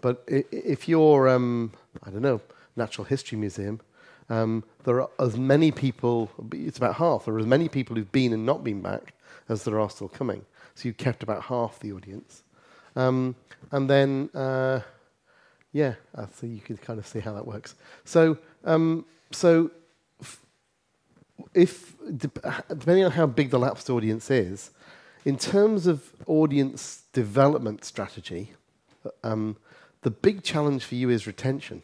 But 0.00 0.22
if 0.26 0.88
you're, 0.88 1.28
um, 1.28 1.72
I 2.02 2.10
don't 2.10 2.22
know, 2.22 2.40
Natural 2.76 3.04
History 3.04 3.38
Museum, 3.38 3.80
um, 4.28 4.64
there 4.84 5.00
are 5.00 5.10
as 5.18 5.36
many 5.36 5.70
people, 5.70 6.30
it's 6.52 6.78
about 6.78 6.96
half, 6.96 7.24
there 7.24 7.34
are 7.34 7.38
as 7.38 7.46
many 7.46 7.68
people 7.68 7.96
who've 7.96 8.12
been 8.12 8.32
and 8.32 8.44
not 8.44 8.62
been 8.62 8.82
back 8.82 9.14
as 9.48 9.64
there 9.64 9.80
are 9.80 9.88
still 9.88 10.08
coming. 10.08 10.44
So 10.76 10.86
you've 10.86 10.96
kept 10.96 11.24
about 11.24 11.42
half 11.42 11.80
the 11.80 11.92
audience. 11.92 12.44
Um, 12.94 13.34
and 13.72 13.90
then 13.90 14.30
uh, 14.32 14.80
yeah, 15.72 15.96
uh, 16.14 16.26
so 16.34 16.46
you 16.46 16.60
can 16.60 16.76
kind 16.76 16.98
of 16.98 17.06
see 17.06 17.20
how 17.20 17.34
that 17.34 17.46
works. 17.46 17.74
So, 18.04 18.38
um, 18.64 19.04
so 19.30 19.70
if 21.52 21.94
depending 22.16 23.04
on 23.04 23.10
how 23.10 23.26
big 23.26 23.50
the 23.50 23.58
lapsed 23.58 23.90
audience 23.90 24.30
is, 24.30 24.70
in 25.26 25.36
terms 25.36 25.86
of 25.86 26.12
audience 26.26 27.02
development 27.12 27.84
strategy, 27.84 28.52
um, 29.22 29.56
the 30.02 30.10
big 30.10 30.42
challenge 30.42 30.84
for 30.84 30.94
you 30.94 31.10
is 31.10 31.26
retention. 31.26 31.82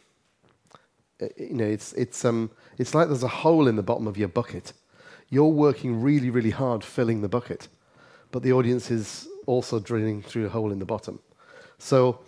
Uh, 1.21 1.27
you 1.37 1.53
know, 1.53 1.65
it's 1.65 1.93
it's 1.93 2.25
um, 2.25 2.49
it's 2.77 2.95
like 2.95 3.09
there's 3.09 3.21
a 3.21 3.27
hole 3.27 3.67
in 3.67 3.75
the 3.75 3.83
bottom 3.83 4.07
of 4.07 4.17
your 4.17 4.29
bucket. 4.29 4.73
You're 5.29 5.45
working 5.45 6.01
really, 6.01 6.29
really 6.29 6.51
hard 6.51 6.83
filling 6.83 7.21
the 7.21 7.29
bucket, 7.29 7.67
but 8.33 8.41
the 8.41 8.51
audience 8.51 8.89
is 8.89 9.27
also 9.45 9.79
drilling 9.79 10.23
through 10.23 10.47
a 10.47 10.49
hole 10.49 10.71
in 10.71 10.79
the 10.79 10.85
bottom. 10.85 11.19
So 11.77 12.19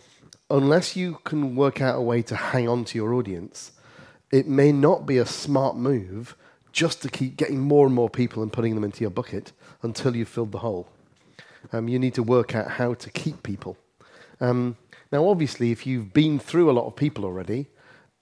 unless 0.51 0.95
you 0.95 1.17
can 1.23 1.55
work 1.55 1.81
out 1.81 1.97
a 1.97 2.01
way 2.01 2.21
to 2.21 2.35
hang 2.35 2.69
on 2.69 2.85
to 2.85 2.97
your 2.97 3.15
audience, 3.15 3.71
it 4.31 4.47
may 4.47 4.71
not 4.71 5.07
be 5.07 5.17
a 5.17 5.25
smart 5.25 5.75
move 5.75 6.37
just 6.71 7.01
to 7.01 7.09
keep 7.09 7.37
getting 7.37 7.59
more 7.59 7.87
and 7.87 7.95
more 7.95 8.09
people 8.09 8.43
and 8.43 8.53
putting 8.53 8.75
them 8.75 8.83
into 8.83 9.01
your 9.01 9.09
bucket 9.09 9.51
until 9.81 10.15
you've 10.15 10.29
filled 10.29 10.51
the 10.51 10.59
hole. 10.59 10.87
Um, 11.73 11.87
you 11.87 11.97
need 11.97 12.13
to 12.13 12.23
work 12.23 12.53
out 12.53 12.69
how 12.69 12.93
to 12.93 13.09
keep 13.09 13.41
people. 13.41 13.75
Um, 14.39 14.77
now, 15.11 15.27
obviously, 15.27 15.71
if 15.71 15.87
you've 15.87 16.13
been 16.13 16.37
through 16.37 16.69
a 16.69 16.73
lot 16.73 16.85
of 16.85 16.95
people 16.95 17.25
already, 17.25 17.65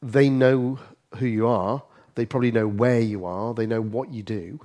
they 0.02 0.30
know 0.30 0.80
who 1.18 1.26
you 1.26 1.48
are. 1.48 1.84
They 2.16 2.26
probably 2.26 2.52
know 2.52 2.68
where 2.68 3.02
you 3.02 3.26
are. 3.26 3.54
They 3.54 3.66
know 3.66 3.82
what 3.82 4.14
you 4.14 4.24
do. 4.24 4.62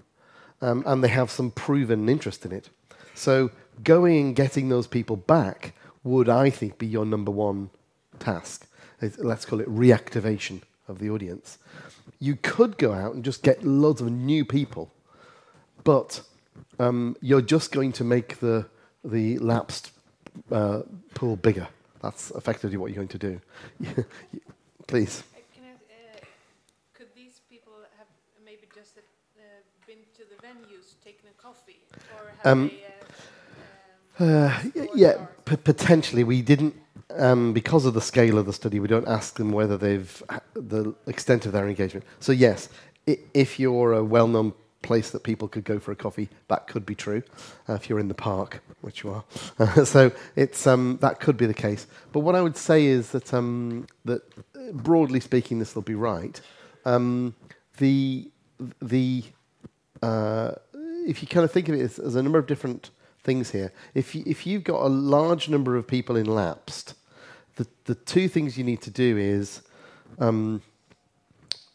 Um, 0.60 0.84
and 0.86 1.02
they 1.02 1.08
have 1.08 1.32
some 1.32 1.50
proven 1.50 2.08
interest 2.08 2.46
in 2.46 2.52
it. 2.52 2.70
So, 3.18 3.50
going 3.82 4.26
and 4.26 4.36
getting 4.36 4.68
those 4.68 4.86
people 4.86 5.16
back 5.16 5.74
would, 6.04 6.28
I 6.28 6.50
think, 6.50 6.78
be 6.78 6.86
your 6.86 7.04
number 7.04 7.32
one 7.32 7.70
task. 8.20 8.68
Let's 9.18 9.44
call 9.44 9.60
it 9.60 9.68
reactivation 9.68 10.62
of 10.86 11.00
the 11.00 11.10
audience. 11.10 11.58
You 12.20 12.36
could 12.40 12.78
go 12.78 12.92
out 12.92 13.16
and 13.16 13.24
just 13.24 13.42
get 13.42 13.64
loads 13.64 14.00
of 14.00 14.12
new 14.12 14.44
people, 14.44 14.92
but 15.82 16.22
um, 16.78 17.16
you're 17.20 17.42
just 17.42 17.72
going 17.72 17.90
to 17.94 18.04
make 18.04 18.38
the, 18.38 18.66
the 19.04 19.38
lapsed 19.38 19.90
uh, 20.52 20.82
pool 21.14 21.34
bigger. 21.34 21.66
That's 22.00 22.30
effectively 22.30 22.76
what 22.76 22.92
you're 22.92 23.04
going 23.04 23.08
to 23.08 23.18
do. 23.18 23.40
Please. 24.86 25.24
Uh, 25.34 25.66
uh, 25.66 26.20
could 26.94 27.08
these 27.16 27.40
people 27.50 27.72
have 27.98 28.06
maybe 28.44 28.68
just 28.72 28.96
uh, 28.96 29.42
been 29.88 29.98
to 30.16 30.22
the 30.22 30.36
venues, 30.46 30.94
taken 31.04 31.28
a 31.28 31.42
coffee, 31.42 31.80
or 32.16 32.30
have 32.44 32.46
um, 32.46 32.68
they? 32.68 32.87
Uh, 34.18 34.62
yeah, 34.94 35.26
p- 35.44 35.56
potentially. 35.56 36.24
We 36.24 36.42
didn't, 36.42 36.74
um, 37.16 37.52
because 37.52 37.84
of 37.84 37.94
the 37.94 38.00
scale 38.00 38.38
of 38.38 38.46
the 38.46 38.52
study, 38.52 38.80
we 38.80 38.88
don't 38.88 39.06
ask 39.06 39.36
them 39.36 39.52
whether 39.52 39.76
they've, 39.76 40.22
the 40.54 40.94
extent 41.06 41.46
of 41.46 41.52
their 41.52 41.68
engagement. 41.68 42.04
So, 42.18 42.32
yes, 42.32 42.68
if 43.06 43.60
you're 43.60 43.92
a 43.92 44.04
well 44.04 44.26
known 44.26 44.52
place 44.82 45.10
that 45.10 45.22
people 45.22 45.48
could 45.48 45.64
go 45.64 45.78
for 45.78 45.92
a 45.92 45.96
coffee, 45.96 46.28
that 46.48 46.66
could 46.66 46.84
be 46.84 46.94
true. 46.94 47.22
Uh, 47.68 47.74
if 47.74 47.88
you're 47.88 47.98
in 47.98 48.08
the 48.08 48.14
park, 48.14 48.62
which 48.80 49.04
you 49.04 49.10
are. 49.10 49.84
so, 49.84 50.10
it's, 50.34 50.66
um, 50.66 50.98
that 51.00 51.20
could 51.20 51.36
be 51.36 51.46
the 51.46 51.54
case. 51.54 51.86
But 52.12 52.20
what 52.20 52.34
I 52.34 52.42
would 52.42 52.56
say 52.56 52.86
is 52.86 53.10
that, 53.10 53.32
um, 53.32 53.86
that 54.04 54.22
broadly 54.72 55.20
speaking, 55.20 55.60
this 55.60 55.74
will 55.74 55.82
be 55.82 55.94
right. 55.94 56.40
Um, 56.84 57.34
the, 57.78 58.30
the, 58.82 59.22
uh, 60.02 60.52
if 61.06 61.22
you 61.22 61.28
kind 61.28 61.44
of 61.44 61.52
think 61.52 61.68
of 61.68 61.76
it 61.76 61.80
as, 61.80 61.98
as 62.00 62.16
a 62.16 62.22
number 62.22 62.38
of 62.38 62.46
different 62.48 62.90
things 63.22 63.50
here. 63.50 63.72
If, 63.94 64.14
you, 64.14 64.22
if 64.26 64.46
you've 64.46 64.64
got 64.64 64.82
a 64.82 64.88
large 64.88 65.48
number 65.48 65.76
of 65.76 65.86
people 65.86 66.16
in 66.16 66.26
lapsed, 66.26 66.94
the, 67.56 67.66
the 67.84 67.94
two 67.94 68.28
things 68.28 68.56
you 68.56 68.64
need 68.64 68.80
to 68.82 68.90
do 68.90 69.16
is 69.16 69.62
um, 70.18 70.62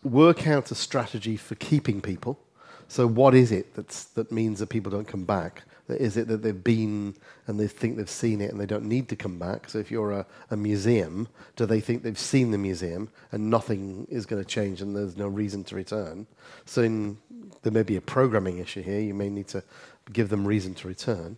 work 0.03 0.47
out 0.47 0.71
a 0.71 0.75
strategy 0.75 1.37
for 1.37 1.55
keeping 1.55 2.01
people. 2.01 2.39
So, 2.87 3.07
what 3.07 3.33
is 3.33 3.51
it 3.51 3.73
that's, 3.75 4.05
that 4.05 4.31
means 4.31 4.59
that 4.59 4.67
people 4.67 4.91
don't 4.91 5.07
come 5.07 5.23
back? 5.25 5.63
Is 5.89 6.15
it 6.15 6.27
that 6.27 6.43
they've 6.43 6.63
been 6.63 7.15
and 7.47 7.59
they 7.59 7.67
think 7.67 7.97
they've 7.97 8.09
seen 8.09 8.39
it 8.39 8.51
and 8.51 8.59
they 8.59 8.65
don't 8.65 8.85
need 8.85 9.09
to 9.09 9.15
come 9.15 9.39
back? 9.39 9.69
So, 9.69 9.79
if 9.79 9.89
you're 9.89 10.11
a, 10.11 10.25
a 10.51 10.57
museum, 10.57 11.27
do 11.55 11.65
they 11.65 11.79
think 11.79 12.03
they've 12.03 12.19
seen 12.19 12.51
the 12.51 12.57
museum 12.57 13.09
and 13.31 13.49
nothing 13.49 14.05
is 14.09 14.25
going 14.25 14.41
to 14.41 14.47
change 14.47 14.81
and 14.81 14.95
there's 14.95 15.17
no 15.17 15.27
reason 15.27 15.63
to 15.65 15.75
return? 15.75 16.27
So, 16.65 16.83
in, 16.83 17.17
there 17.63 17.71
may 17.71 17.83
be 17.83 17.95
a 17.95 18.01
programming 18.01 18.59
issue 18.59 18.81
here. 18.81 18.99
You 18.99 19.13
may 19.13 19.29
need 19.29 19.47
to 19.49 19.63
give 20.11 20.29
them 20.29 20.45
reason 20.45 20.73
to 20.75 20.87
return. 20.87 21.37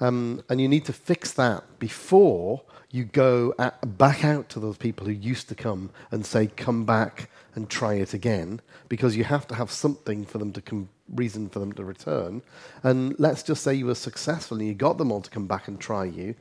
Um, 0.00 0.42
and 0.48 0.60
you 0.60 0.68
need 0.68 0.84
to 0.86 0.92
fix 0.92 1.32
that 1.34 1.78
before 1.78 2.62
you 2.90 3.04
go 3.04 3.54
at, 3.58 3.96
back 3.96 4.24
out 4.24 4.48
to 4.50 4.60
those 4.60 4.76
people 4.76 5.06
who 5.06 5.12
used 5.12 5.48
to 5.48 5.54
come 5.54 5.90
and 6.10 6.26
say, 6.26 6.46
come 6.46 6.84
back 6.84 7.30
and 7.54 7.68
try 7.68 7.94
it 7.94 8.12
again, 8.12 8.60
because 8.88 9.16
you 9.16 9.24
have 9.24 9.46
to 9.46 9.54
have 9.54 9.70
something 9.70 10.26
for 10.26 10.38
them 10.38 10.52
to 10.52 10.60
come, 10.60 10.88
reason 11.14 11.48
for 11.48 11.58
them 11.58 11.72
to 11.72 11.84
return. 11.84 12.42
And 12.82 13.18
let's 13.18 13.42
just 13.42 13.62
say 13.62 13.74
you 13.74 13.86
were 13.86 13.94
successful 13.94 14.58
and 14.58 14.66
you 14.66 14.74
got 14.74 14.98
them 14.98 15.10
all 15.10 15.22
to 15.22 15.30
come 15.30 15.46
back 15.46 15.68
and 15.68 15.80
try 15.80 16.04
you. 16.04 16.34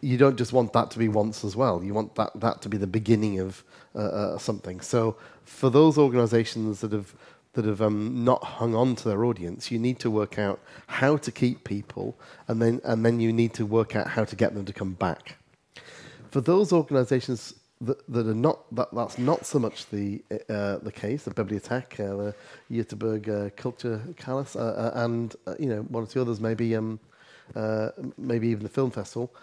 You 0.00 0.16
don't 0.16 0.36
just 0.36 0.52
want 0.52 0.72
that 0.72 0.90
to 0.92 0.98
be 0.98 1.08
once 1.08 1.44
as 1.44 1.54
well. 1.54 1.84
You 1.84 1.94
want 1.94 2.14
that, 2.14 2.30
that 2.40 2.62
to 2.62 2.68
be 2.68 2.76
the 2.76 2.86
beginning 2.86 3.38
of 3.38 3.62
uh, 3.94 3.98
uh, 3.98 4.38
something. 4.38 4.80
So, 4.80 5.16
for 5.44 5.70
those 5.70 5.98
organizations 5.98 6.80
that 6.80 6.92
have 6.92 7.14
that 7.54 7.64
have 7.64 7.82
um, 7.82 8.24
not 8.24 8.42
hung 8.42 8.74
on 8.74 8.96
to 8.96 9.08
their 9.08 9.24
audience, 9.24 9.70
you 9.70 9.78
need 9.78 9.98
to 10.00 10.10
work 10.10 10.38
out 10.38 10.60
how 10.86 11.16
to 11.18 11.30
keep 11.30 11.64
people, 11.64 12.16
and 12.48 12.62
then, 12.62 12.80
and 12.84 13.04
then 13.04 13.20
you 13.20 13.32
need 13.32 13.52
to 13.54 13.66
work 13.66 13.94
out 13.94 14.08
how 14.08 14.24
to 14.24 14.34
get 14.36 14.54
them 14.54 14.64
to 14.64 14.72
come 14.72 14.92
back. 14.94 15.36
For 16.30 16.40
those 16.40 16.72
organisations 16.72 17.54
that, 17.82 18.06
that 18.08 18.26
are 18.26 18.34
not 18.34 18.74
that, 18.74 18.88
that's 18.94 19.18
not 19.18 19.44
so 19.44 19.58
much 19.58 19.90
the 19.90 20.22
uh, 20.48 20.78
the 20.78 20.92
case. 20.92 21.24
The 21.24 21.32
Bibliothek, 21.32 22.00
uh, 22.00 22.32
the 22.70 22.84
Göteborg 22.84 23.28
uh, 23.28 23.50
Culture 23.56 24.00
Palace, 24.16 24.56
uh, 24.56 24.92
uh, 24.94 25.04
and 25.04 25.34
uh, 25.46 25.54
you 25.58 25.66
know 25.66 25.82
one 25.82 26.04
or 26.04 26.06
two 26.06 26.20
others, 26.20 26.40
maybe 26.40 26.74
um, 26.76 27.00
uh, 27.54 27.90
maybe 28.16 28.48
even 28.48 28.62
the 28.62 28.68
film 28.68 28.90
festival. 28.90 29.34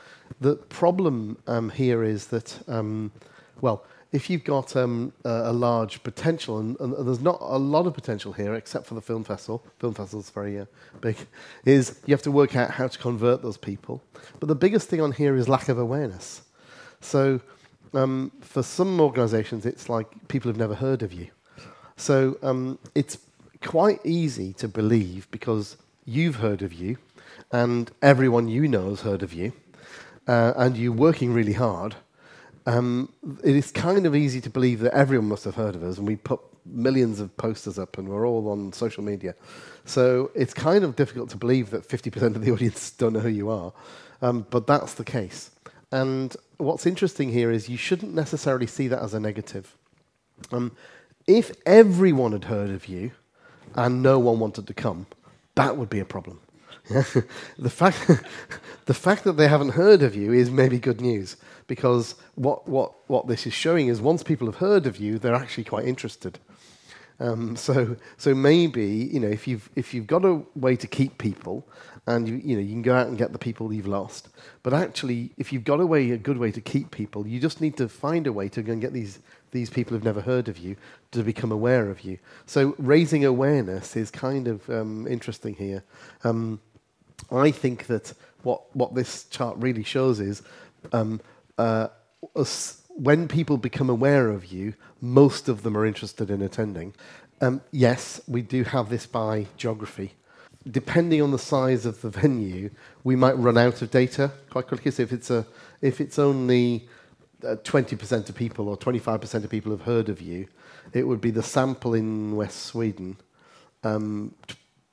The 0.41 0.55
problem 0.55 1.37
um, 1.47 1.69
here 1.69 2.03
is 2.03 2.27
that 2.27 2.57
um, 2.67 3.11
well, 3.61 3.83
if 4.11 4.29
you've 4.29 4.43
got 4.43 4.75
um, 4.75 5.13
a, 5.23 5.29
a 5.29 5.53
large 5.53 6.01
potential, 6.01 6.57
and, 6.59 6.79
and 6.79 7.07
there's 7.07 7.21
not 7.21 7.37
a 7.41 7.57
lot 7.57 7.85
of 7.85 7.93
potential 7.93 8.33
here, 8.33 8.55
except 8.55 8.85
for 8.87 8.95
the 8.95 9.01
film 9.01 9.23
festival. 9.23 9.63
Film 9.77 9.93
festival's 9.93 10.29
very 10.31 10.59
uh, 10.59 10.65
big. 10.99 11.17
Is 11.65 11.99
you 12.05 12.13
have 12.13 12.23
to 12.23 12.31
work 12.31 12.55
out 12.55 12.71
how 12.71 12.87
to 12.87 12.97
convert 12.97 13.41
those 13.41 13.57
people. 13.57 14.01
But 14.39 14.47
the 14.47 14.55
biggest 14.55 14.89
thing 14.89 15.01
on 15.01 15.11
here 15.11 15.35
is 15.35 15.47
lack 15.47 15.69
of 15.69 15.77
awareness. 15.77 16.41
So 17.01 17.39
um, 17.93 18.31
for 18.41 18.63
some 18.63 18.99
organisations, 18.99 19.65
it's 19.65 19.89
like 19.89 20.27
people 20.27 20.49
have 20.49 20.57
never 20.57 20.75
heard 20.75 21.03
of 21.03 21.13
you. 21.13 21.27
So 21.95 22.37
um, 22.41 22.79
it's 22.95 23.19
quite 23.61 23.99
easy 24.03 24.53
to 24.53 24.67
believe 24.67 25.29
because 25.31 25.77
you've 26.05 26.37
heard 26.37 26.61
of 26.61 26.73
you, 26.73 26.97
and 27.51 27.91
everyone 28.01 28.47
you 28.47 28.67
know 28.67 28.89
has 28.89 29.01
heard 29.01 29.21
of 29.21 29.33
you, 29.33 29.53
uh, 30.27 30.53
and 30.55 30.77
you're 30.77 30.91
working 30.91 31.33
really 31.33 31.53
hard. 31.53 31.95
Um, 32.69 33.11
it 33.43 33.55
is 33.55 33.71
kind 33.71 34.05
of 34.05 34.15
easy 34.15 34.39
to 34.41 34.49
believe 34.49 34.81
that 34.81 34.93
everyone 34.93 35.27
must 35.27 35.43
have 35.43 35.55
heard 35.55 35.73
of 35.73 35.81
us, 35.81 35.97
and 35.97 36.05
we 36.05 36.15
put 36.15 36.39
millions 36.65 37.19
of 37.19 37.35
posters 37.35 37.79
up, 37.79 37.97
and 37.97 38.07
we're 38.07 38.27
all 38.27 38.47
on 38.47 38.71
social 38.73 39.03
media. 39.03 39.33
So 39.85 40.29
it's 40.35 40.53
kind 40.53 40.83
of 40.83 40.95
difficult 40.95 41.31
to 41.31 41.37
believe 41.37 41.71
that 41.71 41.87
50% 41.87 42.35
of 42.35 42.45
the 42.45 42.51
audience 42.51 42.91
don't 42.99 43.13
know 43.13 43.21
who 43.21 43.29
you 43.29 43.49
are, 43.49 43.73
um, 44.21 44.45
but 44.51 44.67
that's 44.67 44.93
the 44.93 45.03
case. 45.03 45.49
And 45.91 46.35
what's 46.57 46.85
interesting 46.85 47.31
here 47.31 47.49
is 47.49 47.69
you 47.69 47.77
shouldn't 47.77 48.13
necessarily 48.13 48.67
see 48.67 48.87
that 48.87 49.01
as 49.01 49.15
a 49.15 49.19
negative. 49.19 49.75
Um, 50.51 50.73
if 51.25 51.51
everyone 51.65 52.33
had 52.33 52.43
heard 52.43 52.69
of 52.69 52.87
you 52.87 53.13
and 53.73 54.03
no 54.03 54.19
one 54.19 54.39
wanted 54.39 54.67
to 54.67 54.75
come, 54.75 55.07
that 55.55 55.75
would 55.75 55.89
be 55.89 55.99
a 55.99 56.05
problem. 56.05 56.39
the 57.59 57.69
fact 57.69 57.99
the 58.85 58.93
fact 58.93 59.23
that 59.23 59.33
they 59.33 59.47
haven't 59.47 59.69
heard 59.69 60.01
of 60.01 60.15
you 60.15 60.33
is 60.33 60.49
maybe 60.49 60.79
good 60.79 60.99
news 60.99 61.37
because 61.69 62.15
what, 62.33 62.67
what, 62.67 62.93
what 63.07 63.27
this 63.27 63.45
is 63.45 63.53
showing 63.53 63.87
is 63.87 64.01
once 64.01 64.23
people 64.23 64.47
have 64.47 64.55
heard 64.55 64.87
of 64.87 64.97
you, 64.97 65.19
they're 65.19 65.35
actually 65.35 65.63
quite 65.63 65.85
interested. 65.85 66.39
Um, 67.21 67.55
so, 67.55 67.95
so 68.17 68.33
maybe 68.33 68.85
you 68.85 69.19
know 69.19 69.27
if 69.27 69.45
you've 69.45 69.69
if 69.75 69.93
you've 69.93 70.07
got 70.07 70.23
a 70.23 70.41
way 70.55 70.77
to 70.77 70.87
keep 70.87 71.17
people, 71.17 71.67
and 72.07 72.27
you 72.27 72.35
you 72.37 72.55
know 72.55 72.61
you 72.61 72.71
can 72.71 72.81
go 72.81 72.95
out 72.95 73.07
and 73.07 73.17
get 73.17 73.33
the 73.33 73.37
people 73.37 73.73
you've 73.73 73.87
lost, 73.87 74.29
but 74.63 74.73
actually 74.73 75.31
if 75.37 75.51
you've 75.51 75.65
got 75.65 75.81
a 75.81 75.85
way 75.85 76.11
a 76.11 76.17
good 76.17 76.37
way 76.37 76.49
to 76.49 76.61
keep 76.61 76.91
people, 76.91 77.27
you 77.27 77.37
just 77.39 77.59
need 77.59 77.75
to 77.75 77.89
find 77.89 78.25
a 78.25 78.31
way 78.31 78.47
to 78.47 78.61
go 78.61 78.71
and 78.71 78.81
get 78.81 78.93
these 78.93 79.19
these 79.51 79.69
people 79.69 79.93
who've 79.93 80.03
never 80.03 80.21
heard 80.21 80.47
of 80.47 80.57
you 80.57 80.77
to 81.11 81.21
become 81.21 81.51
aware 81.51 81.89
of 81.89 82.05
you. 82.05 82.19
So 82.45 82.73
raising 82.77 83.25
awareness 83.25 83.97
is 83.97 84.09
kind 84.11 84.47
of 84.47 84.69
um, 84.69 85.05
interesting 85.05 85.55
here. 85.55 85.83
Um, 86.23 86.61
I 87.31 87.51
think 87.51 87.87
that 87.87 88.13
what 88.43 88.75
what 88.75 88.95
this 88.95 89.25
chart 89.25 89.57
really 89.57 89.83
shows 89.83 90.19
is 90.19 90.41
um, 90.93 91.21
uh, 91.57 91.87
us, 92.35 92.81
when 92.89 93.27
people 93.27 93.57
become 93.57 93.89
aware 93.89 94.29
of 94.29 94.45
you, 94.45 94.73
most 95.01 95.49
of 95.49 95.63
them 95.63 95.77
are 95.77 95.85
interested 95.85 96.29
in 96.29 96.41
attending. 96.41 96.93
Um, 97.41 97.61
yes, 97.71 98.21
we 98.27 98.41
do 98.41 98.63
have 98.63 98.89
this 98.89 99.05
by 99.05 99.47
geography. 99.57 100.13
Depending 100.69 101.21
on 101.21 101.31
the 101.31 101.39
size 101.39 101.85
of 101.85 102.01
the 102.01 102.09
venue, 102.09 102.69
we 103.03 103.15
might 103.15 103.37
run 103.37 103.57
out 103.57 103.81
of 103.81 103.91
data 103.91 104.31
quite 104.49 104.67
quickly. 104.67 104.91
So 104.91 105.03
if 105.03 105.13
it's 105.13 105.29
a 105.29 105.45
if 105.81 106.01
it's 106.01 106.19
only 106.19 106.87
uh, 107.45 107.55
twenty 107.63 107.95
uh, 107.95 107.99
percent 107.99 108.29
of 108.29 108.35
people 108.35 108.67
or 108.67 108.75
twenty 108.75 108.99
five 108.99 109.21
percent 109.21 109.45
of 109.45 109.49
people 109.49 109.71
have 109.71 109.81
heard 109.81 110.09
of 110.09 110.21
you, 110.21 110.47
it 110.93 111.07
would 111.07 111.21
be 111.21 111.31
the 111.31 111.43
sample 111.43 111.93
in 111.93 112.35
West 112.35 112.63
Sweden 112.63 113.17
um, 113.83 114.35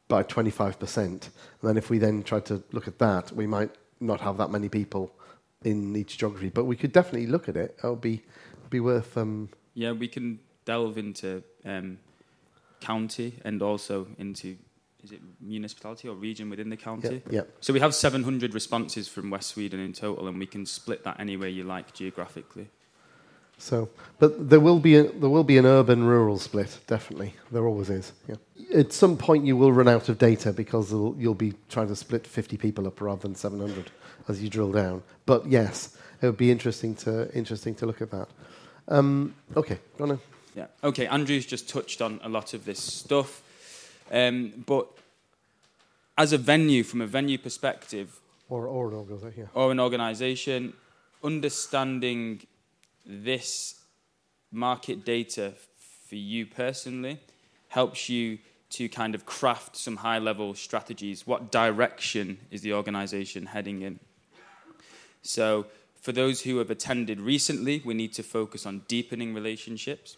by 0.08 0.22
twenty 0.22 0.50
five 0.50 0.78
percent. 0.78 1.30
And 1.60 1.68
then 1.68 1.76
if 1.76 1.90
we 1.90 1.98
then 1.98 2.22
tried 2.22 2.46
to 2.46 2.62
look 2.72 2.88
at 2.88 2.98
that, 2.98 3.32
we 3.32 3.46
might 3.46 3.70
not 4.00 4.20
have 4.20 4.36
that 4.38 4.50
many 4.50 4.68
people 4.68 5.12
in 5.64 5.96
each 5.96 6.18
geography. 6.18 6.50
But 6.50 6.64
we 6.64 6.76
could 6.76 6.92
definitely 6.92 7.26
look 7.26 7.48
at 7.48 7.56
it. 7.56 7.76
It 7.82 7.86
would 7.86 8.00
be 8.00 8.22
be 8.70 8.80
worth. 8.80 9.16
Um, 9.16 9.50
yeah, 9.74 9.92
we 9.92 10.08
can 10.08 10.38
delve 10.64 10.98
into 10.98 11.42
um, 11.64 11.98
county 12.80 13.34
and 13.44 13.62
also 13.62 14.06
into 14.18 14.56
is 15.02 15.12
it 15.12 15.20
municipality 15.40 16.08
or 16.08 16.14
region 16.16 16.50
within 16.50 16.68
the 16.68 16.76
county? 16.76 17.22
Yeah. 17.30 17.42
yeah. 17.42 17.42
So 17.60 17.72
we 17.72 17.80
have 17.80 17.94
700 17.94 18.54
responses 18.54 19.06
from 19.06 19.30
West 19.30 19.50
Sweden 19.50 19.78
in 19.78 19.92
total, 19.92 20.26
and 20.26 20.38
we 20.38 20.46
can 20.46 20.66
split 20.66 21.04
that 21.04 21.20
any 21.20 21.36
way 21.36 21.50
you 21.50 21.62
like 21.62 21.94
geographically. 21.94 22.68
So, 23.58 23.88
but 24.18 24.50
there 24.50 24.60
will 24.60 24.78
be 24.78 24.96
a, 24.96 25.04
there 25.04 25.30
will 25.30 25.44
be 25.44 25.56
an 25.56 25.64
urban-rural 25.64 26.38
split, 26.38 26.78
definitely. 26.86 27.34
There 27.50 27.66
always 27.66 27.88
is. 27.88 28.12
Yeah. 28.28 28.36
At 28.74 28.92
some 28.92 29.16
point, 29.16 29.46
you 29.46 29.56
will 29.56 29.72
run 29.72 29.88
out 29.88 30.08
of 30.08 30.18
data 30.18 30.52
because 30.52 30.92
you'll 30.92 31.34
be 31.34 31.54
trying 31.70 31.88
to 31.88 31.96
split 31.96 32.26
50 32.26 32.58
people 32.58 32.86
up 32.86 33.00
rather 33.00 33.22
than 33.22 33.34
700 33.34 33.90
as 34.28 34.42
you 34.42 34.50
drill 34.50 34.72
down. 34.72 35.02
But 35.24 35.46
yes, 35.46 35.96
it 36.20 36.26
would 36.26 36.36
be 36.36 36.50
interesting 36.50 36.94
to 36.96 37.32
interesting 37.34 37.74
to 37.76 37.86
look 37.86 38.02
at 38.02 38.10
that. 38.10 38.28
Um, 38.88 39.34
okay, 39.56 39.78
go 39.98 40.04
on. 40.04 40.20
Yeah. 40.54 40.66
Okay. 40.84 41.06
Andrew's 41.06 41.46
just 41.46 41.68
touched 41.68 42.00
on 42.02 42.20
a 42.22 42.28
lot 42.28 42.54
of 42.54 42.64
this 42.64 42.78
stuff, 42.78 43.42
um, 44.10 44.52
but 44.66 44.88
as 46.18 46.32
a 46.32 46.38
venue, 46.38 46.82
from 46.82 47.00
a 47.00 47.06
venue 47.06 47.38
perspective, 47.38 48.20
or 48.48 48.66
or 48.66 48.88
an 48.88 48.94
organisation, 48.94 49.40
yeah. 49.40 49.60
or 49.60 49.72
an 49.72 49.80
organisation, 49.80 50.72
understanding 51.22 52.42
this 53.06 53.80
market 54.50 55.04
data 55.04 55.54
for 56.08 56.16
you 56.16 56.46
personally 56.46 57.20
helps 57.68 58.08
you 58.08 58.38
to 58.70 58.88
kind 58.88 59.14
of 59.14 59.24
craft 59.26 59.76
some 59.76 59.96
high 59.96 60.18
level 60.18 60.54
strategies. 60.54 61.26
What 61.26 61.52
direction 61.52 62.38
is 62.50 62.62
the 62.62 62.72
organization 62.72 63.46
heading 63.46 63.82
in? 63.82 64.00
So, 65.22 65.66
for 66.00 66.12
those 66.12 66.42
who 66.42 66.58
have 66.58 66.70
attended 66.70 67.20
recently, 67.20 67.82
we 67.84 67.94
need 67.94 68.12
to 68.14 68.22
focus 68.22 68.64
on 68.64 68.82
deepening 68.86 69.34
relationships. 69.34 70.16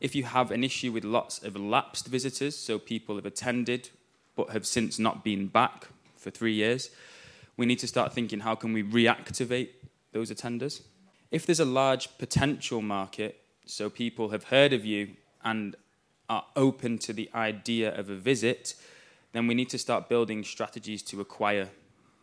If 0.00 0.14
you 0.14 0.24
have 0.24 0.50
an 0.50 0.62
issue 0.62 0.92
with 0.92 1.04
lots 1.04 1.42
of 1.42 1.56
lapsed 1.56 2.06
visitors, 2.06 2.56
so 2.56 2.78
people 2.78 3.16
have 3.16 3.26
attended 3.26 3.90
but 4.36 4.50
have 4.50 4.66
since 4.66 4.98
not 4.98 5.24
been 5.24 5.46
back 5.46 5.88
for 6.16 6.30
three 6.30 6.54
years, 6.54 6.90
we 7.56 7.66
need 7.66 7.78
to 7.80 7.88
start 7.88 8.12
thinking 8.12 8.40
how 8.40 8.54
can 8.54 8.72
we 8.72 8.82
reactivate 8.82 9.70
those 10.12 10.30
attenders? 10.30 10.82
If 11.34 11.46
there's 11.46 11.58
a 11.58 11.64
large 11.64 12.16
potential 12.16 12.80
market, 12.80 13.40
so 13.66 13.90
people 13.90 14.28
have 14.28 14.44
heard 14.44 14.72
of 14.72 14.84
you 14.84 15.16
and 15.42 15.74
are 16.28 16.44
open 16.54 16.96
to 16.98 17.12
the 17.12 17.28
idea 17.34 17.92
of 17.92 18.08
a 18.08 18.14
visit, 18.14 18.76
then 19.32 19.48
we 19.48 19.54
need 19.56 19.68
to 19.70 19.78
start 19.78 20.08
building 20.08 20.44
strategies 20.44 21.02
to 21.02 21.20
acquire 21.20 21.70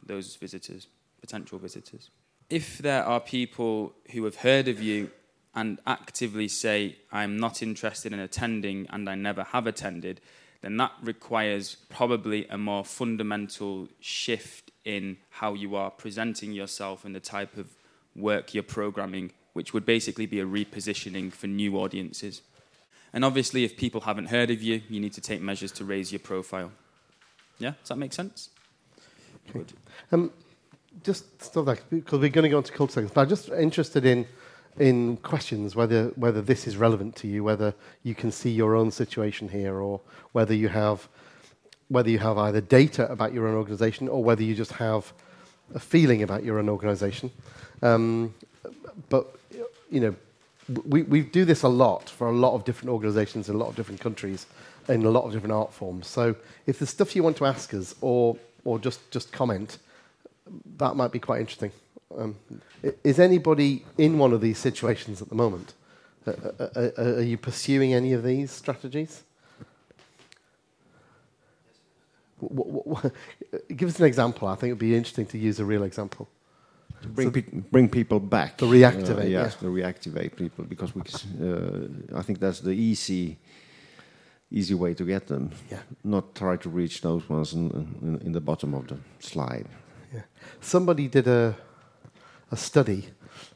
those 0.02 0.38
visitors 0.38 0.88
potential 1.20 1.60
visitors. 1.60 2.10
If 2.50 2.78
there 2.78 3.04
are 3.04 3.20
people 3.20 3.94
who 4.14 4.24
have 4.24 4.38
heard 4.38 4.70
of 4.70 4.82
you 4.82 5.12
and 5.54 5.80
actively 5.86 6.48
say, 6.48 6.96
I'm 7.12 7.36
not 7.36 7.62
interested 7.62 8.14
in 8.14 8.20
attending 8.20 8.88
and 8.92 9.10
I 9.10 9.16
never 9.16 9.44
have 9.44 9.68
attended, 9.68 10.22
then 10.62 10.78
that 10.78 10.94
requires 11.04 11.76
probably 11.90 12.48
a 12.48 12.58
more 12.58 12.86
fundamental 12.86 13.90
shift 14.00 14.72
in 14.86 15.18
how 15.32 15.54
you 15.54 15.76
are 15.76 15.92
presenting 15.92 16.54
yourself 16.54 17.04
and 17.04 17.14
the 17.14 17.20
type 17.20 17.58
of 17.58 17.68
work 18.16 18.54
you're 18.54 18.64
programming, 18.64 19.32
which 19.54 19.74
would 19.74 19.86
basically 19.86 20.26
be 20.26 20.40
a 20.40 20.46
repositioning 20.46 21.32
for 21.32 21.48
new 21.48 21.78
audiences. 21.78 22.42
And 23.14 23.26
obviously, 23.26 23.64
if 23.64 23.76
people 23.76 24.02
haven't 24.02 24.28
heard 24.28 24.50
of 24.50 24.62
you, 24.62 24.82
you 24.90 25.00
need 25.00 25.14
to 25.14 25.22
take 25.22 25.42
measures 25.42 25.72
to 25.74 25.86
raise 25.86 26.12
your 26.12 26.20
profile. 26.20 26.72
Yeah, 27.60 27.74
does 27.82 27.90
that 27.90 27.98
make 27.98 28.14
sense? 28.14 28.50
Okay. 29.50 29.60
Good. 29.60 29.74
Um, 30.12 30.32
just 31.04 31.42
stop 31.42 31.66
that 31.66 31.82
because 31.90 32.20
we're 32.20 32.30
going 32.30 32.44
to 32.44 32.50
go 32.50 32.58
into 32.58 32.72
Culture 32.72 32.94
Segments. 32.94 33.14
But 33.14 33.22
I'm 33.22 33.30
just 33.30 33.50
interested 33.50 34.06
in 34.06 34.26
in 34.80 35.18
questions 35.18 35.76
whether 35.76 36.08
whether 36.16 36.42
this 36.42 36.68
is 36.68 36.78
relevant 36.78 37.16
to 37.18 37.28
you, 37.28 37.44
whether 37.44 37.74
you 38.04 38.16
can 38.16 38.32
see 38.32 38.50
your 38.50 38.76
own 38.76 38.92
situation 38.92 39.50
here, 39.50 39.80
or 39.80 40.00
whether 40.32 40.54
you 40.54 40.70
have 40.70 41.10
whether 41.90 42.10
you 42.10 42.20
have 42.20 42.38
either 42.38 42.62
data 42.62 43.12
about 43.12 43.34
your 43.34 43.48
own 43.48 43.56
organisation 43.56 44.08
or 44.08 44.24
whether 44.24 44.42
you 44.42 44.56
just 44.56 44.72
have 44.72 45.12
a 45.76 45.80
feeling 45.80 46.24
about 46.24 46.44
your 46.44 46.58
own 46.58 46.70
organisation. 46.70 47.30
Um, 47.82 48.34
but 49.10 49.36
you 49.90 50.00
know, 50.00 50.16
we 50.86 51.04
we 51.04 51.22
do 51.22 51.46
this 51.46 51.64
a 51.64 51.68
lot 51.68 52.10
for 52.10 52.28
a 52.28 52.32
lot 52.34 52.54
of 52.54 52.64
different 52.66 52.92
organisations 52.92 53.50
in 53.50 53.56
a 53.56 53.58
lot 53.58 53.70
of 53.70 53.76
different 53.76 54.02
countries 54.02 54.46
in 54.88 55.06
a 55.06 55.10
lot 55.10 55.24
of 55.26 55.32
different 55.32 55.54
art 55.54 55.74
forms. 55.74 56.08
So 56.08 56.36
if 56.66 56.80
there's 56.80 56.90
stuff 56.90 57.16
you 57.16 57.24
want 57.24 57.38
to 57.38 57.46
ask 57.46 57.74
us 57.74 57.96
or 58.02 58.38
or 58.66 58.80
just 58.80 59.00
just 59.12 59.32
comment 59.32 59.78
that 60.78 60.96
might 60.96 61.12
be 61.12 61.20
quite 61.20 61.42
interesting. 61.42 61.72
Um, 62.18 62.36
is 63.04 63.20
anybody 63.20 63.86
in 63.98 64.18
one 64.18 64.34
of 64.34 64.42
these 64.42 64.58
situations 64.58 65.22
at 65.22 65.30
the 65.30 65.36
moment? 65.36 65.74
Uh, 66.26 66.32
uh, 66.32 66.52
uh, 66.60 66.90
uh, 66.98 67.04
are 67.16 67.22
you 67.22 67.38
pursuing 67.38 67.94
any 67.94 68.14
of 68.14 68.24
these 68.24 68.52
strategies? 68.52 69.24
Give 73.76 73.90
us 73.90 74.00
an 74.00 74.06
example. 74.06 74.48
I 74.48 74.56
think 74.56 74.70
it 74.70 74.74
would 74.74 74.80
be 74.80 74.96
interesting 74.96 75.28
to 75.28 75.38
use 75.38 75.60
a 75.60 75.66
real 75.66 75.84
example. 75.84 76.28
To 77.02 77.08
bring 77.10 77.32
pe- 77.32 77.62
bring 77.72 77.90
people 77.90 78.20
back. 78.20 78.58
To 78.58 78.66
reactivate, 78.66 79.18
Uh, 79.26 79.28
yeah. 79.28 79.44
yes, 79.44 79.56
to 79.56 79.66
reactivate 79.66 80.36
people 80.36 80.66
because 80.66 80.94
we. 80.96 81.02
Uh, 81.02 82.20
I 82.20 82.22
think 82.24 82.40
that's 82.40 82.60
the 82.62 82.72
easy, 82.72 83.38
easy 84.52 84.74
way 84.74 84.94
to 84.94 85.06
get 85.06 85.28
them. 85.28 85.52
Yeah. 85.72 85.82
Not 86.04 86.36
try 86.36 86.58
to 86.58 86.70
reach 86.70 87.02
those 87.02 87.28
ones 87.30 87.54
in, 87.54 87.70
in, 88.02 88.22
in 88.26 88.32
the 88.32 88.42
bottom 88.42 88.74
of 88.74 88.88
the 88.88 88.98
slide. 89.20 89.66
Yeah. 90.14 90.22
Somebody 90.60 91.08
did 91.08 91.28
a, 91.28 91.56
a 92.52 92.58
study. 92.58 93.06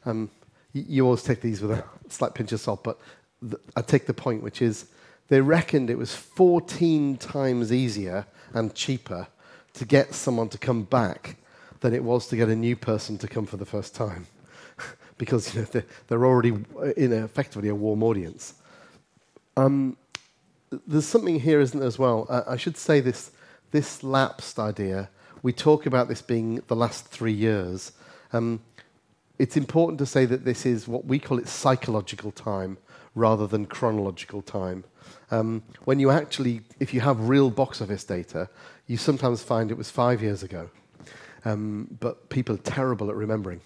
Um, 0.04 0.30
you 0.72 1.04
always 1.04 1.22
take 1.22 1.40
these 1.40 1.60
with 1.62 1.70
a 1.78 1.84
slight 2.08 2.34
pinch 2.34 2.52
of 2.52 2.60
salt, 2.60 2.82
but 2.84 2.98
th- 3.40 3.60
I 3.76 3.82
take 3.82 4.06
the 4.06 4.14
point, 4.14 4.42
which 4.42 4.60
is 4.62 4.86
they 5.28 5.40
reckoned 5.40 5.90
it 5.90 5.98
was 5.98 6.14
14 6.14 7.16
times 7.16 7.72
easier 7.72 8.26
and 8.54 8.74
cheaper 8.74 9.26
to 9.74 9.84
get 9.84 10.14
someone 10.14 10.48
to 10.50 10.58
come 10.58 10.84
back 10.84 11.36
than 11.86 11.94
it 11.94 12.02
was 12.02 12.26
to 12.26 12.34
get 12.34 12.48
a 12.48 12.56
new 12.56 12.74
person 12.74 13.16
to 13.16 13.28
come 13.28 13.46
for 13.46 13.56
the 13.56 13.64
first 13.64 13.94
time. 13.94 14.26
because 15.18 15.54
you 15.54 15.60
know, 15.60 15.66
they're, 15.70 15.84
they're 16.08 16.26
already 16.26 16.52
in 16.96 17.12
a, 17.12 17.24
effectively 17.24 17.68
a 17.68 17.76
warm 17.76 18.02
audience. 18.02 18.54
Um, 19.56 19.96
there's 20.84 21.06
something 21.06 21.38
here, 21.38 21.60
isn't 21.60 21.78
there, 21.78 21.86
as 21.86 21.96
well? 21.96 22.26
Uh, 22.28 22.42
I 22.48 22.56
should 22.56 22.76
say 22.76 22.98
this, 22.98 23.30
this 23.70 24.02
lapsed 24.02 24.58
idea, 24.58 25.10
we 25.44 25.52
talk 25.52 25.86
about 25.86 26.08
this 26.08 26.22
being 26.22 26.60
the 26.66 26.74
last 26.74 27.06
three 27.06 27.32
years. 27.32 27.92
Um, 28.32 28.62
it's 29.38 29.56
important 29.56 30.00
to 30.00 30.06
say 30.06 30.24
that 30.26 30.44
this 30.44 30.66
is 30.66 30.88
what 30.88 31.04
we 31.04 31.20
call 31.20 31.38
it 31.38 31.46
psychological 31.46 32.32
time 32.32 32.78
rather 33.14 33.46
than 33.46 33.64
chronological 33.64 34.42
time. 34.42 34.82
Um, 35.30 35.62
when 35.84 36.00
you 36.00 36.10
actually, 36.10 36.62
if 36.80 36.92
you 36.92 37.00
have 37.02 37.28
real 37.28 37.48
box 37.48 37.80
office 37.80 38.02
data, 38.02 38.48
you 38.88 38.96
sometimes 38.96 39.44
find 39.44 39.70
it 39.70 39.78
was 39.78 39.88
five 39.88 40.20
years 40.20 40.42
ago. 40.42 40.68
Um, 41.46 41.96
but 42.00 42.28
people 42.28 42.56
are 42.56 42.58
terrible 42.58 43.08
at 43.08 43.14
remembering. 43.14 43.60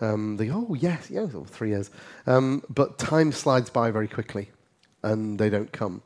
Um, 0.00 0.36
they 0.36 0.46
go, 0.46 0.66
oh, 0.70 0.74
yes, 0.74 1.10
yes, 1.10 1.30
oh, 1.34 1.44
three 1.44 1.70
years. 1.70 1.90
Um, 2.26 2.62
but 2.70 2.98
time 2.98 3.32
slides 3.32 3.68
by 3.68 3.90
very 3.90 4.06
quickly 4.06 4.50
and 5.02 5.38
they 5.38 5.50
don't 5.50 5.72
come. 5.72 6.02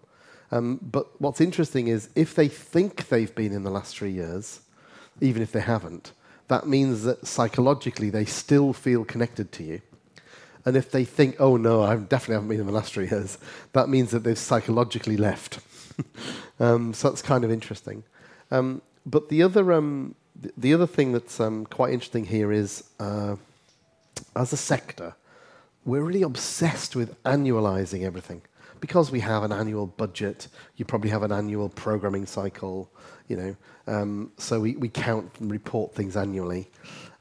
Um, 0.51 0.81
but 0.83 1.21
what's 1.21 1.43
interesting 1.43 1.89
is 1.89 2.09
if 2.15 2.35
they 2.35 2.49
think 2.49 3.09
they've 3.09 3.35
been 3.35 3.53
in 3.53 3.65
the 3.65 3.71
last 3.71 3.95
three 3.95 4.13
years, 4.13 4.63
even 5.21 5.43
if 5.43 5.53
they 5.53 5.61
haven't, 5.61 6.13
that 6.49 6.67
means 6.67 7.03
that 7.03 7.27
psychologically 7.27 8.09
they 8.09 8.25
still 8.25 8.73
feel 8.73 9.05
connected 9.05 9.53
to 9.53 9.63
you. 9.63 9.83
And 10.65 10.75
if 10.75 10.91
they 10.91 11.05
think, 11.05 11.37
oh 11.39 11.59
no, 11.59 11.83
I 11.83 11.97
definitely 11.97 12.37
haven't 12.37 12.49
been 12.49 12.61
in 12.61 12.67
the 12.67 12.73
last 12.73 12.95
three 12.95 13.09
years, 13.09 13.37
that 13.75 13.91
means 13.91 14.11
that 14.13 14.25
they've 14.25 14.39
psychologically 14.39 15.19
left. 15.19 15.59
um, 16.61 16.95
so 16.95 17.11
that's 17.11 17.21
kind 17.21 17.45
of 17.45 17.51
interesting. 17.51 18.05
Um, 18.51 18.81
but 19.05 19.29
the 19.29 19.43
other, 19.43 19.71
um, 19.75 20.15
th- 20.41 20.55
the 20.57 20.75
other 20.75 20.87
thing 20.87 21.13
that's 21.13 21.41
um, 21.41 21.67
quite 21.67 21.93
interesting 21.93 22.27
here 22.27 22.53
is, 22.53 22.85
uh, 23.01 23.37
as 24.37 24.53
a 24.53 24.57
sector, 24.57 25.15
we're 25.85 26.03
really 26.03 26.23
obsessed 26.23 26.97
with 26.97 27.23
annualizing 27.25 28.03
everything. 28.03 28.43
Because 28.81 29.11
we 29.11 29.21
have 29.21 29.43
an 29.43 29.53
annual 29.53 29.87
budget, 29.87 30.49
you 30.77 30.85
probably 30.85 31.11
have 31.11 31.23
an 31.23 31.33
annual 31.33 31.69
programming 31.69 32.27
cycle, 32.27 32.91
you 33.29 33.37
know, 33.37 33.57
um, 33.87 34.33
so 34.39 34.61
we, 34.61 34.77
we 34.77 34.89
count 34.89 35.31
and 35.41 35.51
report 35.51 35.95
things 35.95 36.17
annually. 36.17 36.71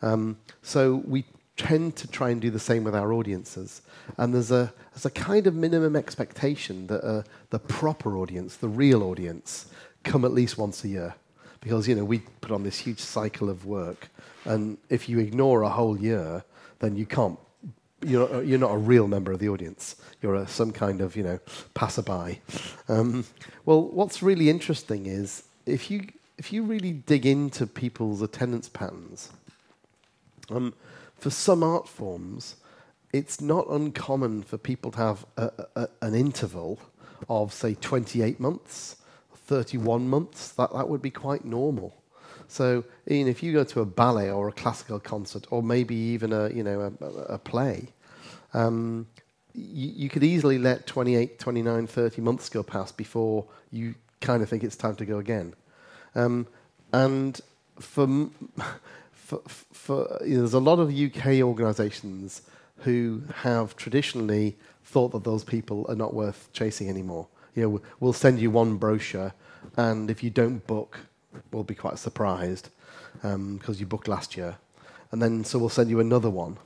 Um, 0.01 0.37
so 0.61 1.01
we 1.05 1.25
tend 1.55 1.95
to 1.97 2.07
try 2.07 2.29
and 2.31 2.41
do 2.41 2.49
the 2.49 2.59
same 2.59 2.83
with 2.83 2.95
our 2.95 3.13
audiences. 3.13 3.81
And 4.17 4.33
there's 4.33 4.51
a, 4.51 4.73
there's 4.93 5.05
a 5.05 5.11
kind 5.11 5.47
of 5.47 5.55
minimum 5.55 5.95
expectation 5.95 6.87
that 6.87 7.03
uh, 7.03 7.23
the 7.49 7.59
proper 7.59 8.17
audience, 8.17 8.57
the 8.57 8.67
real 8.67 9.03
audience, 9.03 9.67
come 10.03 10.25
at 10.25 10.31
least 10.31 10.57
once 10.57 10.83
a 10.83 10.87
year. 10.87 11.15
Because, 11.63 11.87
you 11.87 11.95
know, 11.95 12.03
we 12.03 12.19
put 12.41 12.51
on 12.51 12.63
this 12.63 12.79
huge 12.79 12.99
cycle 12.99 13.49
of 13.49 13.65
work. 13.65 14.09
And 14.45 14.77
if 14.89 15.07
you 15.07 15.19
ignore 15.19 15.61
a 15.63 15.69
whole 15.69 15.97
year, 15.97 16.43
then 16.79 16.97
you 16.97 17.05
can't 17.05 17.39
you're 18.05 18.43
you're 18.43 18.59
not 18.59 18.73
a 18.73 18.77
real 18.77 19.07
member 19.07 19.31
of 19.31 19.39
the 19.39 19.47
audience. 19.47 19.95
You're 20.21 20.35
a, 20.35 20.47
some 20.47 20.71
kind 20.71 20.99
of, 21.01 21.15
you 21.15 21.23
know, 21.23 21.39
passerby. 21.73 22.41
Um, 22.89 23.25
well, 23.65 23.81
what's 23.81 24.21
really 24.21 24.49
interesting 24.49 25.05
is 25.05 25.43
if 25.65 25.89
you 25.89 26.07
if 26.37 26.51
you 26.51 26.63
really 26.63 26.91
dig 26.91 27.25
into 27.25 27.65
people's 27.65 28.21
attendance 28.21 28.67
patterns, 28.67 29.31
um, 30.49 30.73
for 31.17 31.29
some 31.29 31.63
art 31.63 31.87
forms, 31.87 32.57
it's 33.13 33.39
not 33.39 33.69
uncommon 33.69 34.43
for 34.43 34.57
people 34.57 34.91
to 34.91 34.97
have 34.97 35.25
a, 35.37 35.51
a, 35.75 35.87
an 36.01 36.15
interval 36.15 36.79
of, 37.29 37.53
say, 37.53 37.75
28 37.75 38.39
months, 38.39 38.97
31 39.45 40.09
months. 40.09 40.49
That, 40.49 40.73
that 40.73 40.89
would 40.89 41.01
be 41.01 41.11
quite 41.11 41.45
normal. 41.45 41.95
So, 42.47 42.83
Ian, 43.09 43.27
if 43.27 43.41
you 43.41 43.53
go 43.53 43.63
to 43.63 43.81
a 43.81 43.85
ballet 43.85 44.29
or 44.29 44.47
a 44.47 44.51
classical 44.51 44.99
concert, 44.99 45.47
or 45.49 45.63
maybe 45.63 45.95
even 45.95 46.33
a, 46.33 46.49
you 46.49 46.63
know, 46.63 46.93
a, 47.01 47.07
a 47.33 47.37
play, 47.37 47.87
um, 48.53 49.07
you, 49.53 49.91
you 49.95 50.09
could 50.09 50.23
easily 50.23 50.57
let 50.57 50.85
28, 50.87 51.39
29, 51.39 51.87
30 51.87 52.21
months 52.21 52.49
go 52.49 52.63
past 52.63 52.97
before 52.97 53.45
you 53.71 53.95
kind 54.21 54.41
of 54.43 54.49
think 54.49 54.63
it's 54.63 54.75
time 54.75 54.95
to 54.95 55.05
go 55.05 55.19
again. 55.19 55.53
Um, 56.15 56.47
and 56.91 57.39
for, 57.79 58.07
for, 59.11 59.41
for 59.47 60.19
you 60.25 60.35
know, 60.35 60.39
there's 60.39 60.53
a 60.53 60.59
lot 60.59 60.79
of 60.79 60.93
UK 60.93 61.41
organisations 61.41 62.43
who 62.77 63.23
have 63.35 63.75
traditionally 63.75 64.57
thought 64.83 65.11
that 65.13 65.23
those 65.23 65.43
people 65.43 65.85
are 65.89 65.95
not 65.95 66.13
worth 66.13 66.49
chasing 66.53 66.89
anymore. 66.89 67.27
You 67.55 67.63
know, 67.63 67.81
we'll 67.99 68.13
send 68.13 68.39
you 68.39 68.49
one 68.51 68.77
brochure, 68.77 69.33
and 69.77 70.09
if 70.09 70.23
you 70.23 70.29
don't 70.29 70.65
book, 70.65 70.99
we'll 71.51 71.63
be 71.63 71.75
quite 71.75 71.99
surprised 71.99 72.69
um, 73.23 73.57
because 73.57 73.79
you 73.79 73.85
booked 73.85 74.07
last 74.07 74.35
year. 74.37 74.57
And 75.11 75.21
then 75.21 75.43
so 75.43 75.59
we'll 75.59 75.69
send 75.69 75.89
you 75.89 75.99
another 75.99 76.29
one. 76.29 76.57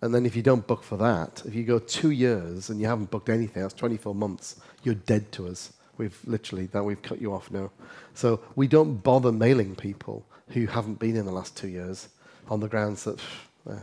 And 0.00 0.14
then 0.14 0.26
if 0.26 0.34
you 0.34 0.42
don't 0.42 0.66
book 0.66 0.82
for 0.82 0.96
that, 0.96 1.42
if 1.46 1.54
you 1.54 1.64
go 1.64 1.78
two 1.78 2.10
years 2.10 2.70
and 2.70 2.80
you 2.80 2.86
haven't 2.86 3.10
booked 3.10 3.28
anything, 3.28 3.62
that's 3.62 3.74
24 3.74 4.14
months, 4.14 4.60
you're 4.82 4.96
dead 4.96 5.30
to 5.32 5.46
us. 5.46 5.72
We've 5.96 6.18
literally, 6.24 6.66
that 6.66 6.84
we've 6.84 7.02
cut 7.02 7.20
you 7.20 7.32
off 7.32 7.50
now. 7.50 7.70
So 8.14 8.40
we 8.56 8.66
don't 8.66 8.96
bother 8.96 9.30
mailing 9.30 9.76
people 9.76 10.24
who 10.48 10.66
haven't 10.66 10.98
been 10.98 11.16
in 11.16 11.24
the 11.24 11.32
last 11.32 11.56
two 11.56 11.68
years 11.68 12.08
on 12.48 12.60
the 12.60 12.68
grounds 12.68 13.04
that 13.04 13.18
pff, 13.68 13.80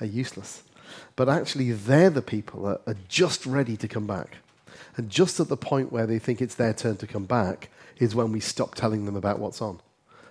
are 0.00 0.06
useless. 0.06 0.62
But 1.16 1.28
actually, 1.28 1.72
they're 1.72 2.10
the 2.10 2.22
people 2.22 2.62
that 2.64 2.82
are 2.86 2.96
just 3.08 3.46
ready 3.46 3.76
to 3.76 3.88
come 3.88 4.06
back. 4.06 4.38
And 4.96 5.10
just 5.10 5.40
at 5.40 5.48
the 5.48 5.56
point 5.56 5.92
where 5.92 6.06
they 6.06 6.18
think 6.18 6.40
it's 6.42 6.54
their 6.56 6.74
turn 6.74 6.96
to 6.98 7.06
come 7.06 7.24
back 7.24 7.70
is 7.98 8.14
when 8.14 8.32
we 8.32 8.40
stop 8.40 8.74
telling 8.74 9.04
them 9.06 9.16
about 9.16 9.38
what's 9.38 9.62
on. 9.62 9.80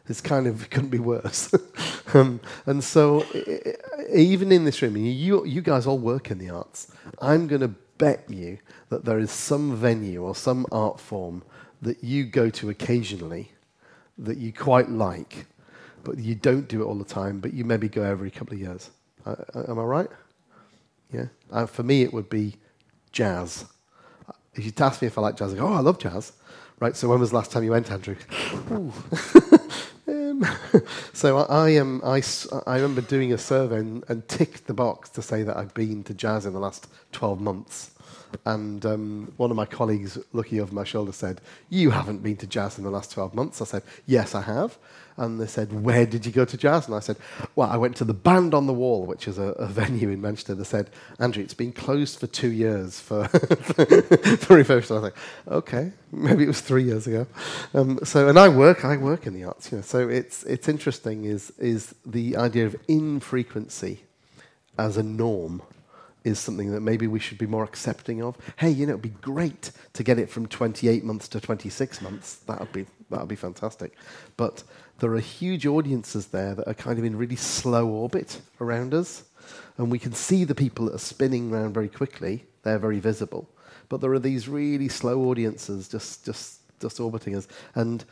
It's 0.10 0.22
kind 0.22 0.48
of, 0.48 0.64
it 0.64 0.70
couldn't 0.72 0.90
be 0.90 1.00
worse. 1.00 1.54
um, 2.14 2.40
and 2.66 2.84
so, 2.84 3.24
i- 3.34 3.74
i- 4.10 4.16
even 4.16 4.52
in 4.52 4.66
this 4.66 4.82
room, 4.82 4.98
you, 4.98 5.46
you 5.46 5.62
guys 5.62 5.88
all 5.88 6.00
work 6.00 6.32
in 6.32 6.40
the 6.40 6.50
arts. 6.50 6.92
I'm 7.22 7.48
going 7.48 7.62
to 7.62 7.70
bet 7.98 8.30
you 8.30 8.60
that 8.90 9.06
there 9.06 9.20
is 9.20 9.32
some 9.32 9.76
venue 9.76 10.24
or 10.24 10.36
some 10.36 10.66
art 10.72 11.00
form 11.00 11.44
that 11.82 12.04
you 12.04 12.26
go 12.26 12.50
to 12.50 12.70
occasionally 12.70 13.52
that 14.18 14.38
you 14.38 14.54
quite 14.54 14.90
like, 14.90 15.46
but 16.04 16.18
you 16.20 16.36
don't 16.36 16.68
do 16.68 16.82
it 16.82 16.86
all 16.86 16.96
the 16.96 17.06
time, 17.06 17.40
but 17.40 17.54
you 17.54 17.66
maybe 17.66 17.90
go 17.90 18.04
every 18.04 18.32
couple 18.32 18.54
of 18.54 18.60
years. 18.60 18.92
Uh, 19.26 19.36
am 19.68 19.80
I 19.80 19.84
right? 19.84 20.10
Yeah. 21.14 21.26
Uh, 21.52 21.66
for 21.66 21.84
me, 21.84 22.04
it 22.04 22.14
would 22.14 22.30
be 22.30 22.56
jazz. 23.12 23.66
If 24.56 24.66
you'd 24.66 24.80
ask 24.82 25.02
me 25.02 25.08
if 25.08 25.18
I 25.18 25.22
like 25.22 25.38
jazz, 25.38 25.54
I 25.54 25.58
go, 25.58 25.68
oh, 25.68 25.74
I 25.74 25.80
love 25.80 26.00
jazz. 26.00 26.34
Right, 26.80 26.96
so 26.96 27.08
when 27.08 27.20
was 27.20 27.30
the 27.30 27.38
last 27.38 27.52
time 27.52 27.64
you 27.64 27.72
went, 27.72 27.92
Andrew? 27.92 28.16
Um, 30.06 30.46
so 31.14 31.38
I, 31.38 31.70
I, 31.70 31.78
um, 31.78 32.02
I, 32.04 32.22
I 32.68 32.76
remember 32.76 33.02
doing 33.02 33.32
a 33.32 33.38
survey 33.38 33.78
and, 33.78 34.04
and 34.10 34.28
ticked 34.28 34.68
the 34.68 34.74
box 34.74 35.10
to 35.12 35.22
say 35.22 35.44
that 35.44 35.56
I've 35.56 35.74
been 35.74 36.04
to 36.04 36.14
jazz 36.14 36.46
in 36.46 36.54
the 36.54 36.60
last 36.60 36.88
12 37.14 37.40
months. 37.40 37.92
And 38.46 38.86
um, 38.86 39.32
one 39.38 39.52
of 39.52 39.58
my 39.58 39.66
colleagues, 39.66 40.18
looking 40.34 40.60
over 40.60 40.74
my 40.74 40.84
shoulder, 40.84 41.12
said, 41.12 41.40
You 41.70 41.92
haven't 41.92 42.24
been 42.24 42.38
to 42.38 42.48
jazz 42.48 42.78
in 42.78 42.84
the 42.84 42.90
last 42.90 43.12
12 43.12 43.34
months. 43.34 43.62
I 43.62 43.66
said, 43.66 43.84
Yes, 44.06 44.34
I 44.36 44.42
have. 44.42 44.78
And 45.18 45.40
they 45.40 45.48
said, 45.48 45.84
Where 45.84 46.06
did 46.06 46.26
you 46.26 46.32
go 46.32 46.46
to 46.46 46.58
jazz? 46.58 46.88
And 46.88 46.96
I 46.96 47.00
said, 47.00 47.18
Well, 47.56 47.70
I 47.70 47.78
went 47.78 47.96
to 47.98 48.04
the 48.04 48.14
Band 48.14 48.54
on 48.54 48.68
the 48.68 48.74
Wall, 48.74 49.06
which 49.06 49.28
is 49.28 49.38
a, 49.38 49.50
a 49.54 49.68
venue 49.82 50.10
in 50.10 50.22
Manchester. 50.22 50.56
They 50.56 50.64
said, 50.64 50.90
Andrew, 51.20 51.44
it's 51.44 51.54
been 51.54 51.72
closed 51.72 52.20
for 52.20 52.28
two 52.28 52.52
years 52.52 53.00
for, 53.00 53.28
for 53.28 53.46
refurbishment. 54.56 54.92
I 54.92 54.94
was 54.94 55.04
like, 55.04 55.18
Okay, 55.48 55.92
maybe 56.12 56.44
it 56.44 56.48
was 56.48 56.62
three 56.62 56.84
years 56.84 57.08
ago. 57.08 57.28
Um, 57.74 58.00
so, 58.04 58.28
and 58.28 58.40
I 58.40 58.50
work, 58.50 58.86
I 58.86 58.98
work 58.98 59.28
in 59.28 59.34
the 59.34 59.44
arts. 59.44 59.72
You 59.72 59.78
know, 59.80 59.84
so 59.84 60.10
it's, 60.10 60.44
it's 60.44 60.68
interesting 60.68 61.26
is, 61.26 61.52
is 61.58 61.94
the 62.06 62.38
idea 62.38 62.66
of 62.66 62.76
infrequency 62.88 64.04
as 64.78 64.98
a 64.98 65.04
norm 65.04 65.62
is 66.24 66.40
something 66.40 66.72
that 66.72 66.82
maybe 66.82 67.08
we 67.08 67.20
should 67.20 67.38
be 67.38 67.48
more 67.48 67.64
accepting 67.64 68.22
of. 68.22 68.38
Hey, 68.58 68.70
you 68.70 68.86
know, 68.86 68.94
it'd 68.94 69.02
be 69.02 69.10
great 69.10 69.72
to 69.94 70.04
get 70.04 70.20
it 70.20 70.30
from 70.30 70.48
28 70.48 71.04
months 71.04 71.28
to 71.30 71.40
26 71.40 72.02
months. 72.02 72.36
That 72.48 72.60
would 72.60 72.72
be 72.72 72.86
that 73.10 73.20
would 73.20 73.30
be 73.30 73.36
fantastic. 73.36 73.94
But 74.38 74.64
there 75.00 75.14
are 75.14 75.20
huge 75.20 75.66
audiences 75.66 76.28
there 76.28 76.56
that 76.56 76.68
are 76.68 76.74
kind 76.74 76.98
of 76.98 77.06
in 77.06 77.16
really 77.16 77.36
slow 77.36 77.88
orbit 77.88 78.42
around 78.60 78.94
us, 78.94 79.24
and 79.78 79.92
we 79.92 80.00
can 80.00 80.14
see 80.14 80.44
the 80.44 80.56
people 80.56 80.86
that 80.86 80.96
are 80.96 81.00
spinning 81.00 81.52
around 81.52 81.74
very 81.74 81.90
quickly. 81.90 82.46
They're 82.64 82.80
very 82.80 83.00
visible, 83.00 83.50
but 83.90 84.02
there 84.02 84.14
are 84.14 84.20
these 84.20 84.48
really 84.48 84.88
slow 84.88 85.26
audiences 85.30 85.88
just 85.88 86.26
just 86.26 86.60
just 86.80 87.00
orbiting 87.00 87.36
us, 87.36 87.48
and 87.76 88.04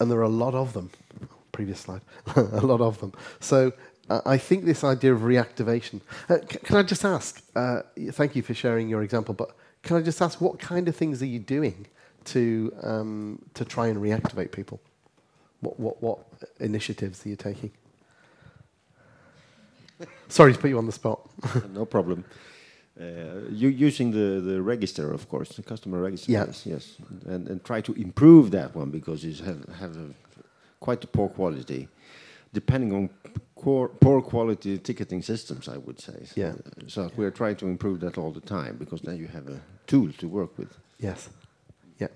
and 0.00 0.10
there 0.10 0.18
are 0.18 0.22
a 0.22 0.28
lot 0.28 0.54
of 0.54 0.72
them. 0.72 0.90
Previous 1.52 1.80
slide, 1.80 2.02
a 2.36 2.64
lot 2.64 2.80
of 2.80 3.00
them. 3.00 3.12
So 3.40 3.72
I 4.10 4.34
I 4.34 4.38
think 4.38 4.64
this 4.64 4.84
idea 4.84 5.12
of 5.14 5.20
reactivation. 5.20 6.00
Uh, 6.28 6.38
c- 6.50 6.58
can 6.64 6.76
I 6.76 6.82
just 6.82 7.04
ask? 7.04 7.42
Uh, 7.54 7.82
thank 8.12 8.34
you 8.36 8.42
for 8.42 8.54
sharing 8.54 8.88
your 8.88 9.02
example, 9.02 9.34
but 9.34 9.50
can 9.82 9.96
I 9.96 10.02
just 10.02 10.20
ask 10.22 10.40
what 10.40 10.58
kind 10.58 10.88
of 10.88 10.96
things 10.96 11.22
are 11.22 11.26
you 11.26 11.38
doing 11.38 11.86
to 12.24 12.72
um, 12.82 13.38
to 13.54 13.64
try 13.64 13.88
and 13.88 13.98
reactivate 13.98 14.50
people? 14.52 14.80
What 15.60 15.78
what 15.80 16.02
what 16.02 16.18
initiatives 16.60 17.24
are 17.24 17.28
you 17.28 17.36
taking? 17.36 17.70
Sorry 20.28 20.52
to 20.52 20.58
put 20.58 20.70
you 20.70 20.78
on 20.78 20.86
the 20.86 20.92
spot. 20.92 21.20
no 21.72 21.84
problem. 21.84 22.24
Uh, 23.00 23.48
you 23.50 23.68
using 23.68 24.10
the, 24.10 24.40
the 24.40 24.60
register, 24.60 25.12
of 25.12 25.28
course, 25.28 25.50
the 25.50 25.62
customer 25.62 26.00
register. 26.02 26.32
Yeah. 26.32 26.46
Yes, 26.46 26.66
yes, 26.66 26.96
and 27.26 27.48
and 27.48 27.64
try 27.64 27.80
to 27.80 27.92
improve 27.94 28.50
that 28.50 28.74
one 28.74 28.90
because 28.90 29.24
it's 29.24 29.40
have 29.40 29.64
have 29.80 29.96
a, 29.96 30.08
quite 30.80 31.04
a 31.04 31.06
poor 31.06 31.28
quality, 31.28 31.88
depending 32.52 32.92
on 32.92 33.08
poor, 33.62 33.88
poor 33.88 34.22
quality 34.22 34.78
ticketing 34.78 35.22
systems. 35.22 35.68
I 35.68 35.76
would 35.76 36.00
say. 36.00 36.26
Yeah. 36.34 36.54
So 36.86 37.10
we're 37.16 37.30
trying 37.30 37.56
to 37.56 37.66
improve 37.66 38.00
that 38.00 38.18
all 38.18 38.32
the 38.32 38.40
time 38.40 38.76
because 38.78 39.02
then 39.02 39.16
you 39.16 39.28
have 39.28 39.48
a 39.48 39.60
tool 39.86 40.12
to 40.18 40.28
work 40.28 40.56
with. 40.58 40.76
Yes. 40.98 41.28
Yeah. 41.98 42.08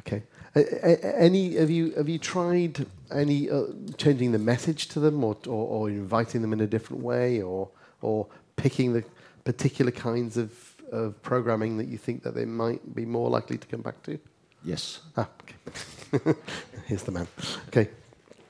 Okay. 0.00 0.22
Any 0.54 1.54
have 1.56 1.70
you 1.70 1.92
have 1.92 2.08
you 2.08 2.18
tried 2.18 2.86
any 3.10 3.48
uh, 3.50 3.64
changing 3.96 4.32
the 4.32 4.38
message 4.38 4.88
to 4.88 5.00
them, 5.00 5.24
or, 5.24 5.36
or 5.46 5.66
or 5.66 5.88
inviting 5.90 6.42
them 6.42 6.52
in 6.52 6.60
a 6.60 6.66
different 6.66 7.02
way, 7.02 7.40
or 7.40 7.68
or 8.00 8.26
picking 8.56 8.92
the 8.92 9.04
particular 9.44 9.90
kinds 9.90 10.36
of, 10.36 10.74
of 10.92 11.20
programming 11.22 11.78
that 11.78 11.88
you 11.88 11.98
think 11.98 12.22
that 12.22 12.34
they 12.34 12.44
might 12.44 12.94
be 12.94 13.04
more 13.04 13.30
likely 13.30 13.58
to 13.58 13.66
come 13.66 13.80
back 13.82 14.02
to? 14.02 14.18
Yes. 14.64 15.00
Ah, 15.16 15.28
okay. 15.42 16.34
Here's 16.86 17.02
the 17.02 17.12
man. 17.12 17.26
Okay, 17.68 17.88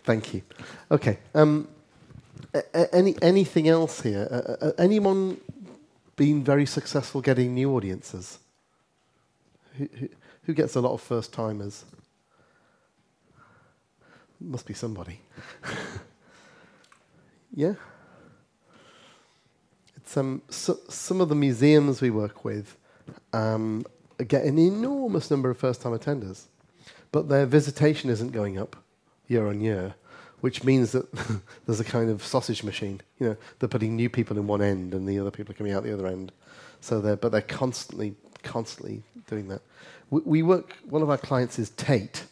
thank 0.04 0.34
you. 0.34 0.42
Okay, 0.90 1.18
um, 1.34 1.68
any 2.92 3.16
anything 3.22 3.68
else 3.68 4.02
here? 4.02 4.28
Uh, 4.30 4.66
uh, 4.66 4.72
anyone 4.78 5.40
been 6.16 6.44
very 6.44 6.66
successful 6.66 7.20
getting 7.20 7.54
new 7.54 7.74
audiences? 7.74 8.38
Who, 9.78 9.88
who, 9.98 10.08
who 10.44 10.54
gets 10.54 10.76
a 10.76 10.80
lot 10.80 10.92
of 10.92 11.00
first 11.00 11.32
timers? 11.32 11.84
Must 14.40 14.66
be 14.66 14.74
somebody. 14.74 15.20
yeah. 17.54 17.74
It's 19.96 20.16
um, 20.16 20.42
so, 20.50 20.78
some 20.88 21.20
of 21.20 21.28
the 21.28 21.34
museums 21.34 22.00
we 22.00 22.10
work 22.10 22.44
with 22.44 22.76
um, 23.32 23.84
get 24.26 24.44
an 24.44 24.58
enormous 24.58 25.30
number 25.30 25.48
of 25.48 25.58
first-time 25.58 25.96
attenders, 25.96 26.46
but 27.10 27.28
their 27.28 27.46
visitation 27.46 28.10
isn't 28.10 28.32
going 28.32 28.58
up 28.58 28.76
year 29.28 29.46
on 29.46 29.60
year, 29.60 29.94
which 30.42 30.64
means 30.64 30.90
that 30.90 31.10
there's 31.66 31.80
a 31.80 31.84
kind 31.84 32.10
of 32.10 32.22
sausage 32.22 32.62
machine. 32.62 33.00
You 33.18 33.28
know, 33.28 33.36
they're 33.58 33.68
putting 33.68 33.96
new 33.96 34.10
people 34.10 34.36
in 34.36 34.46
one 34.46 34.60
end, 34.60 34.92
and 34.92 35.08
the 35.08 35.18
other 35.18 35.30
people 35.30 35.52
are 35.52 35.56
coming 35.56 35.72
out 35.72 35.84
the 35.84 35.94
other 35.94 36.08
end. 36.08 36.32
So 36.80 37.00
they're, 37.00 37.16
but 37.16 37.30
they're 37.30 37.40
constantly, 37.40 38.14
constantly 38.42 39.04
doing 39.28 39.48
that. 39.48 39.62
We, 40.10 40.20
we 40.24 40.42
work. 40.42 40.76
One 40.88 41.00
of 41.00 41.10
our 41.10 41.16
clients 41.16 41.60
is 41.60 41.70
Tate, 41.70 42.24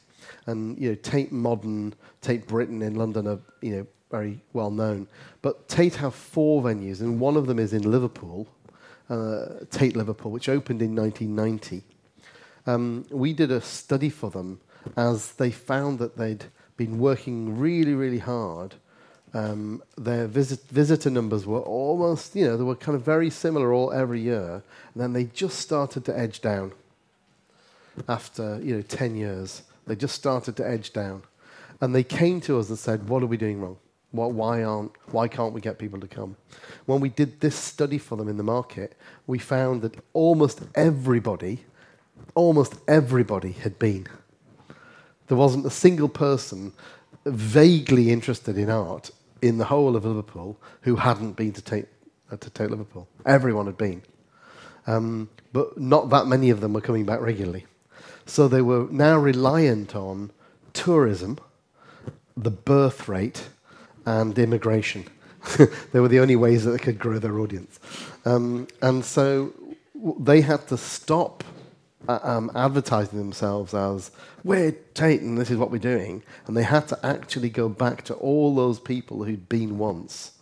and 0.47 0.77
you 0.77 0.91
know, 0.91 0.95
Tate 0.97 1.31
Modern, 1.31 1.95
Tate 2.21 2.49
Britain 2.49 2.83
in 2.83 2.97
London 2.97 3.29
are 3.29 3.39
you 3.63 3.77
know 3.77 3.87
very 4.11 4.41
well 4.53 4.73
known. 4.73 5.07
But 5.41 5.69
Tate 5.69 5.95
have 5.95 6.15
four 6.15 6.63
venues, 6.63 7.01
and 7.01 7.21
one 7.21 7.37
of 7.37 7.47
them 7.47 7.61
is 7.61 7.73
in 7.73 7.89
Liverpool, 7.89 8.49
uh, 9.09 9.47
Tate 9.71 9.95
Liverpool, 9.95 10.33
which 10.33 10.49
opened 10.49 10.83
in 10.83 10.97
1990. 10.97 11.85
Um, 12.67 13.07
we 13.11 13.33
did 13.33 13.53
a 13.53 13.61
study 13.61 14.11
for 14.11 14.31
them 14.31 14.61
as 14.97 15.33
they 15.35 15.53
found 15.53 16.01
that 16.01 16.17
they'd 16.17 16.47
been 16.81 16.99
working 16.99 17.59
really, 17.59 17.93
really 17.93 18.20
hard. 18.20 18.74
Um, 19.35 19.83
their 19.99 20.26
visit, 20.26 20.61
visitor 20.70 21.11
numbers 21.11 21.45
were 21.45 21.61
almost, 21.61 22.35
you 22.35 22.47
know, 22.47 22.57
they 22.57 22.64
were 22.64 22.74
kind 22.74 22.97
of 22.97 23.03
very 23.03 23.28
similar 23.28 23.70
all 23.70 23.93
every 23.93 24.22
year, 24.22 24.62
and 24.95 25.03
then 25.03 25.12
they 25.12 25.24
just 25.24 25.59
started 25.59 26.07
to 26.07 26.18
edge 26.18 26.41
down 26.41 26.72
after 28.09 28.59
you 28.62 28.76
know 28.76 28.81
10 28.81 29.14
years. 29.14 29.61
They 29.87 29.95
just 29.95 30.14
started 30.14 30.57
to 30.57 30.66
edge 30.66 30.95
down. 30.95 31.22
And 31.83 31.95
they 31.95 32.03
came 32.03 32.41
to 32.43 32.59
us 32.59 32.70
and 32.70 32.78
said, 32.78 33.11
What 33.11 33.22
are 33.22 33.26
we 33.26 33.37
doing 33.37 33.61
wrong? 33.61 33.76
Why, 34.12 34.26
why, 34.26 34.62
aren't, 34.64 34.93
why 35.12 35.28
can't 35.28 35.53
we 35.53 35.61
get 35.61 35.78
people 35.78 36.01
to 36.01 36.09
come? 36.09 36.37
When 36.87 37.01
we 37.01 37.11
did 37.11 37.41
this 37.41 37.57
study 37.57 37.99
for 37.99 38.16
them 38.16 38.28
in 38.28 38.39
the 38.39 38.43
market, 38.57 38.97
we 39.26 39.39
found 39.39 39.83
that 39.83 39.97
almost 40.14 40.62
everybody, 40.74 41.66
almost 42.35 42.76
everybody 42.89 43.53
had 43.53 43.78
been. 43.78 44.07
There 45.31 45.39
wasn't 45.39 45.64
a 45.64 45.70
single 45.70 46.09
person 46.09 46.72
vaguely 47.24 48.11
interested 48.11 48.59
in 48.59 48.68
art 48.68 49.12
in 49.41 49.59
the 49.59 49.64
whole 49.64 49.95
of 49.95 50.05
Liverpool 50.05 50.59
who 50.81 50.97
hadn't 50.97 51.37
been 51.37 51.53
to 51.53 51.62
Tate, 51.62 51.87
uh, 52.33 52.37
to 52.37 52.66
Liverpool. 52.66 53.07
Everyone 53.24 53.66
had 53.66 53.78
been. 53.78 54.03
Um, 54.89 55.31
but 55.53 55.78
not 55.78 56.11
that 56.11 56.26
many 56.26 56.51
of 56.51 56.61
them 56.61 56.72
were 56.72 56.81
coming 56.81 57.05
back 57.05 57.20
regularly. 57.20 57.66
So 58.26 58.49
they 58.49 58.61
were 58.61 58.89
now 58.91 59.18
reliant 59.18 59.95
on 59.95 60.33
tourism, 60.72 61.39
the 62.37 62.51
birth 62.51 63.09
rate, 63.09 63.51
and 64.05 64.37
immigration. 64.37 65.05
they 65.93 66.01
were 66.01 66.09
the 66.09 66.18
only 66.18 66.35
ways 66.35 66.64
that 66.64 66.72
they 66.72 66.78
could 66.78 66.99
grow 66.99 67.20
their 67.20 67.39
audience. 67.39 67.78
Um, 68.24 68.66
and 68.83 69.05
so 69.05 69.53
they 70.18 70.41
had 70.41 70.66
to 70.66 70.76
stop 70.76 71.45
um, 72.09 72.51
advertising 72.55 73.18
themselves 73.18 73.74
as, 73.74 74.11
we're 74.44 74.72
Tate 74.94 75.20
and 75.20 75.38
this 75.38 75.51
is 75.51 75.57
what 75.57 75.70
we're 75.70 75.78
doing. 75.78 76.22
And 76.46 76.57
they 76.57 76.62
had 76.62 76.88
to 76.88 77.07
actually 77.07 77.51
go 77.51 77.68
back 77.68 78.05
to 78.05 78.14
all 78.14 78.55
those 78.55 78.80
people 78.80 79.24
who'd 79.24 79.48
been 79.48 79.78
once 79.78 80.32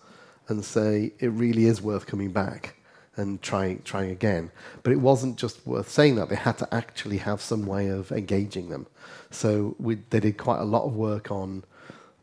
and 0.49 0.65
say, 0.65 1.13
it 1.19 1.29
really 1.29 1.67
is 1.67 1.83
worth 1.83 2.07
coming 2.07 2.31
back 2.31 2.77
and 3.17 3.43
trying, 3.43 3.83
trying 3.83 4.11
again. 4.11 4.51
But 4.83 4.93
it 4.93 5.01
wasn't 5.01 5.37
just 5.37 5.67
worth 5.67 5.91
saying 5.91 6.15
that, 6.15 6.29
they 6.29 6.37
had 6.37 6.59
to 6.59 6.75
actually 6.75 7.19
have 7.19 7.41
some 7.41 7.67
way 7.67 7.89
of 7.89 8.13
engaging 8.13 8.71
them. 8.71 8.87
So 9.31 9.75
we, 9.79 9.97
they 10.11 10.21
did 10.21 10.39
quite 10.39 10.61
a 10.61 10.65
lot 10.65 10.85
of 10.85 10.95
work 10.95 11.31
on 11.31 11.65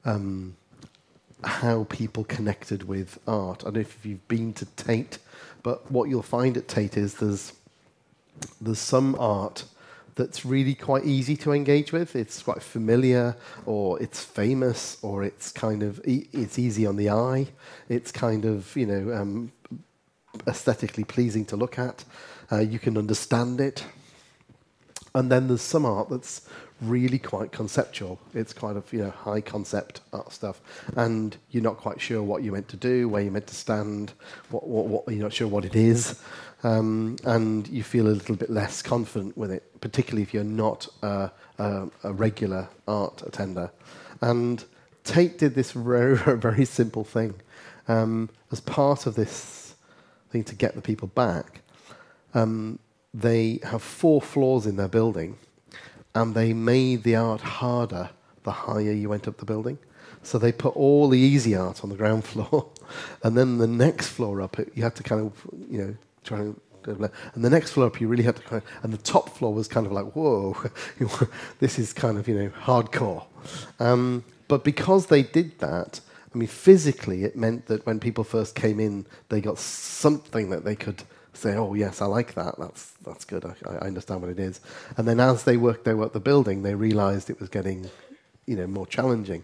um, 0.06 0.56
how 1.44 1.86
people 1.90 2.24
connected 2.24 2.88
with 2.88 3.20
art. 3.28 3.62
I 3.62 3.66
don't 3.66 3.74
know 3.76 3.80
if 3.82 4.06
you've 4.06 4.28
been 4.28 4.54
to 4.54 4.66
Tate, 4.66 5.20
but 5.62 5.92
what 5.92 6.10
you'll 6.10 6.24
find 6.24 6.56
at 6.58 6.68
Tate 6.68 6.98
is 6.98 7.16
there's 7.16 7.54
there's 8.62 8.80
some 8.80 9.16
art 9.20 9.66
that's 10.16 10.46
really 10.46 10.76
quite 10.76 11.04
easy 11.06 11.36
to 11.36 11.52
engage 11.52 11.92
with. 11.92 12.16
It's 12.16 12.42
quite 12.42 12.64
familiar, 12.64 13.36
or 13.66 14.02
it's 14.02 14.24
famous, 14.24 14.98
or 15.02 15.24
it's 15.24 15.52
kind 15.52 15.84
of 15.84 16.02
e- 16.08 16.28
it's 16.32 16.58
easy 16.58 16.86
on 16.86 16.96
the 16.96 17.10
eye. 17.10 17.48
It's 17.90 18.12
kind 18.12 18.46
of 18.46 18.76
you 18.76 18.86
know 18.86 19.14
um, 19.14 19.52
aesthetically 20.48 21.04
pleasing 21.04 21.46
to 21.46 21.58
look 21.58 21.78
at. 21.78 22.04
Uh, 22.52 22.60
you 22.60 22.80
can 22.80 22.98
understand 22.98 23.60
it. 23.60 23.86
And 25.14 25.32
then 25.32 25.48
there's 25.48 25.62
some 25.62 25.86
art 25.86 26.10
that's 26.10 26.48
really 26.90 27.20
quite 27.20 27.52
conceptual. 27.52 28.20
It's 28.34 28.54
kind 28.54 28.78
of 28.78 28.92
you 28.94 29.04
know 29.04 29.10
high 29.10 29.42
concept 29.42 30.02
art 30.14 30.32
stuff, 30.32 30.62
and 30.96 31.36
you're 31.52 31.64
not 31.64 31.78
quite 31.78 32.02
sure 32.02 32.24
what 32.24 32.44
you're 32.44 32.54
meant 32.54 32.70
to 32.70 32.78
do, 32.78 33.10
where 33.10 33.22
you're 33.22 33.32
meant 33.32 33.48
to 33.48 33.56
stand, 33.56 34.14
what, 34.50 34.68
what, 34.68 34.88
what 34.88 35.04
you're 35.10 35.24
not 35.24 35.34
sure 35.34 35.48
what 35.48 35.66
it 35.66 35.76
is, 35.76 36.20
um, 36.64 37.18
and 37.24 37.68
you 37.68 37.84
feel 37.84 38.08
a 38.08 38.10
little 38.10 38.36
bit 38.36 38.50
less 38.50 38.82
confident 38.82 39.38
with 39.38 39.52
it, 39.52 39.82
particularly 39.82 40.24
if 40.24 40.34
you're 40.34 40.44
not 40.44 40.88
uh, 41.04 41.30
a, 41.58 41.88
a 42.04 42.14
regular 42.14 42.70
art 42.88 43.22
attender. 43.26 43.72
And 44.22 44.64
Tate 45.04 45.38
did 45.38 45.56
this 45.56 45.72
very 45.74 46.18
very 46.18 46.66
simple 46.66 47.04
thing 47.04 47.36
um, 47.88 48.30
as 48.52 48.60
part 48.60 49.06
of 49.06 49.16
this 49.16 49.76
thing 50.30 50.44
to 50.44 50.56
get 50.56 50.76
the 50.76 50.82
people 50.82 51.08
back. 51.08 51.62
Um, 52.34 52.80
they 53.14 53.60
have 53.64 53.82
four 53.82 54.22
floors 54.22 54.66
in 54.66 54.76
their 54.76 54.90
building, 54.90 55.38
and 56.16 56.34
they 56.34 56.54
made 56.54 57.04
the 57.04 57.16
art 57.16 57.42
harder 57.42 58.10
the 58.46 58.52
higher 58.52 58.92
you 58.94 59.10
went 59.10 59.28
up 59.28 59.38
the 59.38 59.46
building. 59.46 59.78
So 60.24 60.40
they 60.40 60.52
put 60.52 60.76
all 60.76 61.10
the 61.10 61.20
easy 61.20 61.56
art 61.56 61.84
on 61.84 61.90
the 61.90 61.96
ground 61.96 62.24
floor, 62.32 62.70
and 63.24 63.38
then 63.38 63.58
the 63.58 63.68
next 63.68 64.08
floor 64.08 64.42
up, 64.42 64.58
you 64.74 64.84
had 64.84 64.96
to 64.96 65.04
kind 65.04 65.22
of, 65.22 65.48
you 65.70 65.80
know, 65.80 65.96
try 66.24 66.40
and. 66.40 66.60
And 66.88 67.44
the 67.44 67.50
next 67.50 67.72
floor 67.72 67.88
up, 67.88 68.00
you 68.00 68.08
really 68.08 68.22
had 68.22 68.36
to 68.36 68.44
kind 68.44 68.62
of, 68.62 68.84
and 68.84 68.94
the 68.94 69.00
top 69.00 69.36
floor 69.36 69.52
was 69.52 69.68
kind 69.68 69.88
of 69.88 69.92
like, 69.92 70.16
whoa, 70.16 70.56
this 71.60 71.80
is 71.80 71.94
kind 71.94 72.20
of, 72.20 72.28
you 72.28 72.36
know, 72.36 72.50
hardcore. 72.50 73.26
Um, 73.80 74.24
but 74.48 74.64
because 74.64 75.08
they 75.08 75.24
did 75.24 75.58
that, 75.58 76.00
I 76.32 76.38
mean, 76.38 76.48
physically, 76.48 77.24
it 77.24 77.36
meant 77.36 77.66
that 77.66 77.88
when 77.88 78.00
people 78.00 78.24
first 78.24 78.54
came 78.54 78.80
in, 78.80 79.08
they 79.30 79.42
got 79.42 79.58
something 79.58 80.52
that 80.52 80.64
they 80.64 80.76
could 80.76 81.02
say, 81.36 81.56
"Oh, 81.56 81.74
yes, 81.74 82.02
I 82.02 82.06
like 82.06 82.34
that. 82.36 82.56
That's 82.58 82.92
that's 83.04 83.26
good. 83.26 83.46
I, 83.46 83.54
I 83.70 83.88
understand 83.88 84.22
what 84.22 84.32
it 84.32 84.40
is." 84.40 84.62
And 84.98 85.08
then 85.08 85.20
as 85.20 85.44
they 85.44 85.58
worked 85.58 85.86
their 85.86 85.98
way 85.98 86.06
up 86.06 86.14
the 86.14 86.20
building, 86.20 86.64
they 86.64 86.76
realised 86.76 87.30
it 87.30 87.40
was 87.40 87.50
getting, 87.50 87.90
you 88.46 88.56
know, 88.56 88.68
more 88.68 88.88
challenging. 88.88 89.44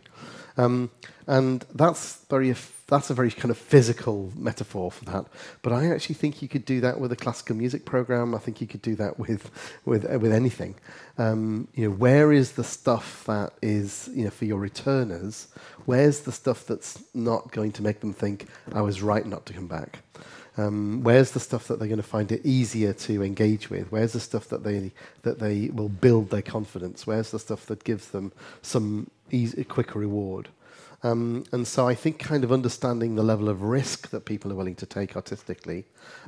Um, 0.57 0.91
and 1.27 1.65
that's 1.73 2.25
very 2.29 2.53
that's 2.87 3.09
a 3.09 3.13
very 3.13 3.31
kind 3.31 3.49
of 3.49 3.57
physical 3.57 4.31
metaphor 4.35 4.91
for 4.91 5.05
that. 5.05 5.25
But 5.61 5.71
I 5.71 5.87
actually 5.87 6.15
think 6.15 6.41
you 6.41 6.49
could 6.49 6.65
do 6.65 6.81
that 6.81 6.99
with 6.99 7.13
a 7.13 7.15
classical 7.15 7.55
music 7.55 7.85
program. 7.85 8.35
I 8.35 8.37
think 8.37 8.59
you 8.59 8.67
could 8.67 8.81
do 8.81 8.95
that 8.95 9.17
with 9.17 9.49
with 9.85 10.13
uh, 10.13 10.19
with 10.19 10.33
anything. 10.33 10.75
Um, 11.17 11.69
you 11.73 11.85
know, 11.85 11.95
where 11.95 12.33
is 12.33 12.53
the 12.53 12.65
stuff 12.65 13.23
that 13.27 13.53
is 13.61 14.09
you 14.13 14.25
know 14.25 14.29
for 14.29 14.45
your 14.45 14.59
returners? 14.59 15.47
Where's 15.85 16.21
the 16.21 16.31
stuff 16.31 16.65
that's 16.65 17.01
not 17.13 17.51
going 17.51 17.71
to 17.73 17.81
make 17.81 18.01
them 18.01 18.13
think 18.13 18.47
I 18.73 18.81
was 18.81 19.01
right 19.01 19.25
not 19.25 19.45
to 19.45 19.53
come 19.53 19.67
back? 19.67 19.99
Um, 20.57 21.01
where's 21.01 21.31
the 21.31 21.39
stuff 21.39 21.67
that 21.67 21.79
they're 21.79 21.87
going 21.87 21.97
to 21.97 22.03
find 22.03 22.31
it 22.31 22.45
easier 22.45 22.93
to 22.93 23.23
engage 23.23 23.69
with? 23.69 23.91
Where's 23.91 24.13
the 24.13 24.19
stuff 24.19 24.49
that 24.49 24.63
they 24.63 24.91
that 25.21 25.39
they 25.39 25.69
will 25.69 25.89
build 25.89 26.29
their 26.29 26.41
confidence? 26.41 27.07
Where's 27.07 27.31
the 27.31 27.39
stuff 27.39 27.65
that 27.67 27.83
gives 27.83 28.09
them 28.09 28.33
some 28.61 29.09
easy, 29.31 29.63
quicker 29.63 29.99
reward? 29.99 30.49
Um, 31.03 31.45
and 31.51 31.67
so 31.67 31.87
I 31.87 31.95
think 31.95 32.19
kind 32.19 32.43
of 32.43 32.51
understanding 32.51 33.15
the 33.15 33.23
level 33.23 33.49
of 33.49 33.63
risk 33.63 34.09
that 34.09 34.25
people 34.25 34.51
are 34.51 34.55
willing 34.55 34.75
to 34.75 34.85
take 34.85 35.15
artistically 35.15 35.85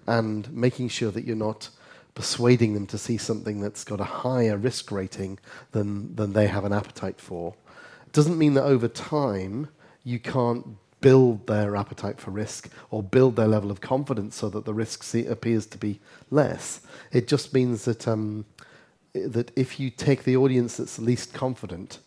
and 0.07 0.51
making 0.51 0.89
sure 0.89 1.11
that 1.11 1.25
you're 1.25 1.35
not 1.35 1.69
persuading 2.15 2.73
them 2.73 2.87
to 2.87 2.97
see 2.97 3.17
something 3.17 3.59
that's 3.59 3.83
got 3.83 3.99
a 3.99 4.03
higher 4.03 4.57
risk 4.57 4.91
rating 4.91 5.37
than, 5.71 6.15
than 6.15 6.33
they 6.33 6.47
have 6.47 6.65
an 6.65 6.73
appetite 6.73 7.19
for 7.19 7.55
doesn't 8.13 8.37
mean 8.37 8.53
that 8.53 8.63
over 8.63 8.87
time 8.87 9.67
you 10.03 10.19
can't 10.19 10.77
build 11.03 11.45
their 11.47 11.75
appetite 11.75 12.19
for 12.19 12.31
risk 12.31 12.69
or 12.89 13.03
build 13.03 13.35
their 13.35 13.47
level 13.47 13.69
of 13.69 13.81
confidence 13.81 14.35
so 14.37 14.49
that 14.49 14.65
the 14.65 14.73
risk 14.73 15.03
see, 15.03 15.25
appears 15.27 15.65
to 15.67 15.77
be 15.77 15.99
less. 16.31 16.81
It 17.11 17.27
just 17.27 17.53
means 17.53 17.85
that 17.85 18.07
um, 18.07 18.45
that 19.13 19.51
if 19.55 19.79
you 19.79 19.91
take 19.91 20.23
the 20.23 20.37
audience 20.37 20.77
that's 20.77 20.97
least 20.97 21.33
confident 21.33 21.99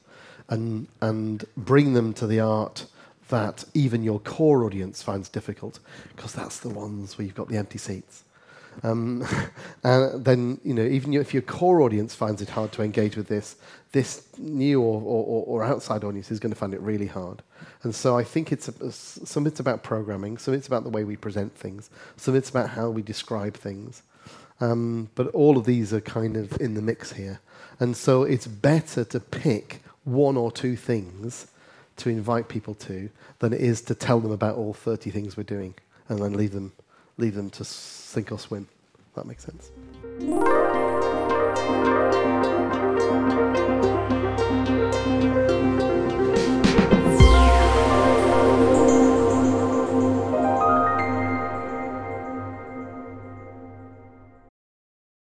and 0.48 0.88
and 1.00 1.44
bring 1.56 1.92
them 1.92 2.12
to 2.14 2.26
the 2.26 2.40
art 2.40 2.86
that 3.28 3.64
even 3.74 4.02
your 4.02 4.20
core 4.20 4.64
audience 4.64 5.02
finds 5.02 5.28
difficult, 5.28 5.78
because 6.14 6.32
that's 6.32 6.60
the 6.60 6.68
ones 6.68 7.18
where 7.18 7.26
you've 7.26 7.34
got 7.34 7.48
the 7.48 7.56
empty 7.56 7.78
seats. 7.78 8.24
Um, 8.82 9.26
and 9.84 10.24
then, 10.24 10.60
you 10.64 10.74
know, 10.74 10.84
even 10.84 11.14
if 11.14 11.32
your 11.32 11.42
core 11.42 11.80
audience 11.80 12.14
finds 12.14 12.42
it 12.42 12.50
hard 12.50 12.72
to 12.72 12.82
engage 12.82 13.16
with 13.16 13.28
this, 13.28 13.56
this 13.92 14.26
new 14.38 14.80
or, 14.80 15.00
or, 15.00 15.44
or 15.46 15.64
outside 15.64 16.04
audience 16.04 16.30
is 16.30 16.38
going 16.38 16.52
to 16.52 16.58
find 16.58 16.74
it 16.74 16.80
really 16.80 17.06
hard. 17.06 17.42
And 17.82 17.94
so 17.94 18.18
I 18.18 18.24
think 18.24 18.52
it's 18.52 18.68
a, 18.68 18.92
some 18.92 19.46
it's 19.46 19.60
about 19.60 19.82
programming, 19.82 20.38
some 20.38 20.54
it's 20.54 20.66
about 20.66 20.84
the 20.84 20.90
way 20.90 21.04
we 21.04 21.16
present 21.16 21.54
things, 21.54 21.90
some 22.16 22.34
it's 22.34 22.50
about 22.50 22.70
how 22.70 22.90
we 22.90 23.02
describe 23.02 23.54
things. 23.54 24.02
Um, 24.60 25.10
but 25.14 25.28
all 25.28 25.58
of 25.58 25.66
these 25.66 25.92
are 25.92 26.00
kind 26.00 26.36
of 26.36 26.60
in 26.60 26.74
the 26.74 26.82
mix 26.82 27.12
here. 27.12 27.40
And 27.78 27.96
so 27.96 28.22
it's 28.22 28.46
better 28.46 29.04
to 29.04 29.20
pick 29.20 29.82
one 30.04 30.36
or 30.36 30.50
two 30.50 30.76
things 30.76 31.48
to 31.96 32.08
invite 32.08 32.48
people 32.48 32.74
to 32.74 33.10
than 33.38 33.52
it 33.52 33.60
is 33.60 33.80
to 33.82 33.94
tell 33.94 34.20
them 34.20 34.32
about 34.32 34.56
all 34.56 34.72
30 34.72 35.10
things 35.10 35.36
we're 35.36 35.42
doing 35.42 35.74
and 36.08 36.18
then 36.20 36.34
leave 36.34 36.52
them, 36.52 36.72
leave 37.18 37.34
them 37.34 37.50
to 37.50 37.64
sink 37.64 38.32
or 38.32 38.38
swim. 38.38 38.68
That 39.14 39.26
makes 39.26 39.44
sense. 39.44 39.72